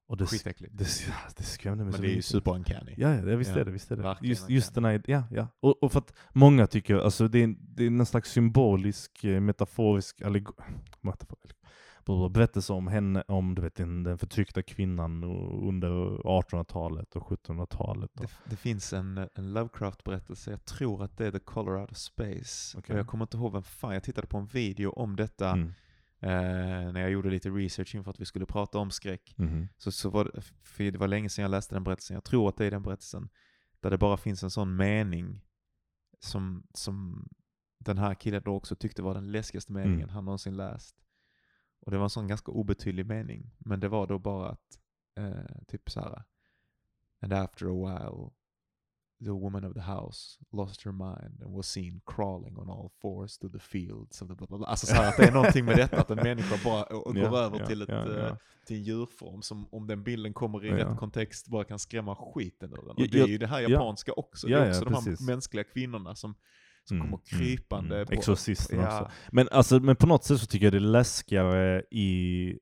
[0.09, 0.79] Och det, Skitäckligt.
[0.79, 0.85] det,
[1.37, 2.25] det skrämde mig Men så det är ju mycket.
[2.31, 2.95] super uncanny.
[2.97, 4.17] Ja, ja visst Ja, är det, visst är det.
[4.23, 5.49] Just, just den här, ja, ja.
[5.61, 9.41] Och, och för att många tycker, alltså det är, det är en slags symbolisk, eh,
[9.41, 10.55] metaforisk allegor-
[12.31, 15.25] berättelse om henne, om du vet, den, den förtryckta kvinnan
[15.69, 15.89] under
[16.19, 18.11] 1800-talet och 1700-talet.
[18.21, 21.91] Och, Det, det finns en, en Lovecraft-berättelse, jag tror att det är The Color Out
[21.91, 22.79] of Space.
[22.79, 25.73] Och jag kommer inte ihåg vem fan, jag tittade på en video om detta mm,
[26.27, 29.35] eh, när jag gjorde lite research inför att vi skulle prata om skräck.
[29.39, 32.25] mhm, Så, så var det, för det var länge sedan jag läste den berättelsen, jag
[32.25, 33.29] tror att det är den berättelsen,
[33.81, 35.41] där det bara finns en sån mening
[36.21, 37.29] som, som
[37.79, 40.09] den här killen då också tyckte var den läskigaste meningen Mm.
[40.15, 40.97] han någonsin läst.
[41.81, 44.79] Och det var en sån ganska obetydlig mening, men det var då bara att,
[45.19, 46.23] eh, typ så här.
[47.21, 48.31] And after a while,
[49.25, 53.39] the woman of the house lost her mind and was seen crawling on all fours
[53.39, 54.71] to the fields of the blah, blah, blah.
[54.71, 57.39] Alltså så här, att det är någonting med detta, att en människa bara går Ja,
[57.39, 58.37] över ja, till, ett, ja, eh, ja.
[58.67, 62.73] till en djurform som om den bilden kommer i rätt kontext bara kan skrämma skiten
[62.73, 62.91] ur den.
[62.91, 63.69] Och det är ju det här ja.
[63.69, 64.47] japanska också.
[64.47, 65.27] Det är också de här precis.
[65.27, 66.35] mänskliga kvinnorna som,
[66.85, 68.07] som Mm, kommer mm, krypande mm.
[68.07, 68.13] på...
[68.13, 69.11] Exorcisten också.
[69.33, 72.59] Men, alltså, men på något sätt så tycker jag det är läskigare i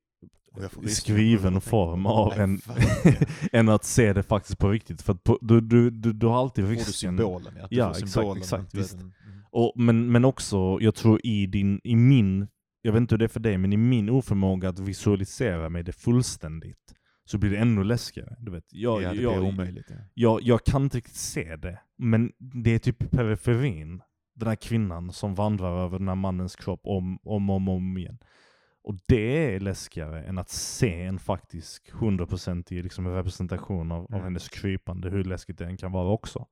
[0.87, 2.61] skriven form av en,
[3.53, 5.03] än att se det faktiskt på riktigt.
[5.03, 6.93] För på, du, du, du, du har alltid Får du risken.
[6.95, 7.53] symbolen?
[7.61, 9.13] Ja, du Ja, exakt, symbolen, exakt, den- mm.
[9.51, 12.47] Och, men, men också, jag tror i din, i min,
[12.83, 15.83] jag vet inte hur det är för dig, men i min oförmåga att visualisera mig
[15.83, 16.95] det fullständigt,
[17.25, 18.37] så blir det ännu läskigare.
[18.41, 19.87] Du vet, jag, Ja, det jag, blir omöjligt.
[19.91, 19.97] Ja.
[20.15, 24.03] jag, jag kan inte riktigt se det, men det är typ periferin.
[24.37, 27.99] Den här kvinnan som vandrar över den här mannens kropp om och om, om, om
[27.99, 28.19] igen.
[28.85, 34.11] Och det är läskigare än att se en faktisk 100% i liksom representation av, av
[34.13, 34.25] Mm.
[34.25, 36.47] hennes krypande, hur läskigt det än kan vara också.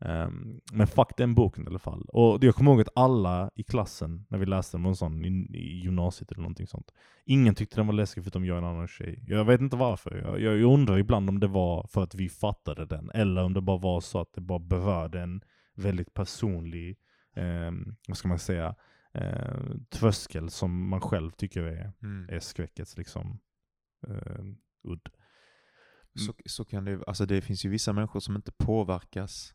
[0.00, 2.04] Ehm, men fuck den boken i alla fall.
[2.08, 5.24] Och jag kommer ihåg att alla i klassen, när vi läste den, var en sån
[5.24, 5.28] i,
[5.58, 6.92] i gymnasiet eller någonting sånt.
[7.24, 9.24] Ingen tyckte den var läskig förutom jag och en annan tjej.
[9.26, 10.16] Jag vet inte varför.
[10.16, 13.54] Jag, jag, jag undrar ibland om det var för att vi fattade den, eller om
[13.54, 15.40] det bara var så att det bara berörde en
[15.74, 16.98] väldigt personlig,
[17.36, 18.74] ehm, vad ska man säga,
[19.12, 22.28] eh, tröskel som man själv tycker är, Mm.
[22.30, 23.40] är skräckets liksom
[24.08, 24.44] eh,
[24.84, 25.08] udd.
[26.26, 29.54] Så, så kan det alltså det finns ju vissa människor som inte påverkas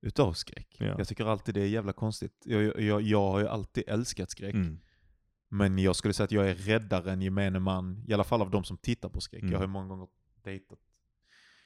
[0.00, 0.76] utav skräck.
[0.78, 0.94] Ja.
[0.98, 2.42] Jag tycker alltid det är jävla konstigt.
[2.44, 4.54] Jag, jag, jag har ju alltid älskat skräck.
[4.54, 4.78] Mm.
[5.48, 8.50] Men jag skulle säga att jag är räddare än gemene man, i alla fall av
[8.50, 9.42] de som tittar på skräck.
[9.42, 9.52] Mm.
[9.52, 10.08] Jag har ju många gånger
[10.44, 10.78] dejtat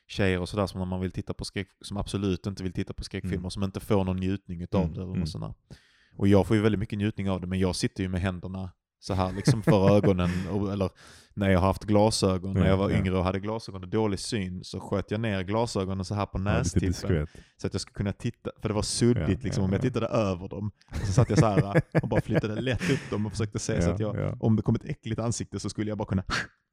[0.07, 2.93] tjejer och sådär som när man vill titta på skräck, som absolut inte vill titta
[2.95, 3.51] på skräckfilmer, Mm.
[3.51, 5.21] som inte får någon njutning utav Mm, det eller mm.
[5.21, 5.77] något sånt där.
[6.19, 8.71] Och jag får ju väldigt mycket njutning av det, men jag sitter ju med händerna
[9.01, 10.91] så här liksom för ögonen, och, eller
[11.35, 14.19] när jag har haft glasögon, när Ja, jag var yngre och hade glasögon och dålig
[14.19, 17.27] syn, så sköt jag ner glasögonen så här på nästippen.
[17.57, 19.79] Så att jag skulle kunna titta, för det var suddigt Ja, liksom, ja, om jag
[19.79, 19.83] ja.
[19.83, 20.71] tittade över dem.
[21.07, 23.89] Så satt jag så här och bara flyttade lätt upp dem och försökte se så
[23.89, 24.37] Ja, att jag, ja.
[24.41, 26.25] om det kom ett äckligt ansikte så skulle jag bara kunna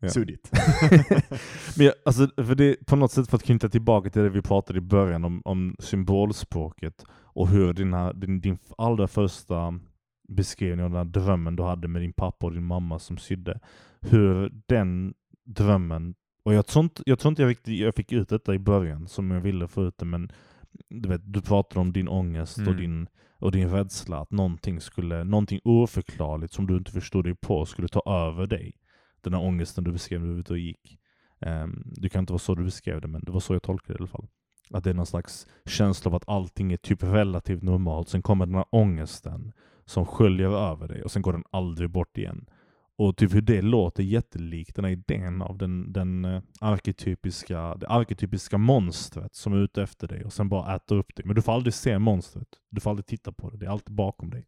[0.09, 0.51] suddigt.
[1.77, 4.41] Men jag, alltså, för det, på något sätt för att knyta tillbaka till det vi
[4.41, 7.05] pratade i början om, om symbolspråket
[7.35, 9.79] och hur din, här, din, din allra första
[10.27, 13.59] beskrivning av den här drömmen du hade med din pappa och din mamma som sydde.
[14.01, 15.13] Hur den
[15.45, 18.59] drömmen, och jag tror inte jag, tror inte jag, riktigt, jag fick ut detta i
[18.59, 20.31] början som jag ville få ut det, men
[20.89, 22.77] du, vet, du pratade om din ångest och, Mm.
[22.77, 23.07] din,
[23.39, 27.87] och din rädsla att någonting skulle, någonting oförklarligt som du inte förstod dig på skulle
[27.87, 28.73] ta över dig.
[29.21, 30.99] Den här ångesten du beskrev när du var ute och gick.
[31.39, 33.93] Um, det kan inte vara så du beskrev det, men det var så jag tolkade
[33.93, 34.27] det i alla fall.
[34.69, 38.09] Att det är någon slags känsla av att allting är typ relativt normalt.
[38.09, 39.53] Sen kommer den här ångesten
[39.85, 42.45] som sköljer över dig och sen går den aldrig bort igen.
[42.97, 47.87] Och typ hur det låter jättelikt den här idén av den, den eh, arketypiska, det
[47.87, 51.25] arketypiska monstret som är ute efter dig och sen bara äter upp dig.
[51.25, 52.47] Men du får aldrig se monstret.
[52.69, 53.57] Du får aldrig titta på det.
[53.57, 54.45] Det är alltid bakom dig.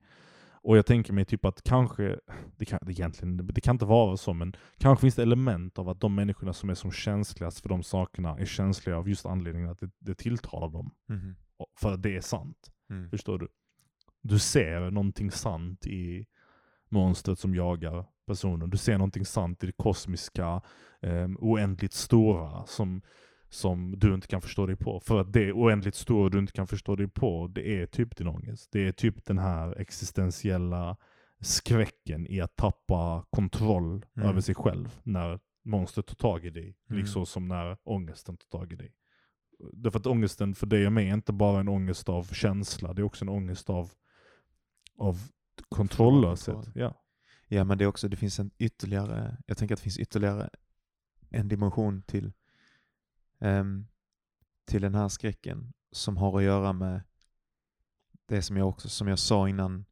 [0.68, 2.20] Och jag tänker mig typ att kanske,
[2.58, 5.90] det kan, det egentligen, det kan inte vara så, men kanske finns det element av
[5.90, 9.70] att de människorna som är som känsligast för de sakerna är känsliga av just anledningen
[9.70, 10.92] att det, det tilltalar dem.
[11.10, 11.36] Mhm.
[11.80, 12.72] För att det är sant.
[12.90, 13.10] Mm.
[13.10, 13.48] Förstår du?
[14.22, 16.26] Du ser någonting sant i
[16.90, 18.70] monstret som jagar personen.
[18.70, 20.62] Du ser någonting sant i det kosmiska,
[21.02, 23.02] eh, oändligt stora som,
[23.50, 25.00] som du inte kan förstå dig på.
[25.00, 28.28] För att det oändligt stora du inte kan förstå dig på, det är typ din
[28.28, 28.70] ångest.
[28.72, 30.98] Det är typ den här existentiella
[31.40, 34.30] skräcken i att tappa kontroll Mm.
[34.30, 36.78] över sig själv när monstret tar tag i dig.
[36.90, 37.02] Mm.
[37.02, 38.94] Liksom som när ångesten tar tag i dig.
[39.74, 43.02] Därför att ångesten för dig och mig är inte bara en ångest av känsla, det
[43.02, 43.92] är också en ångest av,
[44.98, 45.18] av
[45.70, 46.56] kontrolllöshet.
[46.56, 46.74] Kontroll.
[46.76, 46.94] Ja.
[47.48, 50.50] Ja, men det är också, det finns en ytterligare, jag tänker att det finns ytterligare
[51.30, 52.34] en dimension till,
[54.66, 57.02] till den här skräcken som har att göra med
[58.26, 59.86] det som jag också, som jag sa innan,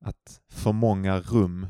[0.00, 1.66] att för många rum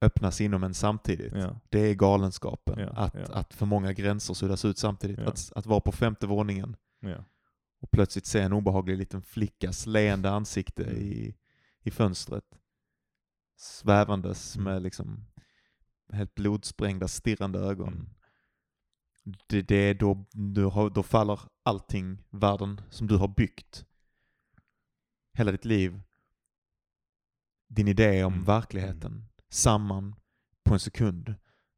[0.00, 1.32] öppnas inom en samtidigt.
[1.34, 1.60] Ja.
[1.68, 2.78] Det är galenskapen.
[2.78, 3.26] Ja, att, ja.
[3.34, 5.18] att för många gränser suddas ut samtidigt.
[5.18, 6.76] Att, att vara på femte våningen
[7.80, 10.96] och plötsligt se en obehaglig liten flickas leende ansikte Mm.
[10.96, 11.34] i,
[11.82, 12.58] i fönstret.
[13.56, 14.64] Svävandes Mm.
[14.72, 15.24] med liksom
[16.12, 17.88] helt blodsprängda stirrande ögon.
[17.88, 18.08] Mm.
[19.46, 20.26] Det, det är då,
[20.70, 23.84] har, då faller allting, världen som du har byggt
[25.38, 26.00] hela ditt liv,
[27.68, 28.44] din idé om Mm.
[28.44, 30.14] verkligheten, samman
[30.64, 31.34] på en sekund.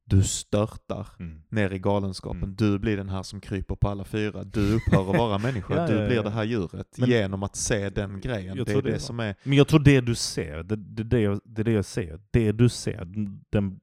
[0.06, 1.42] Du störtar Mm.
[1.48, 2.42] ner i galenskapen.
[2.42, 2.54] Mm.
[2.56, 4.44] Du blir den här som kryper på alla fyra.
[4.44, 5.74] Du upphör att vara människa.
[5.76, 6.22] Ja, du ja, blir ja.
[6.22, 8.56] det här djuret Men- genom att se den grejen.
[8.56, 9.36] Det är det, som är...
[9.42, 12.20] Men jag tror det du ser, det, det, det, jag, det är det jag ser.
[12.30, 13.04] Det du ser,
[13.50, 13.80] den,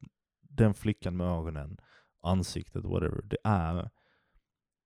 [0.49, 1.77] den flickan med ögonen,
[2.23, 3.21] ansiktet, whatever.
[3.23, 3.89] Det är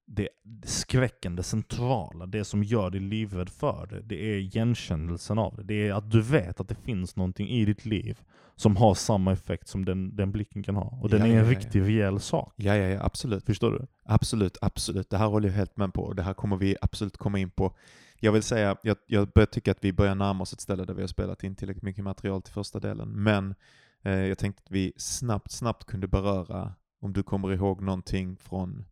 [0.08, 0.30] det,
[0.64, 4.02] skräcken, det centrala, det som gör dig livrädd för det.
[4.02, 5.64] Det är igenkännelsen av det.
[5.64, 8.22] Det är att du vet att det finns någonting i ditt liv
[8.56, 11.00] som har samma effekt som den, den blicken kan ha.
[11.02, 12.54] Och den Ja, är en ja, ja, riktig reell sak.
[12.56, 13.46] Ja, ja, ja, absolut.
[13.46, 13.88] Förstår du?
[14.04, 15.10] Absolut, absolut.
[15.10, 16.14] Det här håller jag helt med på.
[16.14, 17.76] Det här kommer vi absolut komma in på.
[18.20, 20.94] Jag vill säga, jag, jag börjar tycka att vi börjar närma oss ett ställe där
[20.94, 23.10] vi har spelat in tillräckligt mycket material till första delen.
[23.10, 23.56] Men
[24.04, 28.86] eh, jag tänkte att vi snabbt, snabbt kunde beröra, om du kommer ihåg någonting från,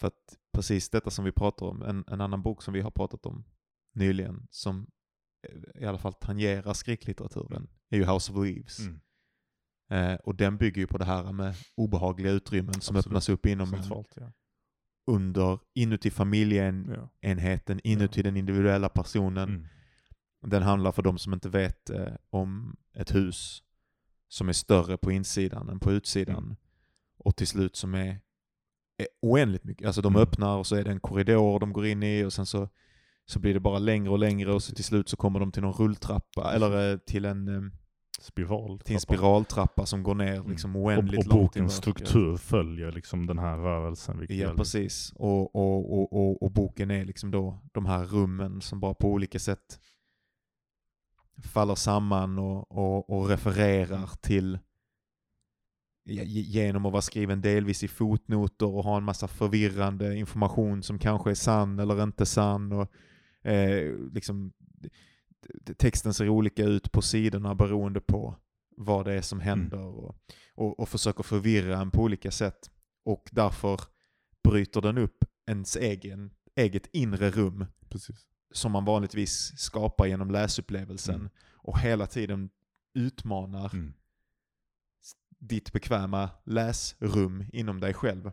[0.00, 2.90] för att precis detta som vi pratar om, en, en annan bok som vi har
[2.90, 3.44] pratat om
[3.94, 4.86] nyligen, som
[5.74, 8.78] i alla fall tangerar skräcklitteraturen, är ju House of Leaves.
[8.78, 9.00] Mm.
[9.90, 13.06] Eh, och den bygger ju på det här med obehagliga utrymmen som Absolut.
[13.06, 14.32] öppnas upp inom en, Centralt, ja.
[15.06, 17.90] under, inuti familjeenheten, ja.
[17.90, 19.48] inuti den individuella personen.
[19.48, 19.66] Mm.
[20.46, 23.62] Den handlar för de som inte vet eh, om ett hus
[24.28, 26.44] som är större på insidan än på utsidan.
[26.44, 26.56] Mm.
[27.24, 28.08] Och till slut som är,
[28.98, 29.86] är oändligt mycket.
[29.86, 30.22] Alltså de Mm.
[30.22, 32.68] öppnar och så är det en korridor de går in i och sen så,
[33.26, 35.62] så blir det bara längre och längre och så till slut så kommer de till
[35.62, 37.62] någon rulltrappa eller eh, till en, eh,
[38.20, 38.80] Spiral.
[38.80, 41.56] till en spiraltrappa som går ner liksom oändligt och, och långt.
[41.56, 44.26] in bokens struktur följer liksom den här rörelsen.
[44.28, 45.12] Ja, gör precis.
[45.16, 49.08] Och, och, och, och, och boken är liksom då de här rummen som bara på
[49.12, 49.80] olika sätt
[51.52, 54.63] faller samman och, och, och refererar till ja, ge-
[56.06, 61.30] genom att vara skriven delvis i fotnoter och ha en massa förvirrande information som kanske
[61.30, 62.72] är sann eller inte sann.
[62.72, 62.92] Och,
[63.50, 64.52] eh, liksom,
[65.76, 68.36] texten ser olika ut på sidorna beroende på
[68.76, 70.16] vad det är som händer och,
[70.54, 72.70] och, och försöker förvirra en på olika sätt.
[73.04, 73.80] Och därför
[74.48, 78.16] bryter den upp ens egen, eget inre rum Precis.
[78.52, 81.28] som man vanligtvis skapar genom läsupplevelsen Mm.
[81.54, 82.50] och hela tiden
[82.94, 83.92] utmanar Mm.
[85.48, 88.30] Ditt bekväma läsrum inom dig själv.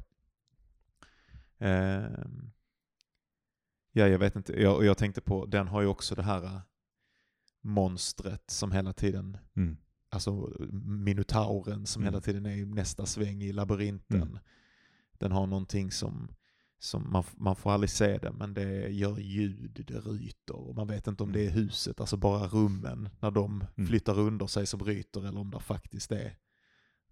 [1.57, 2.51] Ehm,
[3.91, 4.61] ja, jag vet inte.
[4.61, 6.59] Jag, jag tänkte på, den har ju också det här äh,
[7.61, 9.77] monstret som hela tiden, Mm.
[10.09, 12.13] alltså minotauren som Mm.
[12.13, 14.21] hela tiden är i nästa sväng i labyrinten.
[14.21, 14.39] Mm.
[15.13, 16.31] Den har någonting som,
[16.79, 20.88] som man, man får aldrig se det, men det gör ljud, det ryter och man
[20.88, 23.88] vet inte om det är huset, alltså bara rummen, när de Mm.
[23.88, 26.38] flyttar under sig som bryter eller om det faktiskt är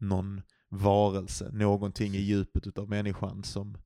[0.01, 3.77] någon varelse, någonting i djupet utav människan som,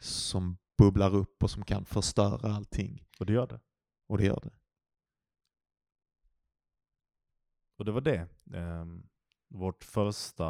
[0.00, 3.04] som bubblar upp och som kan förstöra allting.
[3.18, 3.60] Och det gör det.
[4.08, 4.52] Och det gör det.
[7.78, 8.28] Och det var det.
[8.54, 9.08] Ehm,
[9.48, 10.46] vårt första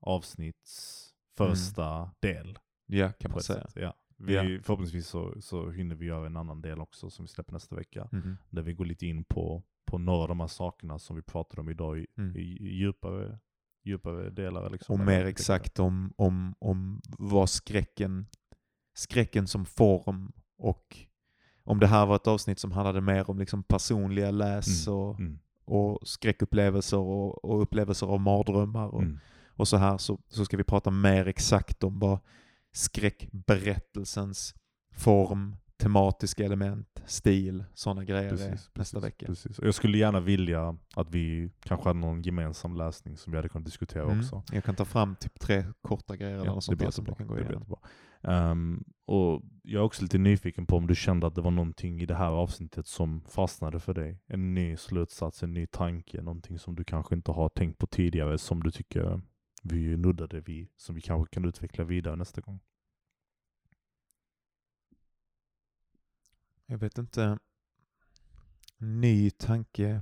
[0.00, 2.58] avsnitts första del.
[2.86, 3.66] Ja, kan man säga.
[3.74, 3.94] Ja.
[4.16, 4.42] Vi, Ja.
[4.62, 8.08] Förhoppningsvis så, så hinner vi göra en annan del också som vi släpper nästa vecka.
[8.12, 8.36] Mhm.
[8.50, 11.60] Där vi går lite in på, på några av de här sakerna som vi pratade
[11.60, 12.36] om idag i, mm.
[12.36, 13.38] i, i djupare,
[13.84, 14.70] djupare delar.
[14.70, 18.26] Liksom, och mer exakt om, om, om vad skräcken,
[18.94, 20.96] skräcken som form och
[21.64, 24.98] om det här var ett avsnitt som handlade mer om liksom personliga läs mm.
[24.98, 25.38] Och, mm.
[25.64, 29.18] och skräckupplevelser och, och, upplevelser av mardrömmar och, mm.
[29.56, 32.18] och så här så, så ska vi prata mer exakt om vad
[32.72, 34.54] skräckberättelsens
[34.92, 39.26] form, tematiska element, stil, sådana grejer precis, nästa precis, vecka.
[39.26, 39.60] Precis.
[39.62, 43.64] Jag skulle gärna vilja att vi kanske hade någon gemensam läsning som vi hade kunnat
[43.64, 44.18] diskutera mm.
[44.18, 44.42] också.
[44.52, 47.26] Jag kan ta fram typ tre korta grejer ja, eller något sånt som du kan
[47.26, 47.76] gå igenom.
[48.22, 52.00] Um, och jag är också lite nyfiken på om du kände att det var någonting
[52.00, 54.18] i det här avsnittet som fastnade för dig?
[54.26, 58.38] En ny slutsats, en ny tanke, någonting som du kanske inte har tänkt på tidigare
[58.38, 59.20] som du tycker
[59.62, 62.60] vi nuddade vid, som vi kanske kan utveckla vidare nästa gång?
[66.70, 67.38] Jag vet inte.
[68.78, 70.00] Ny tanke.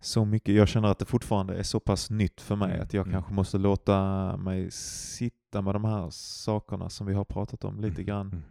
[0.00, 0.54] Så mycket.
[0.54, 2.82] Jag känner att det fortfarande är så pass nytt för mig mm.
[2.82, 3.12] att jag mm.
[3.12, 8.02] kanske måste låta mig sitta med de här sakerna som vi har pratat om lite
[8.02, 8.06] mm.
[8.06, 8.44] grann.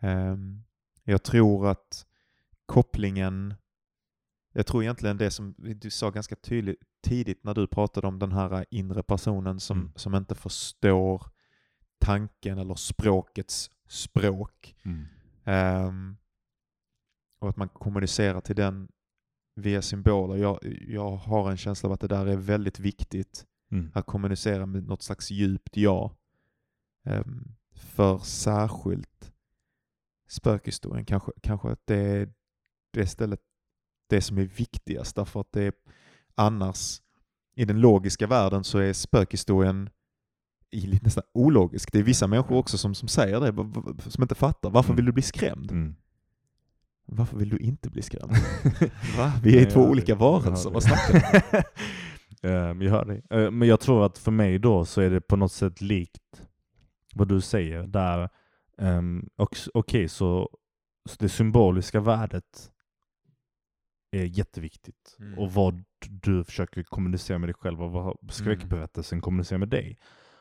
[0.00, 0.64] Um,
[1.04, 2.06] jag tror att
[2.66, 3.54] kopplingen,
[4.52, 8.32] jag tror egentligen det som du sa ganska tydligt tidigt när du pratade om den
[8.32, 9.92] här inre personen som, mm.
[9.96, 11.26] som inte förstår
[11.98, 14.76] tanken eller språkets språk.
[14.82, 15.06] Mm.
[15.44, 16.16] Um,
[17.38, 18.88] och att man kommunicerar till den
[19.54, 20.36] via symboler.
[20.36, 20.58] Jag,
[20.88, 23.46] jag har en känsla av att det där är väldigt viktigt.
[23.70, 23.90] Mm.
[23.94, 26.16] Att kommunicera med något slags djupt ja.
[27.06, 29.32] Um, för särskilt
[30.28, 31.04] spökhistorien.
[31.04, 32.32] Kanske, kanske att det är
[32.92, 33.40] det stället
[34.06, 35.16] det som är viktigast.
[35.16, 35.72] Därför att det är
[36.34, 37.02] annars,
[37.54, 39.90] i den logiska världen så är spökhistorien
[41.02, 41.92] nästan ologisk.
[41.92, 44.70] Det är vissa människor också som, som säger det, som inte fattar.
[44.70, 44.96] Varför mm.
[44.96, 45.70] vill du bli skrämd?
[45.70, 45.94] Mm.
[47.06, 48.32] Varför vill du inte bli skrämd?
[49.18, 49.32] Va?
[49.42, 51.12] Vi är Nej, två olika varelser, vad snackar
[52.42, 53.22] du um, Jag hör dig.
[53.34, 56.42] Uh, men jag tror att för mig då så är det på något sätt likt
[57.14, 57.82] vad du säger.
[57.82, 58.28] Där,
[58.78, 60.50] um, Okej, okay, så,
[61.08, 62.70] så det symboliska värdet
[64.10, 65.16] är jätteviktigt.
[65.18, 65.38] Mm.
[65.38, 69.22] Och vad du försöker kommunicera med dig själv och vad skräckberättelsen mm.
[69.22, 69.98] kommunicerar med dig.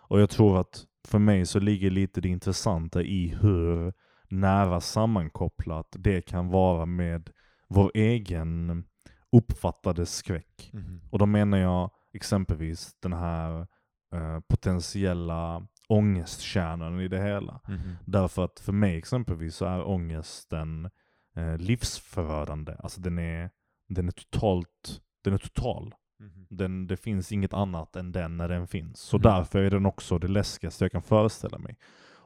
[0.08, 3.94] Och jag tror att för mig så ligger lite det intressanta i hur
[4.30, 7.30] nära sammankopplat det kan vara med
[7.68, 8.84] vår egen
[9.32, 10.70] uppfattade skräck.
[10.74, 11.02] Mm.
[11.12, 13.68] Och då menar jag exempelvis den här
[14.14, 17.60] eh, potentiella ångestkärnan i det hela.
[17.68, 17.82] Mm.
[18.06, 20.90] Därför att för mig exempelvis så är ångesten
[21.36, 22.76] eh, livsförödande.
[22.80, 23.50] Alltså den är,
[23.90, 25.94] den är totalt, den är total.
[26.24, 26.46] Mm.
[26.50, 29.00] Den, det finns inget annat än den när den finns.
[29.00, 29.24] Så mm.
[29.24, 31.78] därför är den också det läskigaste jag kan föreställa mig.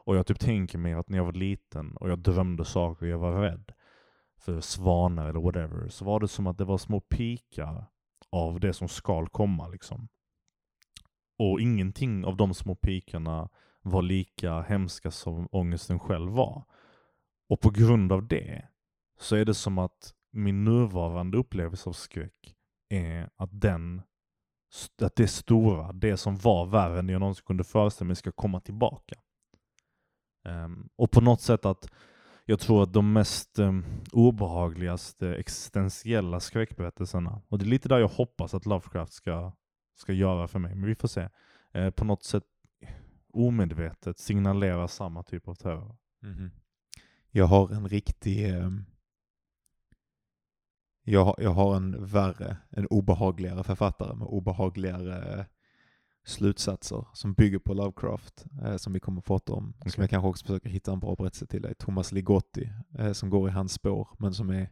[0.07, 3.11] Och jag typ tänker mig att när jag var liten och jag drömde saker och
[3.11, 3.71] jag var rädd
[4.39, 7.85] för svanar eller whatever, så var det som att det var små pikar
[8.29, 10.07] av det som skall komma liksom.
[11.39, 13.49] Och ingenting av de små pikarna
[13.81, 16.63] var lika hemska som ångesten själv var.
[17.49, 18.67] Och på grund av det
[19.19, 22.56] så är det som att min nuvarande upplevelse av skräck
[22.89, 24.01] är att den,
[25.01, 28.59] att det stora, det som var värre än jag någonsin kunde föreställa mig ska komma
[28.59, 29.15] tillbaka.
[30.45, 31.91] Um, och på något sätt att
[32.45, 38.07] jag tror att de mest um, obehagligaste existentiella skräckberättelserna, och det är lite där jag
[38.07, 39.51] hoppas att Lovecraft ska,
[39.95, 41.29] ska göra för mig, men vi får se,
[41.77, 42.43] uh, på något sätt
[43.33, 45.95] omedvetet signalerar samma typ av terror.
[46.23, 46.51] Mm -hmm.
[47.31, 48.85] Jag har en riktig um
[51.09, 55.45] jag, jag har en värre, en obehagligare författare med obehagligare
[56.25, 59.73] slutsatser som bygger på Lovecraft, eh, som vi kommer att prata om.
[59.79, 59.91] Okay.
[59.91, 61.75] Som jag kanske också försöker hitta en bra berättelse till dig.
[61.75, 62.69] Thomas Ligotti,
[62.99, 64.69] eh, som går i hans spår, men som är,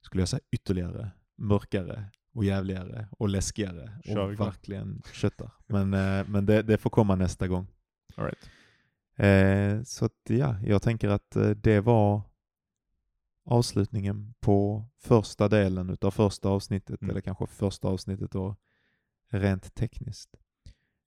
[0.00, 2.04] skulle jag säga, ytterligare mörkare
[2.34, 5.50] och jävligare och läskigare Kör och verkligen köttar.
[5.66, 7.66] Men, eh, men det, det, får komma nästa gång.
[8.16, 8.50] All right.
[9.16, 12.29] Eh, så att, ja, jag tänker att eh, det var
[13.44, 17.10] avslutningen på första delen utav första avsnittet, mm.
[17.10, 18.56] eller kanske första avsnittet då
[19.30, 20.36] rent tekniskt.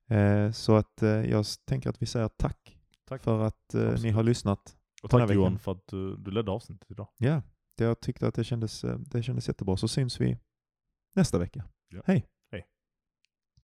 [0.09, 3.23] Eh, så att eh, jag tänker att vi säger tack, tack.
[3.23, 4.77] för att eh, ni har lyssnat.
[5.03, 7.07] Och tack Johan för att du, du ledde avsnittet idag.
[7.17, 7.41] Ja,
[7.75, 9.77] jag tyckte att det kändes, eh, det kändes jättebra.
[9.77, 10.37] Så syns vi
[11.15, 11.63] nästa vecka.
[11.87, 12.01] Ja.
[12.05, 12.27] Hej!